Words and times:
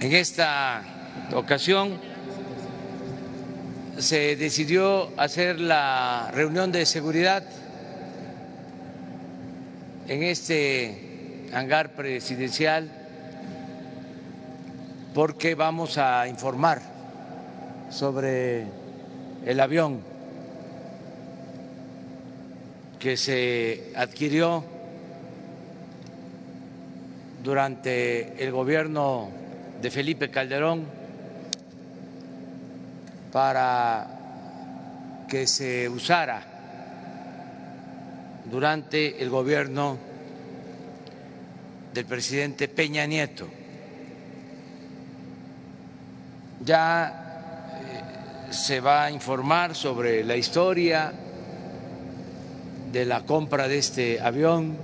En 0.00 0.14
esta 0.14 0.82
ocasión 1.34 1.98
se 3.98 4.34
decidió 4.36 5.10
hacer 5.18 5.60
la 5.60 6.30
reunión 6.32 6.72
de 6.72 6.86
seguridad 6.86 7.44
en 10.08 10.22
este 10.22 11.50
hangar 11.52 11.90
presidencial 11.94 12.90
porque 15.12 15.54
vamos 15.54 15.98
a 15.98 16.26
informar 16.28 16.80
sobre 17.90 18.64
el 19.44 19.60
avión 19.60 20.00
que 22.98 23.18
se 23.18 23.92
adquirió 23.94 24.64
durante 27.42 28.42
el 28.42 28.50
gobierno 28.50 29.40
de 29.80 29.90
Felipe 29.90 30.30
Calderón 30.30 30.84
para 33.32 34.06
que 35.28 35.46
se 35.46 35.88
usara 35.88 36.42
durante 38.50 39.22
el 39.22 39.30
gobierno 39.30 39.96
del 41.94 42.04
presidente 42.04 42.68
Peña 42.68 43.06
Nieto. 43.06 43.48
Ya 46.64 47.70
eh, 48.48 48.52
se 48.52 48.80
va 48.80 49.04
a 49.04 49.10
informar 49.10 49.74
sobre 49.74 50.24
la 50.24 50.36
historia 50.36 51.12
de 52.92 53.06
la 53.06 53.22
compra 53.22 53.68
de 53.68 53.78
este 53.78 54.20
avión 54.20 54.76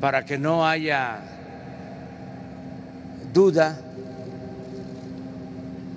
para 0.00 0.24
que 0.24 0.38
no 0.38 0.66
haya 0.66 1.35
duda 3.36 3.78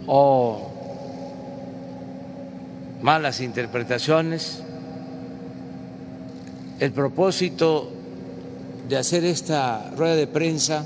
o 0.07 0.69
malas 3.01 3.39
interpretaciones. 3.39 4.61
El 6.81 6.91
propósito 6.91 7.89
de 8.89 8.97
hacer 8.97 9.23
esta 9.23 9.89
rueda 9.95 10.15
de 10.15 10.27
prensa 10.27 10.85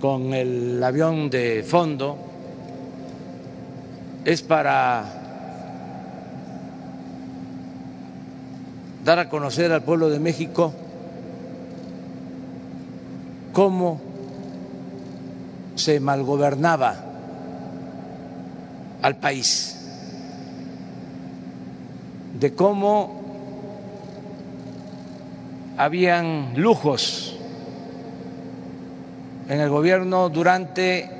con 0.00 0.34
el 0.34 0.82
avión 0.82 1.28
de 1.28 1.64
fondo 1.66 2.16
es 4.24 4.42
para 4.42 5.04
dar 9.04 9.18
a 9.18 9.28
conocer 9.28 9.72
al 9.72 9.82
pueblo 9.82 10.10
de 10.10 10.20
México 10.20 10.74
cómo 13.60 14.00
se 15.74 16.00
malgobernaba 16.00 16.96
al 19.02 19.16
país, 19.16 19.76
de 22.40 22.54
cómo 22.54 23.20
habían 25.76 26.54
lujos 26.56 27.36
en 29.50 29.60
el 29.60 29.68
gobierno 29.68 30.30
durante 30.30 31.10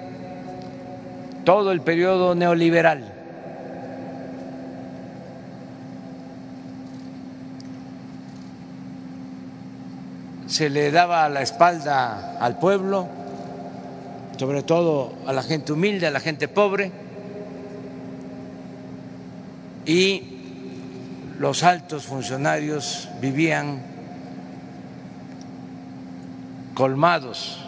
todo 1.44 1.72
el 1.72 1.82
periodo 1.82 2.34
neoliberal. 2.34 3.09
Se 10.50 10.68
le 10.68 10.90
daba 10.90 11.28
la 11.28 11.42
espalda 11.42 12.36
al 12.40 12.58
pueblo, 12.58 13.06
sobre 14.36 14.64
todo 14.64 15.12
a 15.24 15.32
la 15.32 15.44
gente 15.44 15.72
humilde, 15.72 16.08
a 16.08 16.10
la 16.10 16.18
gente 16.18 16.48
pobre, 16.48 16.90
y 19.86 20.24
los 21.38 21.62
altos 21.62 22.04
funcionarios 22.06 23.08
vivían 23.20 23.80
colmados 26.74 27.64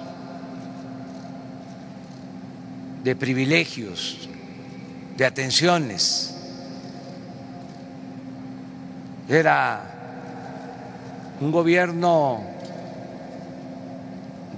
de 3.05 3.15
privilegios, 3.15 4.29
de 5.17 5.25
atenciones. 5.25 6.35
Era 9.29 9.83
un 11.41 11.53
gobierno 11.53 12.51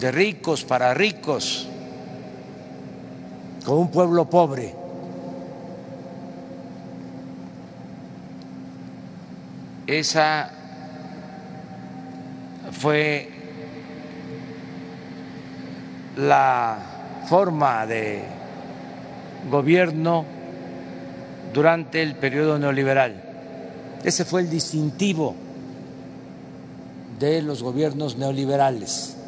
de 0.04 0.12
ricos 0.12 0.64
para 0.64 0.92
ricos, 0.92 1.66
con 3.64 3.78
un 3.78 3.90
pueblo 3.90 4.28
pobre. 4.28 4.74
Esa 9.86 10.50
fue 12.70 13.30
la 16.18 16.76
forma 17.26 17.86
de 17.86 18.24
gobierno 19.50 20.26
durante 21.54 22.02
el 22.02 22.14
periodo 22.14 22.58
neoliberal. 22.58 23.22
Ese 24.04 24.26
fue 24.26 24.42
el 24.42 24.50
distintivo 24.50 25.34
de 27.18 27.40
los 27.40 27.62
gobiernos 27.62 28.18
neoliberales. 28.18 29.23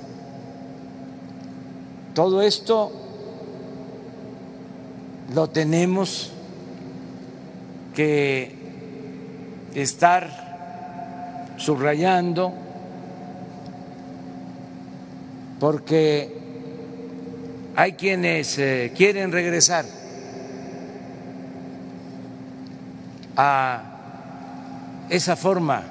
Todo 2.17 2.41
esto 2.41 2.91
lo 5.35 5.51
tenemos 5.51 6.33
que 7.95 8.55
estar 9.75 11.55
subrayando 11.59 12.55
porque 15.61 16.35
hay 17.77 17.93
quienes 17.93 18.59
eh, 18.61 18.95
quieren 18.97 19.31
regresar 19.31 19.85
a 23.37 23.83
esa 25.11 25.37
forma 25.37 25.83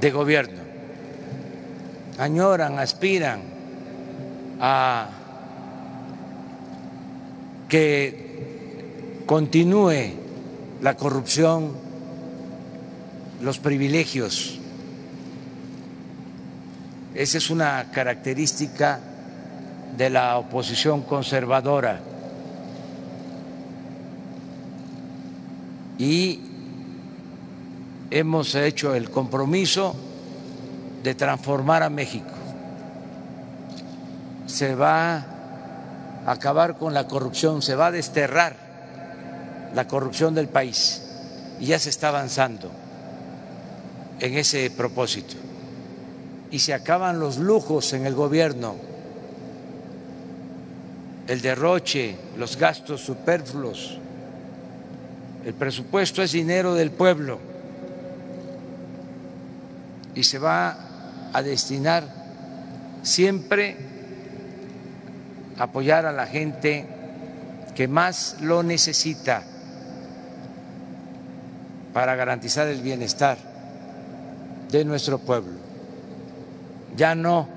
de 0.00 0.10
gobierno, 0.10 0.60
añoran, 2.18 2.80
aspiran 2.80 3.42
a 4.58 5.21
que 7.72 9.24
continúe 9.24 10.12
la 10.82 10.94
corrupción, 10.94 11.72
los 13.40 13.58
privilegios. 13.58 14.58
Esa 17.14 17.38
es 17.38 17.48
una 17.48 17.90
característica 17.90 19.00
de 19.96 20.10
la 20.10 20.36
oposición 20.36 21.00
conservadora. 21.00 21.98
Y 25.96 26.40
hemos 28.10 28.54
hecho 28.54 28.94
el 28.94 29.08
compromiso 29.08 29.94
de 31.02 31.14
transformar 31.14 31.82
a 31.82 31.88
México. 31.88 32.34
Se 34.46 34.74
va 34.74 35.31
acabar 36.26 36.76
con 36.76 36.94
la 36.94 37.06
corrupción, 37.06 37.62
se 37.62 37.74
va 37.74 37.86
a 37.86 37.90
desterrar 37.92 38.56
la 39.74 39.86
corrupción 39.88 40.34
del 40.34 40.48
país 40.48 41.02
y 41.60 41.66
ya 41.66 41.78
se 41.78 41.90
está 41.90 42.08
avanzando 42.08 42.70
en 44.20 44.36
ese 44.36 44.70
propósito. 44.70 45.34
Y 46.50 46.58
se 46.58 46.74
acaban 46.74 47.18
los 47.18 47.38
lujos 47.38 47.92
en 47.94 48.06
el 48.06 48.14
gobierno, 48.14 48.76
el 51.26 51.40
derroche, 51.40 52.16
los 52.36 52.56
gastos 52.56 53.00
superfluos. 53.00 53.98
El 55.44 55.54
presupuesto 55.54 56.22
es 56.22 56.32
dinero 56.32 56.74
del 56.74 56.90
pueblo 56.90 57.38
y 60.14 60.24
se 60.24 60.38
va 60.38 60.76
a 61.32 61.42
destinar 61.42 62.04
siempre 63.02 63.91
apoyar 65.58 66.06
a 66.06 66.12
la 66.12 66.26
gente 66.26 66.86
que 67.74 67.88
más 67.88 68.36
lo 68.40 68.62
necesita 68.62 69.42
para 71.92 72.14
garantizar 72.16 72.68
el 72.68 72.80
bienestar 72.80 73.38
de 74.70 74.84
nuestro 74.84 75.18
pueblo. 75.18 75.58
Ya 76.96 77.14
no 77.14 77.48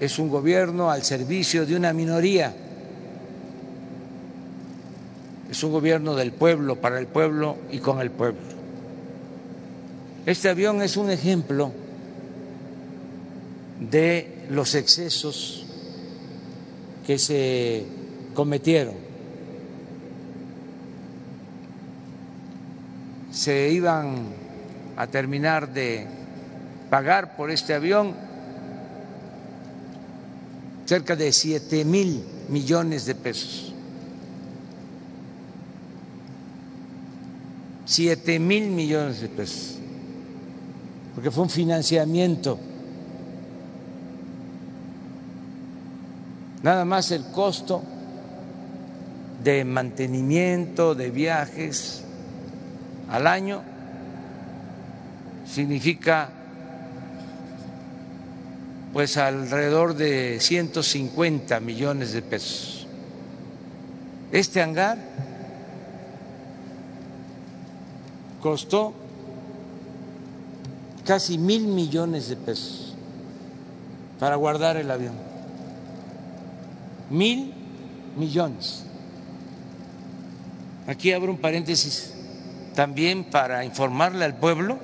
es 0.00 0.18
un 0.18 0.28
gobierno 0.28 0.90
al 0.90 1.02
servicio 1.02 1.66
de 1.66 1.76
una 1.76 1.92
minoría, 1.92 2.54
es 5.50 5.62
un 5.62 5.72
gobierno 5.72 6.14
del 6.14 6.32
pueblo, 6.32 6.76
para 6.76 6.98
el 6.98 7.06
pueblo 7.06 7.56
y 7.70 7.78
con 7.78 8.00
el 8.00 8.10
pueblo. 8.10 8.40
Este 10.26 10.48
avión 10.48 10.82
es 10.82 10.96
un 10.96 11.10
ejemplo 11.10 11.72
de 13.78 14.46
los 14.50 14.74
excesos 14.74 15.65
que 17.06 17.18
se 17.18 17.84
cometieron. 18.34 18.94
Se 23.30 23.70
iban 23.70 24.24
a 24.96 25.06
terminar 25.06 25.72
de 25.72 26.06
pagar 26.90 27.36
por 27.36 27.52
este 27.52 27.74
avión 27.74 28.14
cerca 30.84 31.14
de 31.14 31.30
siete 31.30 31.84
mil 31.84 32.24
millones 32.48 33.06
de 33.06 33.14
pesos. 33.14 33.72
Siete 37.84 38.40
mil 38.40 38.70
millones 38.70 39.20
de 39.20 39.28
pesos, 39.28 39.78
porque 41.14 41.30
fue 41.30 41.44
un 41.44 41.50
financiamiento. 41.50 42.58
Nada 46.66 46.84
más 46.84 47.12
el 47.12 47.22
costo 47.26 47.80
de 49.44 49.64
mantenimiento 49.64 50.96
de 50.96 51.12
viajes 51.12 52.02
al 53.08 53.28
año 53.28 53.62
significa 55.46 56.28
pues 58.92 59.16
alrededor 59.16 59.94
de 59.94 60.38
150 60.40 61.60
millones 61.60 62.12
de 62.12 62.22
pesos. 62.22 62.88
Este 64.32 64.60
hangar 64.60 64.98
costó 68.42 68.92
casi 71.04 71.38
mil 71.38 71.68
millones 71.68 72.28
de 72.28 72.34
pesos 72.34 72.96
para 74.18 74.34
guardar 74.34 74.76
el 74.76 74.90
avión. 74.90 75.25
Mil 77.10 77.52
millones. 78.16 78.84
Aquí 80.86 81.12
abro 81.12 81.32
un 81.32 81.38
paréntesis 81.38 82.14
también 82.74 83.24
para 83.24 83.64
informarle 83.64 84.24
al 84.24 84.36
pueblo 84.36 84.78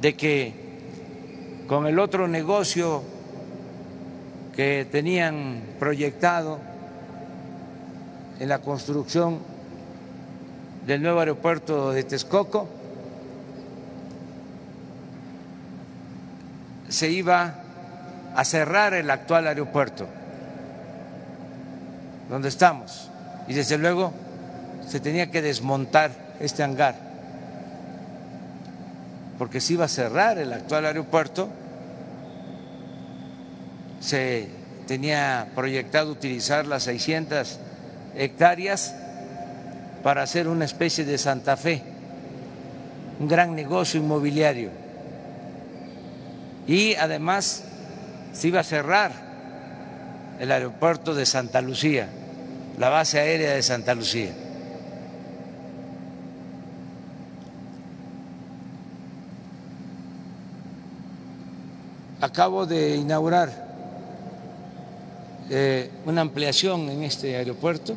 de 0.00 0.14
que 0.14 0.54
con 1.68 1.86
el 1.86 1.98
otro 1.98 2.26
negocio 2.26 3.02
que 4.54 4.86
tenían 4.90 5.62
proyectado 5.78 6.58
en 8.40 8.48
la 8.48 8.58
construcción 8.58 9.38
del 10.86 11.00
nuevo 11.00 11.20
aeropuerto 11.20 11.92
de 11.92 12.02
Texcoco, 12.02 12.68
se 16.88 17.10
iba 17.10 17.61
a 18.34 18.44
cerrar 18.44 18.94
el 18.94 19.10
actual 19.10 19.46
aeropuerto 19.46 20.06
donde 22.28 22.48
estamos 22.48 23.10
y 23.48 23.54
desde 23.54 23.78
luego 23.78 24.12
se 24.88 25.00
tenía 25.00 25.30
que 25.30 25.42
desmontar 25.42 26.10
este 26.40 26.62
hangar 26.62 27.12
porque 29.42 29.60
se 29.60 29.72
iba 29.72 29.86
a 29.86 29.88
cerrar 29.88 30.38
el 30.38 30.52
actual 30.52 30.86
aeropuerto, 30.86 31.48
se 33.98 34.48
tenía 34.86 35.48
proyectado 35.56 36.12
utilizar 36.12 36.64
las 36.64 36.84
600 36.84 37.58
hectáreas 38.14 38.94
para 40.04 40.22
hacer 40.22 40.46
una 40.46 40.64
especie 40.64 41.04
de 41.04 41.18
Santa 41.18 41.56
Fe, 41.56 41.82
un 43.18 43.26
gran 43.26 43.56
negocio 43.56 43.98
inmobiliario. 43.98 44.70
Y 46.68 46.94
además 46.94 47.64
se 48.32 48.48
iba 48.48 48.60
a 48.60 48.64
cerrar 48.64 49.12
el 50.40 50.50
aeropuerto 50.50 51.14
de 51.14 51.26
Santa 51.26 51.60
Lucía, 51.60 52.08
la 52.78 52.88
base 52.88 53.18
aérea 53.18 53.54
de 53.54 53.62
Santa 53.62 53.94
Lucía. 53.94 54.32
acabo 62.22 62.66
de 62.66 62.94
inaugurar 62.94 63.50
eh, 65.50 65.90
una 66.06 66.20
ampliación 66.20 66.88
en 66.88 67.02
este 67.02 67.36
aeropuerto, 67.36 67.94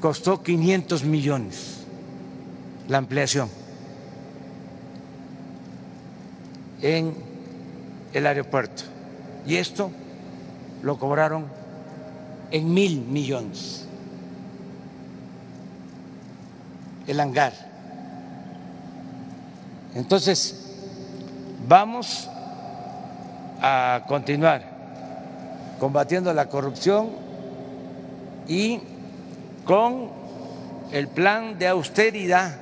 costó 0.00 0.40
500 0.40 1.04
millones 1.04 1.78
la 2.88 2.98
ampliación 2.98 3.50
en 6.82 7.29
el 8.12 8.26
aeropuerto. 8.26 8.84
Y 9.46 9.56
esto 9.56 9.90
lo 10.82 10.98
cobraron 10.98 11.46
en 12.50 12.72
mil 12.72 13.00
millones. 13.00 13.86
El 17.06 17.20
hangar. 17.20 17.52
Entonces, 19.94 20.60
Vamos 21.70 22.28
a 23.62 24.02
continuar 24.08 24.64
combatiendo 25.78 26.34
la 26.34 26.48
corrupción 26.48 27.10
y 28.48 28.80
con 29.64 30.08
el 30.90 31.06
plan 31.06 31.60
de 31.60 31.68
austeridad 31.68 32.56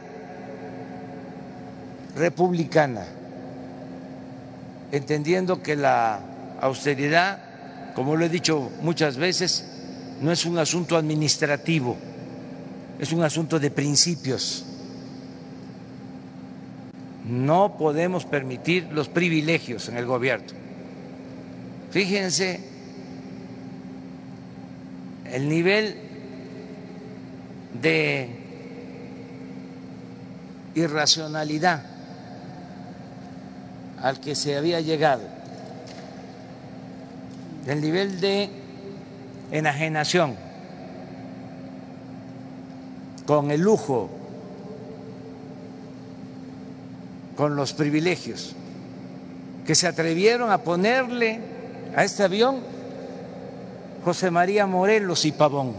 republicana, 2.17 3.07
entendiendo 4.93 5.63
que 5.63 5.77
la 5.77 6.21
austeridad, 6.61 7.39
como 7.95 8.17
lo 8.17 8.25
he 8.25 8.29
dicho 8.29 8.71
muchas 8.83 9.17
veces, 9.17 9.65
no 10.21 10.33
es 10.33 10.45
un 10.45 10.59
asunto 10.59 10.97
administrativo, 10.97 11.97
es 12.99 13.13
un 13.13 13.23
asunto 13.23 13.59
de 13.59 13.71
principios 13.71 14.65
no 17.29 17.77
podemos 17.77 18.25
permitir 18.25 18.89
los 18.91 19.09
privilegios 19.09 19.89
en 19.89 19.99
el 19.99 20.07
gobierno. 20.07 20.47
Fíjense 21.91 22.61
el 25.31 25.49
nivel 25.49 25.95
de 27.81 28.31
irracionalidad 30.75 31.98
al 34.03 34.21
que 34.21 34.35
se 34.35 34.57
había 34.57 34.81
llegado, 34.81 35.23
el 37.67 37.81
nivel 37.81 38.21
de 38.21 38.51
enajenación 39.51 40.37
con 43.27 43.51
el 43.51 43.61
lujo 43.61 44.11
con 47.37 47.55
los 47.55 47.73
privilegios, 47.73 48.57
que 49.65 49.77
se 49.77 49.87
atrevieron 49.87 50.51
a 50.51 50.59
ponerle 50.59 51.39
a 51.95 52.03
este 52.03 52.25
avión 52.25 52.61
José 54.05 54.31
María 54.31 54.67
Morelos 54.67 55.25
y 55.25 55.31
Pavón. 55.31 55.75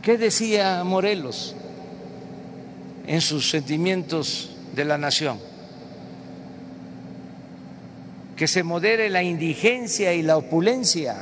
¿Qué 0.00 0.16
decía 0.16 0.82
Morelos 0.84 1.54
en 3.06 3.20
sus 3.20 3.50
sentimientos 3.50 4.56
de 4.74 4.84
la 4.84 4.98
nación? 4.98 5.38
Que 8.36 8.46
se 8.46 8.62
modere 8.62 9.10
la 9.10 9.22
indigencia 9.22 10.14
y 10.14 10.22
la 10.22 10.36
opulencia, 10.36 11.16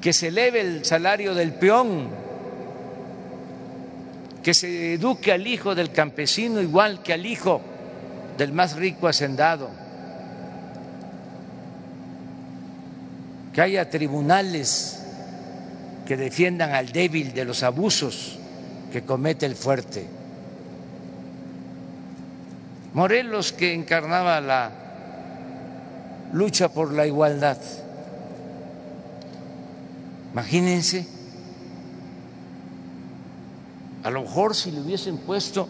que 0.00 0.12
se 0.12 0.28
eleve 0.28 0.60
el 0.60 0.84
salario 0.84 1.34
del 1.34 1.52
peón. 1.54 2.08
Que 4.42 4.54
se 4.54 4.94
eduque 4.94 5.32
al 5.32 5.44
hijo 5.44 5.74
del 5.74 5.90
campesino 5.90 6.62
igual 6.62 7.02
que 7.02 7.12
al 7.12 7.26
hijo 7.26 7.60
del 8.38 8.52
más 8.52 8.76
rico 8.76 9.08
hacendado, 9.08 9.68
que 13.52 13.60
haya 13.60 13.88
tribunales 13.88 15.05
que 16.06 16.16
defiendan 16.16 16.72
al 16.72 16.92
débil 16.92 17.34
de 17.34 17.44
los 17.44 17.62
abusos 17.62 18.38
que 18.92 19.02
comete 19.02 19.44
el 19.44 19.56
fuerte. 19.56 20.06
Morelos 22.94 23.52
que 23.52 23.74
encarnaba 23.74 24.40
la 24.40 24.70
lucha 26.32 26.68
por 26.68 26.92
la 26.92 27.06
igualdad. 27.06 27.58
Imagínense 30.32 31.06
a 34.06 34.10
lo 34.10 34.22
mejor 34.22 34.54
si 34.54 34.70
le 34.70 34.80
hubiesen 34.80 35.18
puesto 35.18 35.68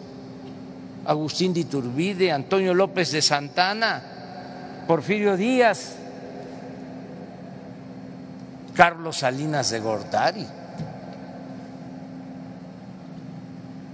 Agustín 1.05 1.55
de 1.55 1.61
Iturbide, 1.61 2.31
Antonio 2.31 2.73
López 2.75 3.11
de 3.11 3.21
Santana, 3.23 4.83
Porfirio 4.87 5.35
Díaz, 5.35 5.95
Carlos 8.77 9.17
Salinas 9.17 9.71
de 9.71 9.79
Gortari. 9.79 10.47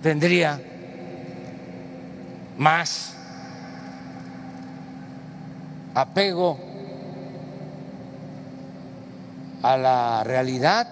tendría 0.04 0.60
más 2.58 3.14
apego 5.96 6.60
a 9.64 9.78
la 9.78 10.24
realidad, 10.26 10.90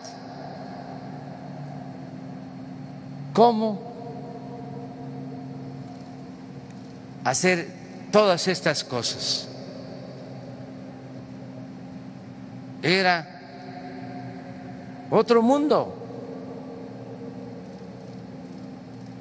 cómo 3.34 3.82
hacer 7.26 7.68
todas 8.14 8.48
estas 8.48 8.86
cosas. 8.86 9.50
Era 12.82 13.31
otro 15.12 15.42
mundo. 15.42 15.94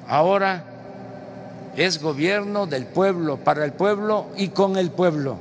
Ahora 0.07 0.63
es 1.75 2.01
gobierno 2.01 2.65
del 2.65 2.85
pueblo, 2.85 3.37
para 3.37 3.63
el 3.65 3.73
pueblo 3.73 4.27
y 4.37 4.49
con 4.49 4.77
el 4.77 4.89
pueblo. 4.91 5.37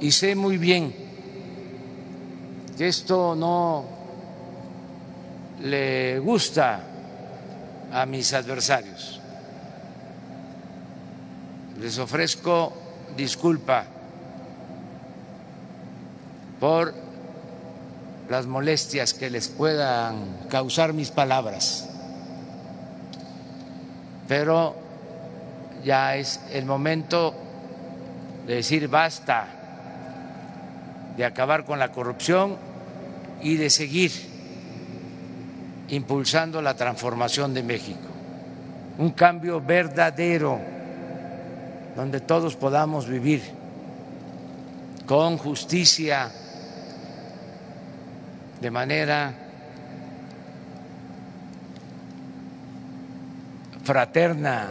Y 0.00 0.10
sé 0.12 0.34
muy 0.34 0.58
bien 0.58 0.94
que 2.76 2.88
esto 2.88 3.34
no 3.36 3.84
le 5.62 6.18
gusta 6.18 6.80
a 7.92 8.06
mis 8.06 8.32
adversarios. 8.32 9.20
Les 11.80 11.98
ofrezco 11.98 12.72
disculpa 13.16 13.84
por 16.58 17.03
las 18.28 18.46
molestias 18.46 19.14
que 19.14 19.30
les 19.30 19.48
puedan 19.48 20.46
causar 20.48 20.92
mis 20.92 21.10
palabras, 21.10 21.88
pero 24.28 24.74
ya 25.84 26.16
es 26.16 26.40
el 26.52 26.64
momento 26.64 27.34
de 28.46 28.56
decir 28.56 28.88
basta, 28.88 29.46
de 31.16 31.24
acabar 31.24 31.64
con 31.64 31.78
la 31.78 31.92
corrupción 31.92 32.56
y 33.42 33.56
de 33.56 33.70
seguir 33.70 34.10
impulsando 35.88 36.62
la 36.62 36.74
transformación 36.74 37.52
de 37.54 37.62
México, 37.62 38.08
un 38.98 39.10
cambio 39.10 39.60
verdadero 39.60 40.58
donde 41.94 42.20
todos 42.20 42.56
podamos 42.56 43.06
vivir 43.06 43.42
con 45.06 45.36
justicia, 45.36 46.30
de 48.64 48.70
manera 48.70 49.34
fraterna, 53.82 54.68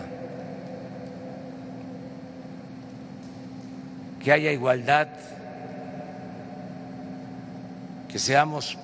que 4.19 4.31
haya 4.31 4.51
igualdad, 4.51 5.09
que 8.09 8.17
seamos 8.17 8.79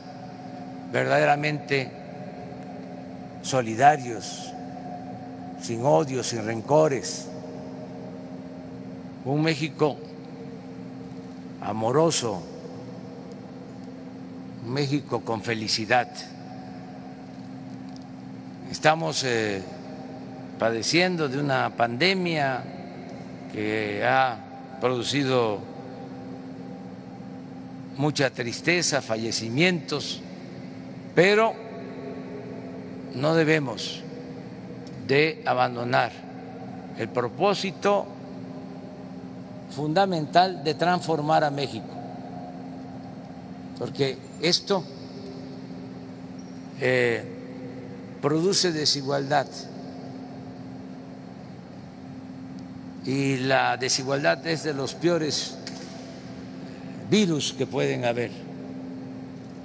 verdaderamente 0.94 1.90
solidarios, 3.42 4.54
sin 5.60 5.84
odios, 5.84 6.28
sin 6.28 6.46
rencores, 6.46 7.30
un 9.26 9.42
México 9.42 9.98
amoroso, 11.62 12.44
México 14.70 15.22
con 15.22 15.42
felicidad. 15.42 16.08
Estamos 18.72 19.24
eh, 19.24 19.62
padeciendo 20.60 21.28
de 21.28 21.40
una 21.40 21.72
pandemia 21.76 22.64
que 23.52 24.06
ha 24.06 24.38
producido 24.80 25.60
mucha 27.98 28.30
tristeza, 28.30 29.02
fallecimientos, 29.02 30.22
pero 31.16 31.54
no 33.16 33.34
debemos 33.36 34.04
de 35.08 35.42
abandonar 35.46 36.12
el 36.98 37.10
propósito 37.10 38.06
fundamental 39.72 40.64
de 40.64 40.76
transformar 40.76 41.44
a 41.44 41.50
México, 41.50 41.88
porque 43.78 44.29
esto 44.42 44.84
eh, 46.80 47.24
produce 48.22 48.72
desigualdad 48.72 49.48
y 53.06 53.38
la 53.38 53.78
desigualdad 53.78 54.46
es 54.46 54.64
de 54.64 54.74
los 54.74 54.94
peores 54.94 55.56
virus 57.10 57.54
que 57.54 57.66
pueden 57.66 58.06
haber. 58.06 58.32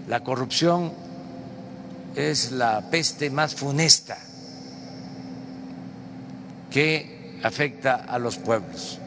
La 0.08 0.20
corrupción 0.20 0.92
es 2.14 2.52
la 2.52 2.90
peste 2.90 3.30
más 3.30 3.54
funesta 3.54 4.16
que 6.70 7.38
afecta 7.42 7.96
a 7.96 8.18
los 8.18 8.36
pueblos. 8.36 8.98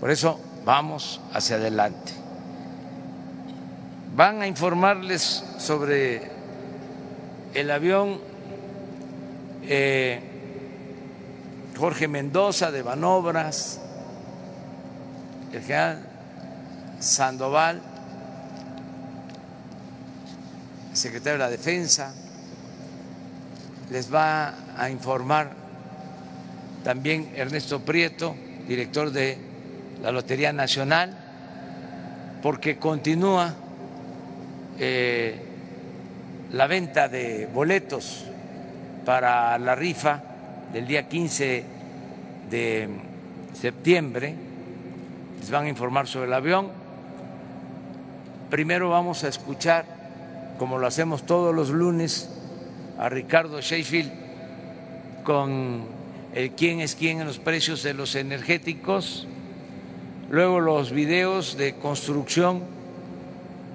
Por 0.00 0.10
eso 0.10 0.40
vamos 0.64 1.20
hacia 1.32 1.56
adelante. 1.56 2.21
Van 4.14 4.42
a 4.42 4.46
informarles 4.46 5.42
sobre 5.56 6.20
el 7.54 7.70
avión 7.70 8.20
eh, 9.62 10.20
Jorge 11.78 12.08
Mendoza 12.08 12.70
de 12.70 12.82
Banobras, 12.82 13.80
el 15.50 15.62
general 15.62 16.06
Sandoval, 17.00 17.80
secretario 20.92 21.38
de 21.38 21.44
la 21.44 21.50
Defensa, 21.50 22.12
les 23.90 24.12
va 24.12 24.54
a 24.76 24.90
informar 24.90 25.52
también 26.84 27.32
Ernesto 27.34 27.80
Prieto, 27.80 28.36
director 28.68 29.10
de 29.10 29.38
la 30.02 30.12
Lotería 30.12 30.52
Nacional, 30.52 31.16
porque 32.42 32.76
continúa 32.76 33.54
eh, 34.84 35.36
la 36.50 36.66
venta 36.66 37.08
de 37.08 37.46
boletos 37.46 38.24
para 39.04 39.56
la 39.56 39.76
rifa 39.76 40.20
del 40.72 40.88
día 40.88 41.08
15 41.08 41.64
de 42.50 42.88
septiembre. 43.52 44.34
Les 45.38 45.50
van 45.52 45.66
a 45.66 45.68
informar 45.68 46.08
sobre 46.08 46.26
el 46.26 46.32
avión. 46.32 46.66
Primero 48.50 48.90
vamos 48.90 49.22
a 49.22 49.28
escuchar, 49.28 49.84
como 50.58 50.78
lo 50.78 50.88
hacemos 50.88 51.24
todos 51.26 51.54
los 51.54 51.70
lunes, 51.70 52.28
a 52.98 53.08
Ricardo 53.08 53.60
Sheffield 53.60 54.10
con 55.22 55.84
el 56.34 56.50
quién 56.50 56.80
es 56.80 56.96
quién 56.96 57.20
en 57.20 57.28
los 57.28 57.38
precios 57.38 57.84
de 57.84 57.94
los 57.94 58.16
energéticos 58.16 59.28
luego 60.28 60.58
los 60.58 60.90
videos 60.90 61.56
de 61.56 61.74
construcción 61.74 62.81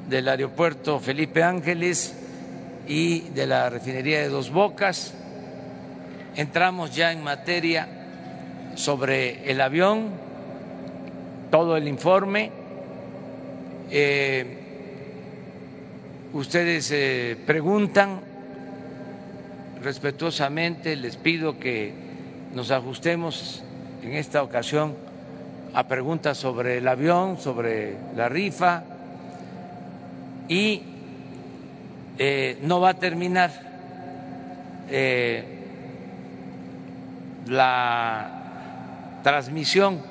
del 0.08 0.30
aeropuerto 0.30 1.00
Felipe 1.00 1.44
Ángeles 1.44 2.16
y 2.88 3.22
de 3.30 3.46
la 3.46 3.70
refinería 3.70 4.22
de 4.22 4.30
Dos 4.30 4.52
Bocas. 4.52 5.14
Entramos 6.36 6.96
ya 6.96 7.12
en 7.12 7.24
materia 7.24 7.88
sobre 8.76 9.52
el 9.52 9.60
avión, 9.60 10.12
todo 11.52 11.76
el 11.76 11.88
informe. 11.88 12.52
Eh, 13.92 14.58
ustedes 16.34 16.90
eh, 16.92 17.38
preguntan 17.46 18.22
respetuosamente, 19.82 20.96
les 20.96 21.18
pido 21.18 21.60
que 21.60 21.92
nos 22.54 22.72
ajustemos 22.72 23.62
en 24.04 24.14
esta 24.14 24.42
ocasión 24.42 24.96
a 25.74 25.86
preguntas 25.88 26.38
sobre 26.38 26.78
el 26.78 26.88
avión, 26.88 27.38
sobre 27.38 27.98
la 28.16 28.30
rifa 28.30 28.84
y 30.48 30.84
eh, 32.18 32.58
no 32.62 32.80
va 32.80 32.90
a 32.90 32.94
terminar 32.96 33.52
eh, 34.90 35.44
la 37.48 39.20
transmisión 39.24 40.02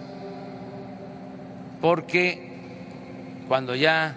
porque 1.80 2.46
cuando 3.48 3.74
ya 3.74 4.16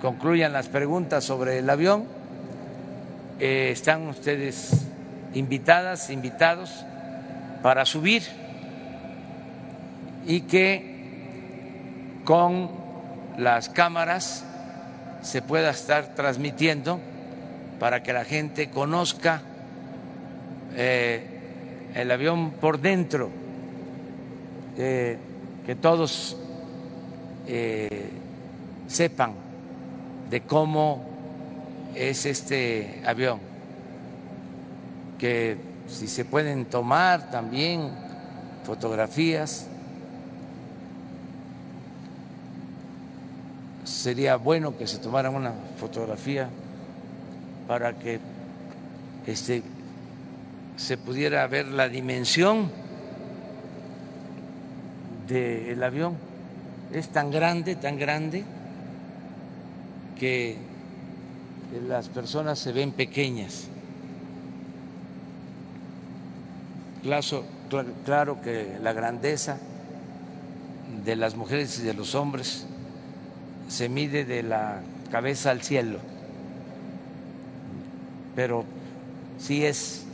concluyan 0.00 0.52
las 0.52 0.68
preguntas 0.68 1.24
sobre 1.24 1.58
el 1.58 1.70
avión, 1.70 2.06
eh, 3.38 3.70
están 3.72 4.06
ustedes 4.08 4.86
invitadas, 5.34 6.10
invitados 6.10 6.84
para 7.62 7.84
subir 7.84 8.22
y 10.26 10.42
que 10.42 12.20
con 12.24 12.70
las 13.38 13.68
cámaras 13.68 14.44
se 15.22 15.42
pueda 15.42 15.70
estar 15.70 16.14
transmitiendo 16.14 17.00
para 17.78 18.02
que 18.02 18.12
la 18.12 18.24
gente 18.24 18.70
conozca 18.70 19.42
eh, 20.76 21.90
el 21.94 22.10
avión 22.10 22.52
por 22.52 22.80
dentro, 22.80 23.30
que 24.76 25.76
todos 25.80 26.36
eh, 27.46 28.10
sepan 28.88 29.34
de 30.30 30.40
cómo 30.42 31.02
es 31.94 32.26
este 32.26 33.02
avión, 33.04 33.40
que 35.18 35.56
si 35.88 36.08
se 36.08 36.24
pueden 36.24 36.64
tomar 36.66 37.30
también 37.30 37.90
fotografías, 38.64 39.66
sería 44.02 44.34
bueno 44.34 44.76
que 44.76 44.88
se 44.88 44.98
tomaran 44.98 45.32
una 45.32 45.52
fotografía 45.76 46.48
para 47.68 47.92
que 47.92 48.18
este, 49.28 49.62
se 50.76 50.98
pudiera 50.98 51.46
ver 51.46 51.68
la 51.68 51.88
dimensión 51.88 52.68
del 55.28 55.80
avión. 55.84 56.16
Es 56.92 57.10
tan 57.10 57.30
grande, 57.30 57.76
tan 57.76 57.96
grande, 57.96 58.42
que 60.18 60.56
las 61.86 62.08
personas 62.08 62.58
se 62.58 62.72
ven 62.72 62.90
pequeñas. 62.90 63.68
Claro, 67.04 67.44
claro 68.04 68.42
que 68.42 68.78
la 68.82 68.92
grandeza 68.92 69.58
de 71.04 71.14
las 71.14 71.36
mujeres 71.36 71.78
y 71.78 71.82
de 71.82 71.94
los 71.94 72.16
hombres 72.16 72.66
se 73.72 73.88
mide 73.88 74.26
de 74.26 74.42
la 74.42 74.82
cabeza 75.10 75.50
al 75.50 75.62
cielo, 75.62 75.98
pero 78.36 78.66
sí 79.38 79.64
es 79.64 80.04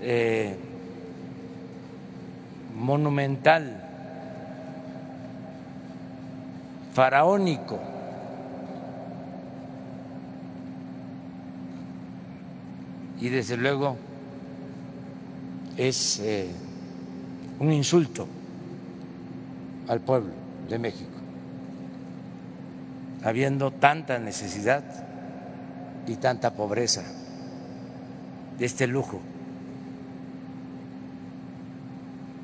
eh, 0.00 0.56
monumental, 2.76 3.82
faraónico. 6.94 7.80
Y 13.18 13.30
desde 13.30 13.56
luego 13.56 13.96
es 15.76 16.20
eh, 16.20 16.48
un 17.58 17.72
insulto 17.72 18.28
al 19.88 20.00
pueblo 20.00 20.30
de 20.68 20.78
México, 20.78 21.15
habiendo 23.26 23.72
tanta 23.72 24.20
necesidad 24.20 24.84
y 26.06 26.14
tanta 26.14 26.52
pobreza 26.52 27.02
de 28.56 28.64
este 28.64 28.86
lujo. 28.86 29.20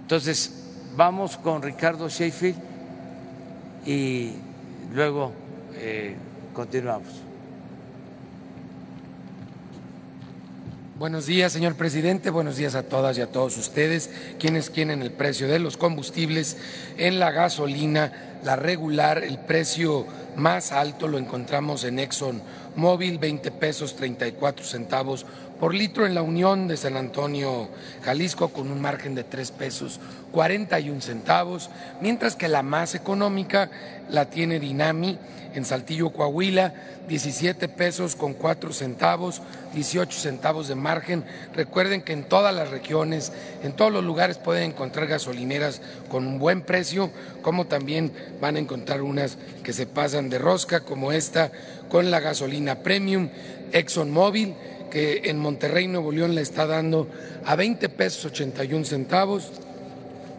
Entonces, 0.02 0.52
vamos 0.96 1.36
con 1.36 1.62
Ricardo 1.62 2.08
Sheffield 2.08 2.56
y 3.86 4.32
luego 4.92 5.32
eh, 5.76 6.16
continuamos. 6.52 7.22
Buenos 10.98 11.26
días, 11.26 11.52
señor 11.52 11.76
presidente. 11.76 12.30
Buenos 12.30 12.56
días 12.56 12.74
a 12.74 12.82
todas 12.82 13.16
y 13.18 13.20
a 13.20 13.26
todos 13.28 13.56
ustedes, 13.56 14.10
quienes 14.38 14.68
quieren 14.68 15.02
el 15.02 15.12
precio 15.12 15.48
de 15.48 15.58
los 15.58 15.76
combustibles. 15.76 16.56
En 16.96 17.18
la 17.18 17.30
gasolina, 17.30 18.38
la 18.44 18.56
regular, 18.56 19.24
el 19.24 19.38
precio 19.38 20.06
más 20.36 20.72
alto 20.72 21.08
lo 21.08 21.18
encontramos 21.18 21.84
en 21.84 21.98
Exxon 21.98 22.42
Móvil, 22.76 23.18
20 23.18 23.50
pesos 23.52 23.96
34 23.96 24.64
centavos 24.64 25.26
por 25.62 25.75
litro 25.75 26.07
en 26.07 26.16
la 26.16 26.23
Unión 26.23 26.66
de 26.66 26.76
San 26.76 26.97
Antonio, 26.97 27.69
Jalisco, 28.02 28.49
con 28.49 28.73
un 28.73 28.81
margen 28.81 29.14
de 29.14 29.23
3 29.23 29.52
pesos 29.52 30.00
41 30.33 31.00
centavos, 31.00 31.71
mientras 32.00 32.34
que 32.34 32.49
la 32.49 32.65
más 32.65 32.97
económica 32.97 33.71
la 34.10 34.25
tiene 34.25 34.58
Dinami 34.58 35.21
en 35.54 35.65
Saltillo, 35.65 36.10
Coahuila, 36.10 36.75
17 37.06 37.69
pesos 37.69 38.17
con 38.17 38.34
4 38.34 38.73
centavos, 38.73 39.41
18 39.73 40.19
centavos 40.19 40.67
de 40.67 40.75
margen. 40.75 41.25
Recuerden 41.54 42.02
que 42.02 42.13
en 42.13 42.25
todas 42.25 42.52
las 42.52 42.71
regiones, 42.71 43.32
en 43.63 43.73
todos 43.73 43.93
los 43.93 44.02
lugares 44.02 44.39
pueden 44.39 44.71
encontrar 44.71 45.06
gasolineras 45.06 45.80
con 46.08 46.26
un 46.26 46.41
buen 46.41 46.63
precio, 46.63 47.13
como 47.41 47.69
también 47.69 48.13
van 48.41 48.56
a 48.56 48.58
encontrar 48.58 49.00
unas 49.02 49.39
que 49.63 49.73
se 49.73 49.86
pasan 49.86 50.28
de 50.28 50.41
rosca, 50.41 50.80
como 50.80 51.13
esta, 51.13 51.52
con 51.89 52.10
la 52.10 52.19
gasolina 52.19 52.80
premium 52.80 53.28
ExxonMobil, 53.73 54.54
que 54.93 55.23
en 55.25 55.39
Monterrey, 55.39 55.89
Nuevo 55.89 56.13
León, 56.13 56.35
le 56.35 56.43
está 56.43 56.67
dando 56.67 57.09
a 57.47 57.57
20 57.57 57.89
pesos 57.89 58.26
81 58.26 58.85
centavos 58.85 59.50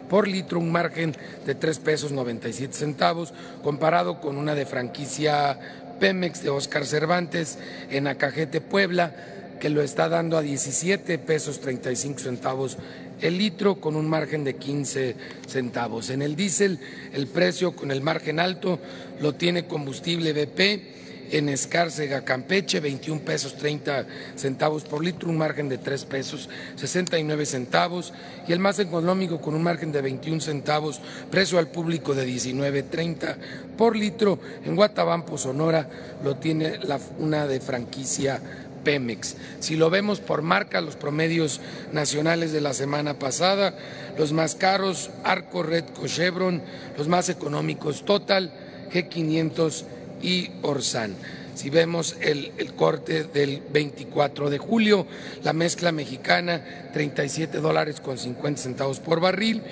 por 0.08 0.28
litro, 0.28 0.60
un 0.60 0.70
margen 0.70 1.16
de 1.44 1.56
3 1.56 1.80
pesos 1.80 2.12
97 2.12 2.72
centavos, 2.72 3.34
comparado 3.64 4.20
con 4.20 4.36
una 4.36 4.54
de 4.54 4.64
franquicia 4.64 5.58
Pemex 5.98 6.44
de 6.44 6.50
Oscar 6.50 6.86
Cervantes 6.86 7.58
en 7.90 8.06
Acajete, 8.06 8.60
Puebla, 8.60 9.12
que 9.58 9.70
lo 9.70 9.82
está 9.82 10.08
dando 10.08 10.36
a 10.38 10.42
17 10.42 11.18
pesos 11.18 11.60
35 11.60 12.20
centavos 12.20 12.78
el 13.20 13.38
litro 13.38 13.80
con 13.80 13.96
un 13.96 14.08
margen 14.08 14.44
de 14.44 14.54
15 14.54 15.16
centavos. 15.48 16.10
En 16.10 16.22
el 16.22 16.36
diésel, 16.36 16.78
el 17.12 17.26
precio 17.26 17.74
con 17.74 17.90
el 17.90 18.02
margen 18.02 18.38
alto 18.38 18.78
lo 19.20 19.34
tiene 19.34 19.66
combustible 19.66 20.32
BP 20.32 21.03
en 21.30 21.48
Escárcega, 21.48 22.24
Campeche, 22.24 22.80
21 22.80 23.22
pesos 23.22 23.56
30 23.56 24.06
centavos 24.36 24.84
por 24.84 25.04
litro, 25.04 25.28
un 25.28 25.38
margen 25.38 25.68
de 25.68 25.78
3 25.78 26.04
pesos 26.04 26.48
69 26.76 27.46
centavos, 27.46 28.12
y 28.46 28.52
el 28.52 28.58
más 28.58 28.78
económico 28.78 29.40
con 29.40 29.54
un 29.54 29.62
margen 29.62 29.92
de 29.92 30.02
21 30.02 30.40
centavos, 30.40 31.00
precio 31.30 31.58
al 31.58 31.68
público 31.68 32.14
de 32.14 32.26
19.30 32.26 33.36
por 33.76 33.96
litro, 33.96 34.38
en 34.64 34.76
Guatabampo, 34.76 35.38
Sonora, 35.38 35.88
lo 36.22 36.36
tiene 36.36 36.78
la, 36.78 36.98
una 37.18 37.46
de 37.46 37.60
franquicia 37.60 38.40
Pemex. 38.84 39.36
Si 39.60 39.76
lo 39.76 39.90
vemos 39.90 40.20
por 40.20 40.42
marca, 40.42 40.80
los 40.80 40.96
promedios 40.96 41.60
nacionales 41.92 42.52
de 42.52 42.60
la 42.60 42.74
semana 42.74 43.18
pasada, 43.18 43.74
los 44.18 44.32
más 44.32 44.54
caros, 44.54 45.10
Arco, 45.24 45.62
Redco, 45.62 46.06
Chevron, 46.06 46.62
los 46.96 47.08
más 47.08 47.28
económicos, 47.28 48.04
Total, 48.04 48.52
G500 48.92 49.84
y 50.24 50.50
Orsan. 50.62 51.14
Si 51.54 51.70
vemos 51.70 52.16
el, 52.20 52.50
corte 52.74 53.22
del 53.24 53.62
24 53.72 54.50
de 54.50 54.58
julio, 54.58 55.06
la 55.44 55.52
mezcla 55.52 55.92
mexicana 55.92 56.90
37 56.92 57.58
dólares 57.58 58.00
con 58.00 58.18
50 58.18 58.60
centavos 58.60 58.98
por 58.98 59.20
barril 59.20 59.62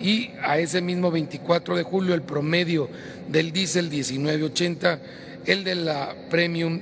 y 0.00 0.30
a 0.42 0.58
ese 0.58 0.80
mismo 0.80 1.10
24 1.10 1.76
de 1.76 1.82
julio 1.82 2.14
el 2.14 2.22
promedio 2.22 2.88
del 3.28 3.50
diésel 3.50 3.90
19.80, 3.90 4.98
el 5.46 5.64
de 5.64 5.74
la 5.74 6.14
premium 6.30 6.80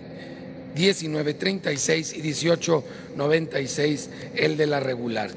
19.36 0.77 2.17
y 2.17 2.23
18.96 2.23 4.09
el 4.37 4.59
de 4.59 4.67
la 4.67 4.81
regular 4.81 5.31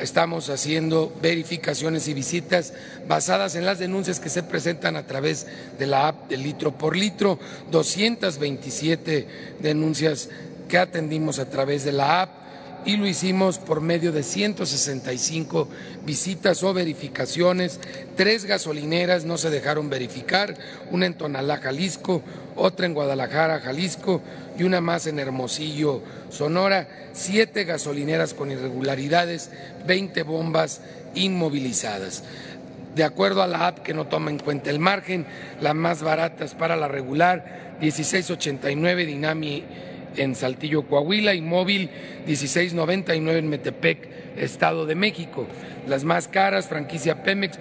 estamos 0.00 0.50
haciendo 0.50 1.12
verificaciones 1.22 2.08
y 2.08 2.14
visitas 2.14 2.72
basadas 3.06 3.54
en 3.54 3.64
las 3.64 3.78
denuncias 3.78 4.20
que 4.20 4.28
se 4.28 4.42
presentan 4.42 4.96
a 4.96 5.06
través 5.06 5.46
de 5.78 5.86
la 5.86 6.08
app 6.08 6.28
de 6.28 6.36
litro 6.36 6.72
por 6.72 6.96
litro, 6.96 7.38
227 7.70 9.26
denuncias 9.60 10.28
que 10.68 10.78
atendimos 10.78 11.38
a 11.38 11.48
través 11.48 11.84
de 11.84 11.92
la 11.92 12.22
app 12.22 12.44
y 12.86 12.96
lo 12.96 13.06
hicimos 13.06 13.58
por 13.58 13.80
medio 13.80 14.12
de 14.12 14.22
165 14.22 15.68
visitas 16.04 16.62
o 16.62 16.74
verificaciones. 16.74 17.80
Tres 18.16 18.44
gasolineras 18.44 19.24
no 19.24 19.38
se 19.38 19.50
dejaron 19.50 19.88
verificar, 19.88 20.54
una 20.90 21.06
en 21.06 21.14
Tonalá, 21.14 21.58
Jalisco, 21.58 22.22
otra 22.56 22.86
en 22.86 22.94
Guadalajara, 22.94 23.60
Jalisco 23.60 24.20
y 24.58 24.64
una 24.64 24.80
más 24.80 25.06
en 25.06 25.18
Hermosillo, 25.18 26.02
Sonora. 26.34 26.88
Siete 27.12 27.64
gasolineras 27.64 28.34
con 28.34 28.50
irregularidades, 28.50 29.50
20 29.86 30.22
bombas 30.24 30.80
inmovilizadas. 31.14 32.24
De 32.94 33.04
acuerdo 33.04 33.42
a 33.42 33.46
la 33.46 33.66
app 33.68 33.78
que 33.80 33.94
no 33.94 34.06
toma 34.06 34.30
en 34.30 34.38
cuenta 34.38 34.70
el 34.70 34.78
margen, 34.78 35.26
las 35.60 35.74
más 35.74 36.02
baratas 36.02 36.54
para 36.54 36.76
la 36.76 36.88
regular, 36.88 37.76
1689 37.80 39.06
Dinami 39.06 39.64
en 40.16 40.34
Saltillo, 40.34 40.86
Coahuila 40.86 41.34
y 41.34 41.40
móvil 41.40 41.90
1699 42.26 43.38
en 43.38 43.48
Metepec, 43.48 44.08
Estado 44.36 44.86
de 44.86 44.94
México. 44.94 45.46
Las 45.88 46.04
más 46.04 46.28
caras, 46.28 46.68
franquicia 46.68 47.22
Pemex 47.22 47.58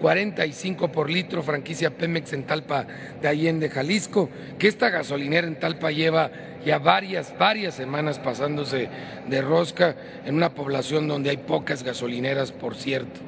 21.45 0.00 0.90
por 0.90 1.10
litro, 1.10 1.42
franquicia 1.42 1.90
Pemex 1.90 2.32
en 2.32 2.44
Talpa 2.44 2.86
de 3.20 3.28
Allende, 3.28 3.68
Jalisco, 3.68 4.28
que 4.58 4.68
esta 4.68 4.90
gasolinera 4.90 5.46
en 5.46 5.58
Talpa 5.58 5.90
lleva 5.90 6.30
ya 6.64 6.78
varias, 6.78 7.36
varias 7.38 7.74
semanas 7.74 8.18
pasándose 8.18 8.88
de 9.28 9.42
rosca 9.42 9.96
en 10.24 10.34
una 10.34 10.50
población 10.50 11.08
donde 11.08 11.30
hay 11.30 11.36
pocas 11.36 11.82
gasolineras, 11.82 12.52
por 12.52 12.74
cierto. 12.74 13.20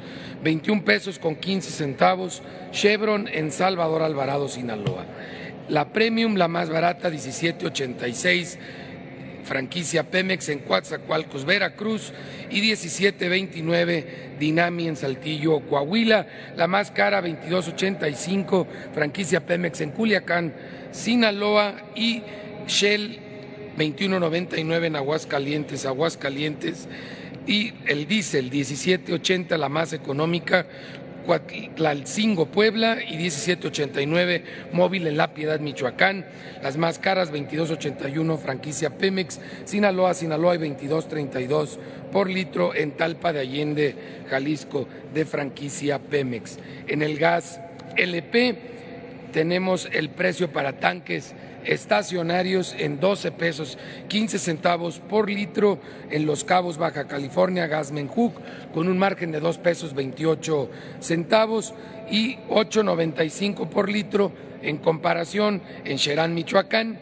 21 0.42 0.84
pesos 0.84 1.18
con 1.18 1.36
15 1.36 1.70
centavos, 1.70 2.42
Chevron 2.72 3.28
en 3.28 3.50
Salvador 3.52 4.02
Alvarado, 4.02 4.48
Sinaloa. 4.48 5.06
La 5.68 5.92
Premium, 5.92 6.36
la 6.36 6.48
más 6.48 6.70
barata, 6.70 7.10
17.86 7.10 8.58
franquicia 9.48 10.04
Pemex 10.04 10.50
en 10.50 10.60
Coatzacoalcos, 10.60 11.44
Veracruz, 11.44 12.12
y 12.50 12.60
1729 12.60 14.36
Dinami 14.38 14.86
en 14.86 14.96
Saltillo, 14.96 15.60
Coahuila. 15.60 16.26
La 16.56 16.68
más 16.68 16.90
cara, 16.90 17.20
2285, 17.22 18.68
franquicia 18.94 19.44
Pemex 19.44 19.80
en 19.80 19.90
Culiacán, 19.90 20.54
Sinaloa, 20.92 21.74
y 21.96 22.22
Shell 22.68 23.18
2199 23.76 24.86
en 24.88 24.96
Aguascalientes, 24.96 25.86
Aguascalientes. 25.86 26.86
Y 27.46 27.72
el 27.86 28.06
diésel 28.06 28.50
1780, 28.50 29.56
la 29.56 29.70
más 29.70 29.94
económica, 29.94 30.66
Tlalcingo, 31.74 32.46
Puebla 32.46 32.98
y 33.06 33.16
1789 33.16 34.44
móvil 34.72 35.06
en 35.06 35.16
La 35.16 35.34
Piedad, 35.34 35.60
Michoacán. 35.60 36.24
Las 36.62 36.76
más 36.76 36.98
caras 36.98 37.30
2281 37.30 38.38
franquicia 38.38 38.96
Pemex, 38.96 39.40
Sinaloa, 39.64 40.14
Sinaloa 40.14 40.54
y 40.54 40.58
2232 40.58 41.78
por 42.10 42.30
litro 42.30 42.74
en 42.74 42.92
Talpa 42.92 43.32
de 43.32 43.40
Allende, 43.40 43.94
Jalisco 44.30 44.88
de 45.12 45.26
franquicia 45.26 45.98
Pemex. 45.98 46.58
En 46.86 47.02
el 47.02 47.18
gas 47.18 47.60
LP 47.96 48.56
tenemos 49.32 49.88
el 49.92 50.08
precio 50.08 50.50
para 50.50 50.80
tanques 50.80 51.34
estacionarios 51.68 52.74
en 52.78 52.98
12 52.98 53.30
pesos 53.32 53.78
15 54.08 54.38
centavos 54.38 55.00
por 55.00 55.30
litro 55.30 55.78
en 56.10 56.26
Los 56.26 56.42
Cabos, 56.42 56.78
Baja 56.78 57.06
California, 57.06 57.66
Gasmenhook, 57.66 58.34
con 58.72 58.88
un 58.88 58.98
margen 58.98 59.30
de 59.30 59.40
2 59.40 59.58
pesos 59.58 59.94
28 59.94 60.70
centavos 61.00 61.74
y 62.10 62.36
8.95 62.48 63.68
por 63.68 63.90
litro 63.90 64.32
en 64.62 64.78
comparación 64.78 65.62
en 65.84 65.98
Cherán, 65.98 66.34
Michoacán, 66.34 66.98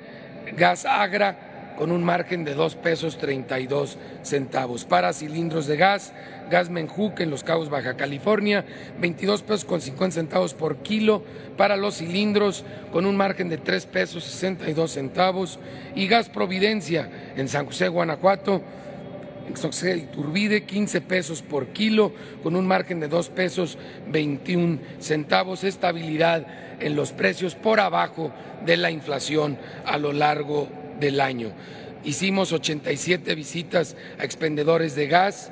Gas 0.57 0.85
Agra 0.85 1.75
con 1.77 1.93
un 1.93 2.03
margen 2.03 2.45
de 2.45 2.55
2 2.55 2.75
pesos 2.77 3.19
32 3.19 3.99
centavos. 4.23 4.85
Para 4.85 5.13
cilindros 5.13 5.67
de 5.67 5.77
gas, 5.77 6.13
gas 6.51 6.71
Menjuc 6.71 7.21
en 7.21 7.31
Los 7.31 7.45
Cabos, 7.45 7.71
Baja 7.71 7.97
California, 7.97 8.65
22 9.01 9.43
pesos 9.43 9.65
con 9.65 9.81
50 9.81 10.15
centavos 10.15 10.55
por 10.55 10.79
kilo 10.79 11.23
para 11.57 11.77
los 11.77 11.97
cilindros 11.97 12.65
con 12.93 13.07
un 13.07 13.17
margen 13.17 13.49
de 13.49 13.59
3 13.59 13.87
pesos 13.87 14.25
62 14.25 14.91
centavos. 14.91 15.59
Y 15.95 16.07
gas 16.07 16.29
Providencia 16.29 17.11
en 17.37 17.49
San 17.49 17.67
José, 17.67 17.89
Guanajuato, 17.89 18.63
José 19.61 19.97
Iturbide, 19.97 20.65
15 20.65 21.01
pesos 21.03 21.43
por 21.43 21.69
kilo 21.69 22.13
con 22.43 22.57
un 22.57 22.67
margen 22.67 23.01
de 23.01 23.09
2 23.09 23.29
pesos 23.31 23.79
21 24.09 24.79
centavos. 24.99 25.65
Estabilidad 25.65 26.47
en 26.81 26.97
los 26.97 27.13
precios 27.13 27.55
por 27.55 27.81
abajo 27.81 28.33
de 28.65 28.77
la 28.77 28.91
inflación 28.91 29.59
a 29.85 29.99
lo 29.99 30.13
largo 30.13 30.69
del 31.01 31.21
año. 31.21 31.53
Hicimos 32.05 32.53
87 32.53 33.35
visitas 33.35 33.97
a 34.19 34.25
expendedores 34.25 34.95
de 34.95 35.09
gas, 35.09 35.51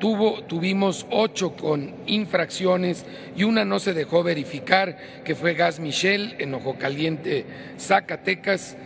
Tuvo, 0.00 0.42
tuvimos 0.42 1.06
ocho 1.10 1.56
con 1.56 1.94
infracciones 2.06 3.06
y 3.34 3.44
una 3.44 3.64
no 3.64 3.78
se 3.78 3.94
dejó 3.94 4.22
verificar, 4.22 4.98
que 5.24 5.34
fue 5.34 5.54
Gas 5.54 5.80
Michel 5.80 6.36
en 6.38 6.52
Ojo 6.54 6.76
Caliente, 6.76 7.46
Zacatecas, 7.78 8.76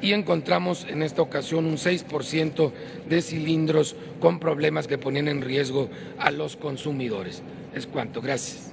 y 0.00 0.12
encontramos 0.12 0.86
en 0.88 1.02
esta 1.02 1.22
ocasión 1.22 1.66
un 1.66 1.76
6% 1.76 2.72
de 3.08 3.22
cilindros 3.22 3.96
con 4.20 4.38
problemas 4.38 4.86
que 4.86 4.98
ponían 4.98 5.28
en 5.28 5.42
riesgo 5.42 5.88
a 6.18 6.30
los 6.30 6.56
consumidores. 6.56 7.42
Es 7.74 7.86
cuanto, 7.86 8.20
gracias. 8.20 8.72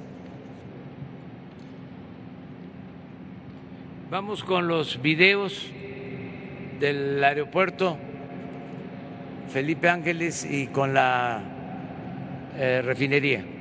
Vamos 4.11 4.43
con 4.43 4.67
los 4.67 5.01
videos 5.01 5.67
del 6.79 7.23
aeropuerto 7.23 7.97
Felipe 9.51 9.89
Ángeles 9.89 10.45
y 10.49 10.67
con 10.67 10.93
la 10.93 11.54
eh, 12.57 12.81
refinería. 12.81 13.54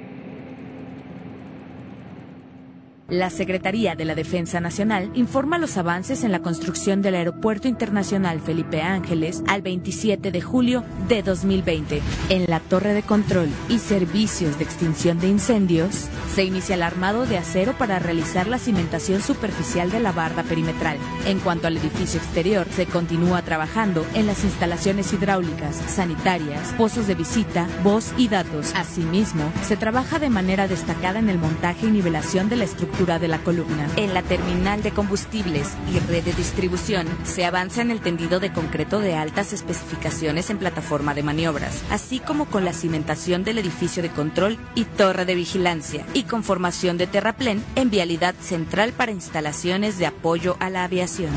La 3.11 3.29
Secretaría 3.29 3.95
de 3.95 4.07
la 4.07 4.14
Defensa 4.14 4.61
Nacional 4.61 5.11
informa 5.12 5.59
los 5.59 5.77
avances 5.77 6.25
en 6.25 6.33
la 6.33 6.40
construcción 6.40 7.03
del 7.03 7.17
Aeropuerto 7.17 7.69
Internacional 7.69 8.40
Felipe 8.40 8.81
Ángeles 8.81 9.43
al 9.47 9.61
27 9.61 10.33
de 10.33 10.40
julio 10.40 10.83
de 11.07 11.23
2020. 11.23 12.01
En 12.31 12.47
la 12.47 12.61
torre 12.61 12.95
de 12.95 13.03
control 13.03 13.51
y 13.69 13.79
servicios 13.79 14.57
de 14.57 14.64
extinción 14.64 15.21
de 15.21 15.29
incendios, 15.29 16.09
se 16.35 16.45
inicia 16.45 16.77
el 16.77 16.83
armado 16.83 17.27
de 17.27 17.37
acero 17.37 17.75
para 17.77 17.99
realizar 17.99 18.47
la 18.47 18.59
cimentación 18.59 19.21
superficial 19.21 19.90
de 19.90 20.01
la 20.01 20.12
barda 20.12 20.43
perimetral. 20.43 20.97
En 21.27 21.40
cuanto 21.40 21.67
al 21.67 21.77
edificio 21.77 22.19
exterior, 22.19 22.67
se 22.71 22.87
continúa 22.87 23.43
trabajando 23.43 24.07
en 24.14 24.27
las 24.27 24.45
instalaciones 24.45 25.12
hidráulicas, 25.12 25.77
sanitarias, 25.88 26.73
pozos 26.79 27.07
de 27.07 27.17
visita, 27.17 27.69
voz 27.83 28.14
y 28.17 28.29
datos. 28.29 28.73
Asimismo, 28.75 29.53
se 29.62 29.77
trabaja 29.77 30.19
de 30.19 30.31
manera 30.31 30.69
destacada 30.69 31.19
en 31.19 31.29
el 31.29 31.37
montaje 31.37 31.87
y 31.87 31.90
nivelación 31.90 32.49
de 32.49 32.57
la 32.57 32.64
estructura 32.64 32.94
de 32.95 33.27
la 33.27 33.39
columna. 33.39 33.89
En 33.97 34.15
la 34.15 34.23
terminal 34.23 34.81
de 34.85 34.93
combustibles 34.93 35.69
y 35.93 35.99
red 35.99 36.23
de 36.23 36.33
distribución 36.33 37.09
se 37.25 37.45
avanza 37.45 37.83
en 37.83 37.91
el 37.91 38.01
tendido 38.01 38.39
de 38.39 38.53
concreto 38.53 39.01
de 39.01 39.17
altas 39.17 39.53
especificaciones 39.53 40.49
en 40.49 40.59
plataforma 40.59 41.13
de 41.13 41.25
maniobras, 41.25 41.83
así 41.91 42.21
como 42.21 42.45
con 42.45 42.65
la 42.65 42.73
cimentación 42.73 43.43
del 43.43 43.59
edificio 43.59 44.01
de 44.01 44.11
control 44.11 44.59
y 44.77 44.85
torre 44.85 45.25
de 45.25 45.35
vigilancia 45.35 46.07
y 46.15 46.23
conformación 46.23 46.97
de 46.97 47.09
terraplén 47.09 47.65
en 47.75 47.91
vialidad 47.91 48.37
central 48.41 48.93
para 48.93 49.11
instalaciones 49.11 49.99
de 49.99 50.07
apoyo 50.07 50.57
a 50.61 50.71
la 50.71 50.85
aviación. 50.85 51.31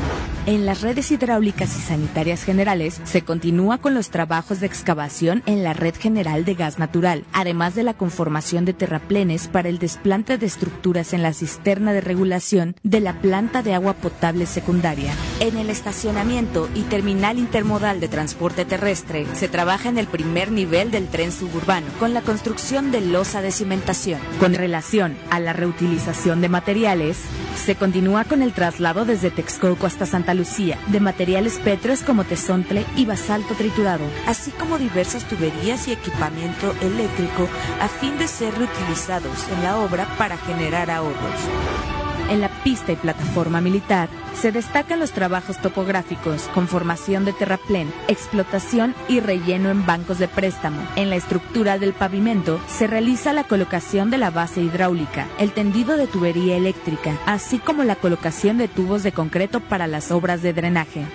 En 0.46 0.64
las 0.64 0.80
redes 0.80 1.10
hidráulicas 1.10 1.76
y 1.76 1.80
sanitarias 1.80 2.44
generales 2.44 3.00
se 3.04 3.22
continúa 3.22 3.78
con 3.78 3.94
los 3.94 4.10
trabajos 4.10 4.60
de 4.60 4.66
excavación 4.66 5.42
en 5.44 5.64
la 5.64 5.72
red 5.72 5.94
general 5.96 6.44
de 6.44 6.54
gas 6.54 6.78
natural, 6.78 7.24
además 7.32 7.74
de 7.74 7.82
la 7.82 7.94
conformación 7.94 8.64
de 8.64 8.74
terraplenes 8.74 9.48
para 9.48 9.68
el 9.68 9.78
desplante 9.78 10.38
de 10.38 10.46
estructuras 10.46 11.12
en 11.12 11.22
las 11.22 11.42
cisterna 11.48 11.94
de 11.94 12.02
regulación 12.02 12.76
de 12.82 13.00
la 13.00 13.14
planta 13.20 13.62
de 13.62 13.74
agua 13.74 13.94
potable 13.94 14.44
secundaria. 14.44 15.12
En 15.40 15.56
el 15.56 15.70
estacionamiento 15.70 16.68
y 16.74 16.82
terminal 16.82 17.38
intermodal 17.38 18.00
de 18.00 18.08
transporte 18.08 18.66
terrestre 18.66 19.26
se 19.32 19.48
trabaja 19.48 19.88
en 19.88 19.96
el 19.96 20.06
primer 20.06 20.52
nivel 20.52 20.90
del 20.90 21.08
tren 21.08 21.32
suburbano 21.32 21.86
con 21.98 22.12
la 22.12 22.20
construcción 22.20 22.90
de 22.90 23.00
losa 23.00 23.40
de 23.40 23.50
cimentación. 23.50 24.20
Con 24.40 24.54
relación 24.54 25.16
a 25.30 25.40
la 25.40 25.54
reutilización 25.54 26.42
de 26.42 26.50
materiales, 26.50 27.18
se 27.56 27.76
continúa 27.76 28.24
con 28.24 28.42
el 28.42 28.52
traslado 28.52 29.04
desde 29.04 29.30
Texcoco 29.30 29.86
hasta 29.86 30.04
Santa 30.06 30.34
Lucía 30.34 30.78
de 30.88 31.00
materiales 31.00 31.58
petros 31.64 32.00
como 32.02 32.24
tesontle 32.24 32.84
y 32.94 33.06
basalto 33.06 33.54
triturado, 33.54 34.04
así 34.26 34.50
como 34.50 34.78
diversas 34.78 35.26
tuberías 35.26 35.88
y 35.88 35.92
equipamiento 35.92 36.74
eléctrico 36.82 37.48
a 37.80 37.88
fin 37.88 38.18
de 38.18 38.28
ser 38.28 38.54
reutilizados 38.54 39.48
en 39.56 39.64
la 39.64 39.78
obra 39.78 40.06
para 40.18 40.36
generar 40.36 40.90
ahorros. 40.90 41.37
En 42.30 42.42
la 42.42 42.50
pista 42.62 42.92
y 42.92 42.96
plataforma 42.96 43.62
militar 43.62 44.08
se 44.34 44.52
destacan 44.52 45.00
los 45.00 45.12
trabajos 45.12 45.56
topográficos, 45.58 46.42
conformación 46.54 47.24
de 47.24 47.32
terraplén, 47.32 47.92
explotación 48.06 48.94
y 49.08 49.20
relleno 49.20 49.70
en 49.70 49.86
bancos 49.86 50.18
de 50.18 50.28
préstamo. 50.28 50.80
En 50.96 51.08
la 51.08 51.16
estructura 51.16 51.78
del 51.78 51.94
pavimento 51.94 52.60
se 52.68 52.86
realiza 52.86 53.32
la 53.32 53.44
colocación 53.44 54.10
de 54.10 54.18
la 54.18 54.30
base 54.30 54.60
hidráulica, 54.60 55.26
el 55.38 55.52
tendido 55.52 55.96
de 55.96 56.06
tubería 56.06 56.56
eléctrica, 56.56 57.18
así 57.24 57.58
como 57.58 57.82
la 57.82 57.96
colocación 57.96 58.58
de 58.58 58.68
tubos 58.68 59.02
de 59.02 59.12
concreto 59.12 59.60
para 59.60 59.86
las 59.86 60.12
obras 60.12 60.42
de 60.42 60.52
drenaje. 60.52 61.06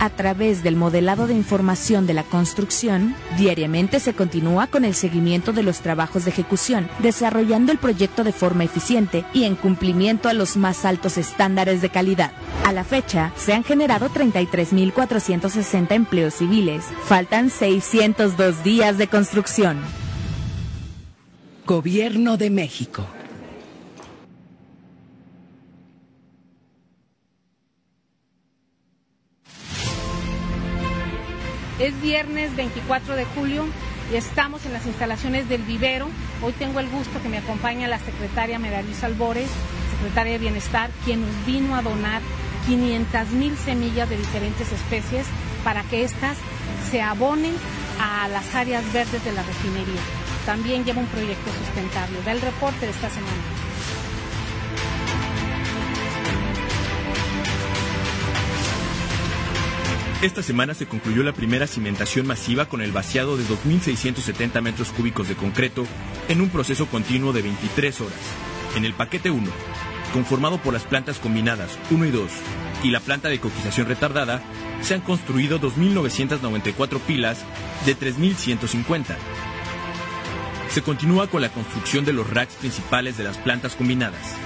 A 0.00 0.08
través 0.08 0.62
del 0.62 0.76
modelado 0.76 1.26
de 1.26 1.34
información 1.34 2.06
de 2.06 2.14
la 2.14 2.22
construcción, 2.22 3.14
diariamente 3.36 4.00
se 4.00 4.14
continúa 4.14 4.66
con 4.66 4.86
el 4.86 4.94
seguimiento 4.94 5.52
de 5.52 5.62
los 5.62 5.80
trabajos 5.80 6.24
de 6.24 6.30
ejecución, 6.30 6.88
desarrollando 7.00 7.70
el 7.70 7.76
proyecto 7.76 8.24
de 8.24 8.32
forma 8.32 8.64
eficiente 8.64 9.26
y 9.34 9.44
en 9.44 9.56
cumplimiento 9.56 10.30
a 10.30 10.32
los 10.32 10.56
más 10.56 10.86
altos 10.86 11.18
estándares 11.18 11.82
de 11.82 11.90
calidad. 11.90 12.32
A 12.64 12.72
la 12.72 12.82
fecha, 12.82 13.30
se 13.36 13.52
han 13.52 13.62
generado 13.62 14.08
33.460 14.08 15.92
empleos 15.92 16.32
civiles. 16.32 16.82
Faltan 17.04 17.50
602 17.50 18.64
días 18.64 18.96
de 18.96 19.06
construcción. 19.06 19.80
Gobierno 21.66 22.38
de 22.38 22.48
México. 22.48 23.06
Es 31.80 31.98
viernes 32.02 32.54
24 32.56 33.16
de 33.16 33.24
julio 33.24 33.64
y 34.12 34.16
estamos 34.16 34.66
en 34.66 34.74
las 34.74 34.84
instalaciones 34.84 35.48
del 35.48 35.62
vivero. 35.62 36.08
Hoy 36.42 36.52
tengo 36.52 36.78
el 36.78 36.90
gusto 36.90 37.22
que 37.22 37.30
me 37.30 37.38
acompaña 37.38 37.88
la 37.88 37.98
secretaria 37.98 38.58
Meralisa 38.58 39.06
Albores, 39.06 39.48
secretaria 39.96 40.34
de 40.34 40.40
Bienestar, 40.40 40.90
quien 41.06 41.22
nos 41.22 41.46
vino 41.46 41.74
a 41.74 41.80
donar 41.80 42.20
500 42.66 43.30
mil 43.30 43.56
semillas 43.56 44.10
de 44.10 44.18
diferentes 44.18 44.70
especies 44.70 45.24
para 45.64 45.82
que 45.84 46.04
éstas 46.04 46.36
se 46.90 47.00
abonen 47.00 47.54
a 47.98 48.28
las 48.28 48.54
áreas 48.54 48.84
verdes 48.92 49.24
de 49.24 49.32
la 49.32 49.42
refinería. 49.42 50.02
También 50.44 50.84
lleva 50.84 51.00
un 51.00 51.06
proyecto 51.06 51.50
sustentable. 51.64 52.18
Da 52.26 52.32
el 52.32 52.42
reporte 52.42 52.84
de 52.84 52.92
esta 52.92 53.08
semana. 53.08 53.69
Esta 60.22 60.42
semana 60.42 60.74
se 60.74 60.84
concluyó 60.84 61.22
la 61.22 61.32
primera 61.32 61.66
cimentación 61.66 62.26
masiva 62.26 62.66
con 62.66 62.82
el 62.82 62.92
vaciado 62.92 63.38
de 63.38 63.44
2.670 63.44 64.60
metros 64.60 64.90
cúbicos 64.90 65.28
de 65.28 65.34
concreto 65.34 65.86
en 66.28 66.42
un 66.42 66.50
proceso 66.50 66.84
continuo 66.84 67.32
de 67.32 67.40
23 67.40 68.02
horas. 68.02 68.18
En 68.76 68.84
el 68.84 68.92
paquete 68.92 69.30
1, 69.30 69.50
conformado 70.12 70.58
por 70.58 70.74
las 70.74 70.84
plantas 70.84 71.18
combinadas 71.18 71.78
1 71.90 72.04
y 72.04 72.10
2 72.10 72.30
y 72.82 72.90
la 72.90 73.00
planta 73.00 73.30
de 73.30 73.40
coquización 73.40 73.86
retardada, 73.86 74.42
se 74.82 74.92
han 74.92 75.00
construido 75.00 75.58
2.994 75.58 77.00
pilas 77.00 77.42
de 77.86 77.96
3.150. 77.96 79.16
Se 80.68 80.82
continúa 80.82 81.28
con 81.28 81.40
la 81.40 81.48
construcción 81.50 82.04
de 82.04 82.12
los 82.12 82.28
racks 82.28 82.56
principales 82.56 83.16
de 83.16 83.24
las 83.24 83.38
plantas 83.38 83.74
combinadas. 83.74 84.36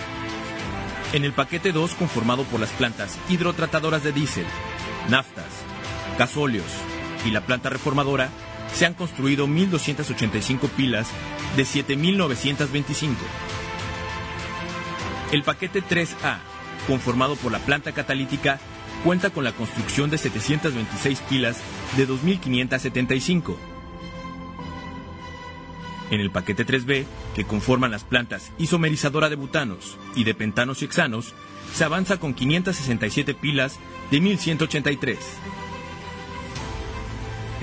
En 1.13 1.25
el 1.25 1.33
paquete 1.33 1.73
2, 1.73 1.95
conformado 1.95 2.45
por 2.45 2.61
las 2.61 2.71
plantas 2.71 3.19
hidrotratadoras 3.29 4.05
de 4.05 4.13
diésel, 4.13 4.47
naftas, 5.09 5.64
gasóleos 6.19 6.67
y 7.25 7.31
la 7.31 7.47
planta 7.47 7.71
reformadora, 7.71 8.31
se 8.73 8.87
han 8.87 8.95
construido 8.95 9.47
1.285 9.47 10.69
pilas 10.71 11.09
de 11.57 11.65
7.925. 11.65 13.15
El 15.33 15.43
paquete 15.43 15.83
3A, 15.83 16.39
conformado 16.87 17.37
por 17.37 17.53
la 17.53 17.59
planta 17.59 17.93
catalítica, 17.93 18.59
cuenta 19.05 19.31
con 19.31 19.45
la 19.45 19.53
construcción 19.53 20.11
de 20.11 20.19
726 20.19 21.21
pilas 21.29 21.61
de 21.97 22.09
2.575. 22.09 23.57
En 26.11 26.21
el 26.21 26.31
paquete 26.31 26.67
3B, 26.67 27.07
que 27.35 27.45
conforman 27.45 27.91
las 27.91 28.05
plantas 28.05 28.53
isomerizadora 28.59 29.29
de 29.31 29.37
butanos 29.37 29.97
y 30.15 30.25
de 30.25 30.35
pentanos 30.35 30.83
y 30.83 30.85
hexanos, 30.85 31.35
se 31.73 31.85
avanza 31.85 32.19
con 32.19 32.35
567 32.35 33.35
pilas 33.35 33.79
de 34.11 34.21
1183. 34.21 35.19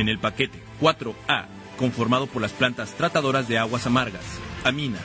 En 0.02 0.10
el 0.10 0.18
paquete 0.18 0.58
4A, 0.82 1.46
conformado 1.78 2.26
por 2.26 2.42
las 2.42 2.54
plantas 2.54 2.98
tratadoras 2.98 3.48
de 3.48 3.60
aguas 3.60 3.86
amargas, 3.86 4.24
aminas, 4.64 5.04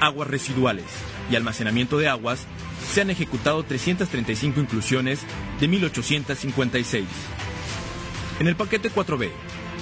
aguas 0.00 0.26
residuales 0.26 0.86
y 1.30 1.36
almacenamiento 1.36 1.98
de 1.98 2.08
aguas, 2.08 2.44
se 2.90 3.02
han 3.02 3.10
ejecutado 3.10 3.62
335 3.62 4.58
inclusiones 4.58 5.20
de 5.60 5.68
1856. 5.68 7.06
En 8.40 8.48
el 8.48 8.56
paquete 8.56 8.90
4B, 8.90 9.30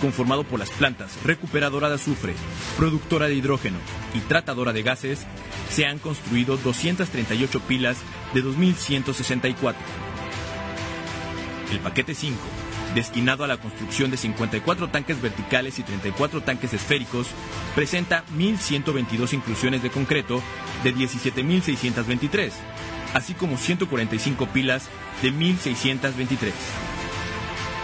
conformado 0.03 0.45
por 0.45 0.59
las 0.59 0.71
plantas 0.71 1.17
recuperadora 1.25 1.89
de 1.89 1.95
azufre, 1.95 2.35
productora 2.77 3.29
de 3.29 3.35
hidrógeno 3.37 3.79
y 4.13 4.19
tratadora 4.21 4.75
de 4.75 4.83
gases, 4.83 5.25
se 5.71 5.87
han 5.87 5.99
construido 5.99 6.59
238 6.59 7.59
pilas 7.61 7.97
de 8.35 8.43
2164. 8.43 9.83
El 11.71 11.79
paquete 11.79 12.15
5, 12.15 12.37
destinado 12.95 13.45
a 13.45 13.47
la 13.47 13.57
construcción 13.57 14.11
de 14.11 14.17
54 14.17 14.89
tanques 14.89 15.21
verticales 15.21 15.79
y 15.79 15.83
34 15.83 16.43
tanques 16.43 16.73
esféricos, 16.75 17.29
presenta 17.75 18.25
1.122 18.37 19.33
inclusiones 19.33 19.83
de 19.83 19.91
concreto 19.91 20.43
de 20.85 20.95
17.623, 20.95 22.53
así 23.15 23.35
como 23.35 23.57
145 23.57 24.47
pilas 24.47 24.89
de 25.23 25.33
1.623. 25.33 26.53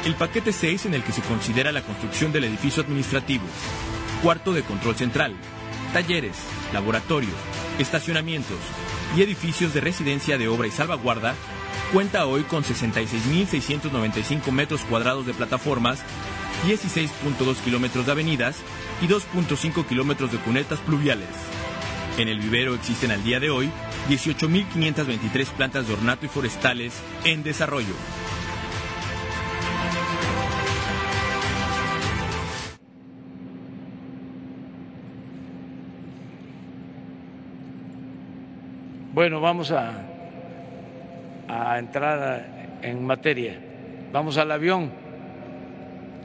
El 0.04 0.14
paquete 0.14 0.52
6 0.52 0.86
en 0.86 0.94
el 0.94 1.02
que 1.02 1.12
se 1.12 1.22
considera 1.22 1.72
la 1.72 1.82
construcción 1.82 2.32
del 2.32 2.44
edificio 2.44 2.82
administrativo, 2.82 3.44
cuarto 4.22 4.52
de 4.52 4.62
control 4.62 4.96
central, 4.96 5.34
talleres, 5.92 6.36
laboratorio, 6.72 7.30
estacionamientos 7.78 8.58
y 9.16 9.22
edificios 9.22 9.74
de 9.74 9.80
residencia 9.80 10.38
de 10.38 10.48
obra 10.48 10.68
y 10.68 10.70
salvaguarda, 10.70 11.34
cuenta 11.92 12.26
hoy 12.26 12.42
con 12.42 12.64
66.695 12.64 14.50
metros 14.52 14.82
cuadrados 14.82 15.26
de 15.26 15.34
plataformas, 15.34 16.00
16.2 16.66 17.56
kilómetros 17.64 18.06
de 18.06 18.12
avenidas 18.12 18.56
y 19.00 19.06
2.5 19.06 19.86
kilómetros 19.86 20.32
de 20.32 20.38
cunetas 20.38 20.78
pluviales. 20.80 21.28
En 22.18 22.28
el 22.28 22.40
vivero 22.40 22.74
existen 22.74 23.10
al 23.10 23.22
día 23.22 23.40
de 23.40 23.50
hoy 23.50 23.70
18.523 24.08 25.46
plantas 25.52 25.86
de 25.86 25.94
ornato 25.94 26.26
y 26.26 26.28
forestales 26.28 27.00
en 27.24 27.42
desarrollo. 27.42 27.94
Bueno, 39.18 39.40
vamos 39.40 39.72
a, 39.72 40.17
a 41.48 41.78
entrar 41.78 42.78
en 42.82 43.04
materia. 43.04 43.58
Vamos 44.12 44.36
al 44.36 44.50
avión. 44.52 44.90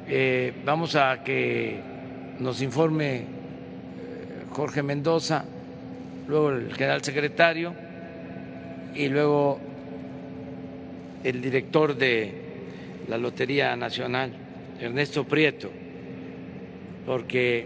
Eh, 0.07 0.53
vamos 0.65 0.95
a 0.95 1.23
que 1.23 1.79
nos 2.39 2.61
informe 2.61 3.15
eh, 3.15 3.23
Jorge 4.51 4.83
Mendoza, 4.83 5.45
luego 6.27 6.51
el 6.51 6.73
general 6.73 7.01
secretario 7.03 7.73
y 8.93 9.07
luego 9.07 9.59
el 11.23 11.41
director 11.41 11.95
de 11.95 12.33
la 13.07 13.17
Lotería 13.17 13.75
Nacional, 13.75 14.33
Ernesto 14.79 15.23
Prieto, 15.23 15.71
porque 17.05 17.65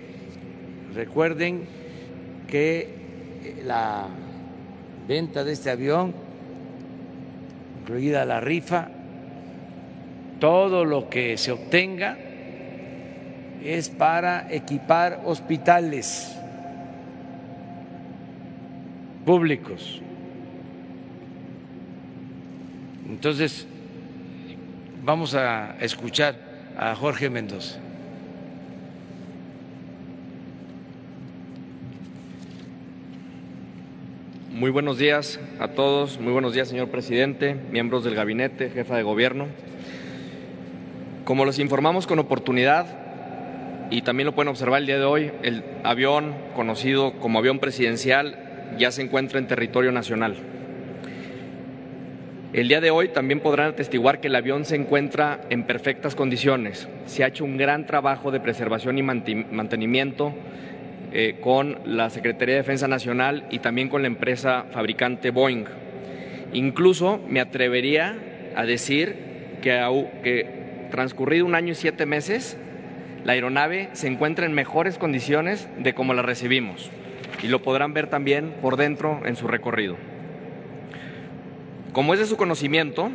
recuerden 0.94 1.66
que 2.48 2.90
la 3.66 4.08
venta 5.08 5.44
de 5.44 5.54
este 5.54 5.72
avión, 5.72 6.14
incluida 7.88 8.26
la 8.26 8.42
rifa, 8.42 8.90
todo 10.42 10.84
lo 10.84 11.08
que 11.08 11.38
se 11.38 11.54
obtenga 11.54 12.18
es 13.64 13.90
para 13.90 14.54
equipar 14.54 15.22
hospitales 15.24 16.36
públicos. 19.26 20.02
Entonces, 23.08 23.66
vamos 25.06 25.34
a 25.34 25.78
escuchar 25.80 26.36
a 26.78 26.94
Jorge 26.94 27.30
Mendoza. 27.30 27.87
Muy 34.58 34.72
buenos 34.72 34.98
días 34.98 35.40
a 35.60 35.68
todos, 35.68 36.20
muy 36.20 36.34
buenos 36.34 36.52
días 36.56 36.68
señor 36.68 36.90
presidente, 36.90 37.56
miembros 37.70 38.04
del 38.04 38.16
gabinete, 38.16 38.72
jefa 38.72 38.98
de 38.98 39.04
gobierno. 39.04 39.46
Como 41.26 41.46
les 41.46 41.60
informamos 41.60 42.08
con 42.08 42.18
oportunidad, 42.18 42.88
y 43.92 44.02
también 44.02 44.26
lo 44.26 44.34
pueden 44.34 44.48
observar 44.48 44.80
el 44.80 44.88
día 44.88 44.98
de 44.98 45.06
hoy, 45.06 45.32
el 45.44 45.64
avión 45.84 46.34
conocido 46.56 47.20
como 47.20 47.38
avión 47.38 47.60
presidencial 47.60 48.74
ya 48.80 48.90
se 48.90 49.04
encuentra 49.04 49.38
en 49.38 49.46
territorio 49.46 49.92
nacional. 49.92 50.38
El 52.52 52.68
día 52.68 52.82
de 52.82 52.90
hoy 52.90 53.10
también 53.10 53.42
podrán 53.42 53.70
atestiguar 53.70 54.20
que 54.20 54.28
el 54.28 54.36
avión 54.36 54.66
se 54.66 54.76
encuentra 54.76 55.40
en 55.52 55.66
perfectas 55.66 56.16
condiciones. 56.16 56.90
Se 57.06 57.24
ha 57.24 57.28
hecho 57.28 57.46
un 57.46 57.58
gran 57.58 57.86
trabajo 57.86 58.32
de 58.32 58.40
preservación 58.40 58.98
y 58.98 59.04
mantenimiento 59.04 60.34
eh, 61.14 61.38
con 61.42 61.80
la 61.86 62.10
Secretaría 62.10 62.56
de 62.56 62.62
Defensa 62.62 62.88
Nacional 62.88 63.46
y 63.50 63.60
también 63.60 63.90
con 63.90 64.02
la 64.02 64.08
empresa 64.08 64.66
fabricante 64.72 65.32
Boeing. 65.32 65.66
Incluso 66.54 67.22
me 67.28 67.40
atrevería 67.40 68.18
a 68.56 68.66
decir 68.66 69.16
que, 69.62 69.80
que 70.24 70.88
transcurrido 70.92 71.46
un 71.46 71.56
año 71.56 71.72
y 71.72 71.76
siete 71.76 72.06
meses, 72.06 72.58
la 73.24 73.34
aeronave 73.34 73.90
se 73.94 74.08
encuentra 74.08 74.46
en 74.46 74.54
mejores 74.54 74.98
condiciones 74.98 75.68
de 75.78 75.94
como 75.94 76.14
la 76.14 76.22
recibimos 76.22 76.92
y 77.44 77.48
lo 77.48 77.62
podrán 77.62 77.94
ver 77.94 78.08
también 78.08 78.54
por 78.62 78.78
dentro 78.78 79.22
en 79.26 79.36
su 79.36 79.48
recorrido. 79.48 79.98
Como 81.94 82.14
es 82.14 82.20
de 82.20 82.26
su 82.26 82.38
conocimiento, 82.38 83.12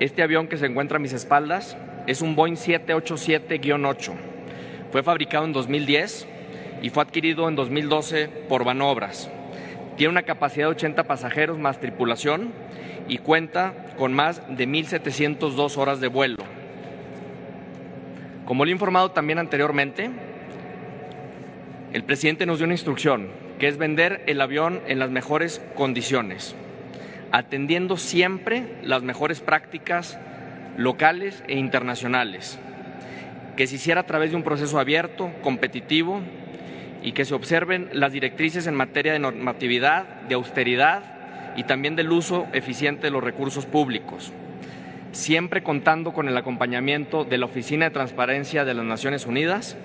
este 0.00 0.22
avión 0.22 0.48
que 0.48 0.56
se 0.56 0.66
encuentra 0.66 0.96
a 0.96 1.00
mis 1.00 1.12
espaldas 1.12 1.76
es 2.06 2.20
un 2.20 2.34
Boeing 2.34 2.56
787-8. 2.56 4.12
Fue 4.90 5.02
fabricado 5.02 5.44
en 5.44 5.52
2010 5.52 6.28
y 6.82 6.90
fue 6.90 7.04
adquirido 7.04 7.48
en 7.48 7.54
2012 7.54 8.28
por 8.48 8.64
Banobras. 8.64 9.30
Tiene 9.96 10.10
una 10.10 10.24
capacidad 10.24 10.66
de 10.66 10.72
80 10.72 11.04
pasajeros 11.04 11.58
más 11.58 11.80
tripulación 11.80 12.52
y 13.08 13.18
cuenta 13.18 13.72
con 13.96 14.12
más 14.12 14.42
de 14.48 14.66
1.702 14.66 15.76
horas 15.76 16.00
de 16.00 16.08
vuelo. 16.08 16.42
Como 18.44 18.64
le 18.64 18.72
he 18.72 18.74
informado 18.74 19.12
también 19.12 19.38
anteriormente, 19.38 20.10
el 21.92 22.02
presidente 22.04 22.46
nos 22.46 22.58
dio 22.58 22.64
una 22.64 22.74
instrucción, 22.74 23.28
que 23.58 23.68
es 23.68 23.76
vender 23.76 24.24
el 24.26 24.40
avión 24.40 24.80
en 24.88 24.98
las 24.98 25.10
mejores 25.10 25.62
condiciones, 25.76 26.56
atendiendo 27.30 27.96
siempre 27.96 28.64
las 28.82 29.02
mejores 29.02 29.40
prácticas 29.40 30.18
locales 30.76 31.44
e 31.46 31.56
internacionales, 31.58 32.58
que 33.56 33.66
se 33.66 33.76
hiciera 33.76 34.00
a 34.00 34.06
través 34.06 34.30
de 34.30 34.36
un 34.36 34.42
proceso 34.42 34.80
abierto, 34.80 35.30
competitivo 35.42 36.22
y 37.02 37.12
que 37.12 37.24
se 37.24 37.34
observen 37.34 37.88
las 37.92 38.12
directrices 38.12 38.66
en 38.66 38.74
materia 38.74 39.12
de 39.12 39.18
normatividad, 39.18 40.04
de 40.28 40.34
austeridad 40.34 41.02
y 41.56 41.64
también 41.64 41.96
del 41.96 42.10
uso 42.10 42.46
eficiente 42.52 43.08
de 43.08 43.10
los 43.10 43.24
recursos 43.24 43.66
públicos. 43.66 44.32
siempre 45.12 45.62
contando 45.62 46.14
con 46.14 46.26
el 46.26 46.36
acompañamiento 46.38 47.24
de 47.24 47.36
la 47.36 47.44
Oficina 47.44 47.84
de 47.84 47.90
Transparencia 47.90 48.64
de 48.64 48.72
las 48.72 48.86
Naciones 48.86 49.26
Unidas 49.26 49.76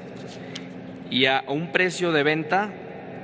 y 1.11 1.25
a 1.25 1.43
un 1.47 1.73
precio 1.73 2.13
de 2.13 2.23
venta 2.23 2.69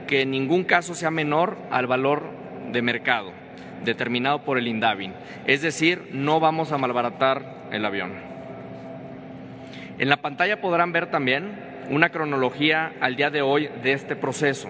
que 0.05 0.23
en 0.23 0.31
ningún 0.31 0.65
caso 0.65 0.95
sea 0.95 1.11
menor 1.11 1.57
al 1.71 1.87
valor 1.87 2.29
de 2.73 2.81
mercado 2.81 3.31
determinado 3.85 4.43
por 4.43 4.57
el 4.57 4.67
INDAVIN. 4.67 5.13
Es 5.45 5.61
decir, 5.61 6.09
no 6.11 6.39
vamos 6.39 6.71
a 6.71 6.77
malbaratar 6.77 7.67
el 7.71 7.85
avión. 7.85 8.13
En 9.99 10.09
la 10.09 10.17
pantalla 10.17 10.59
podrán 10.59 10.91
ver 10.91 11.11
también 11.11 11.72
una 11.89 12.09
cronología 12.09 12.93
al 12.99 13.15
día 13.15 13.29
de 13.29 13.41
hoy 13.41 13.69
de 13.83 13.93
este 13.93 14.15
proceso. 14.15 14.69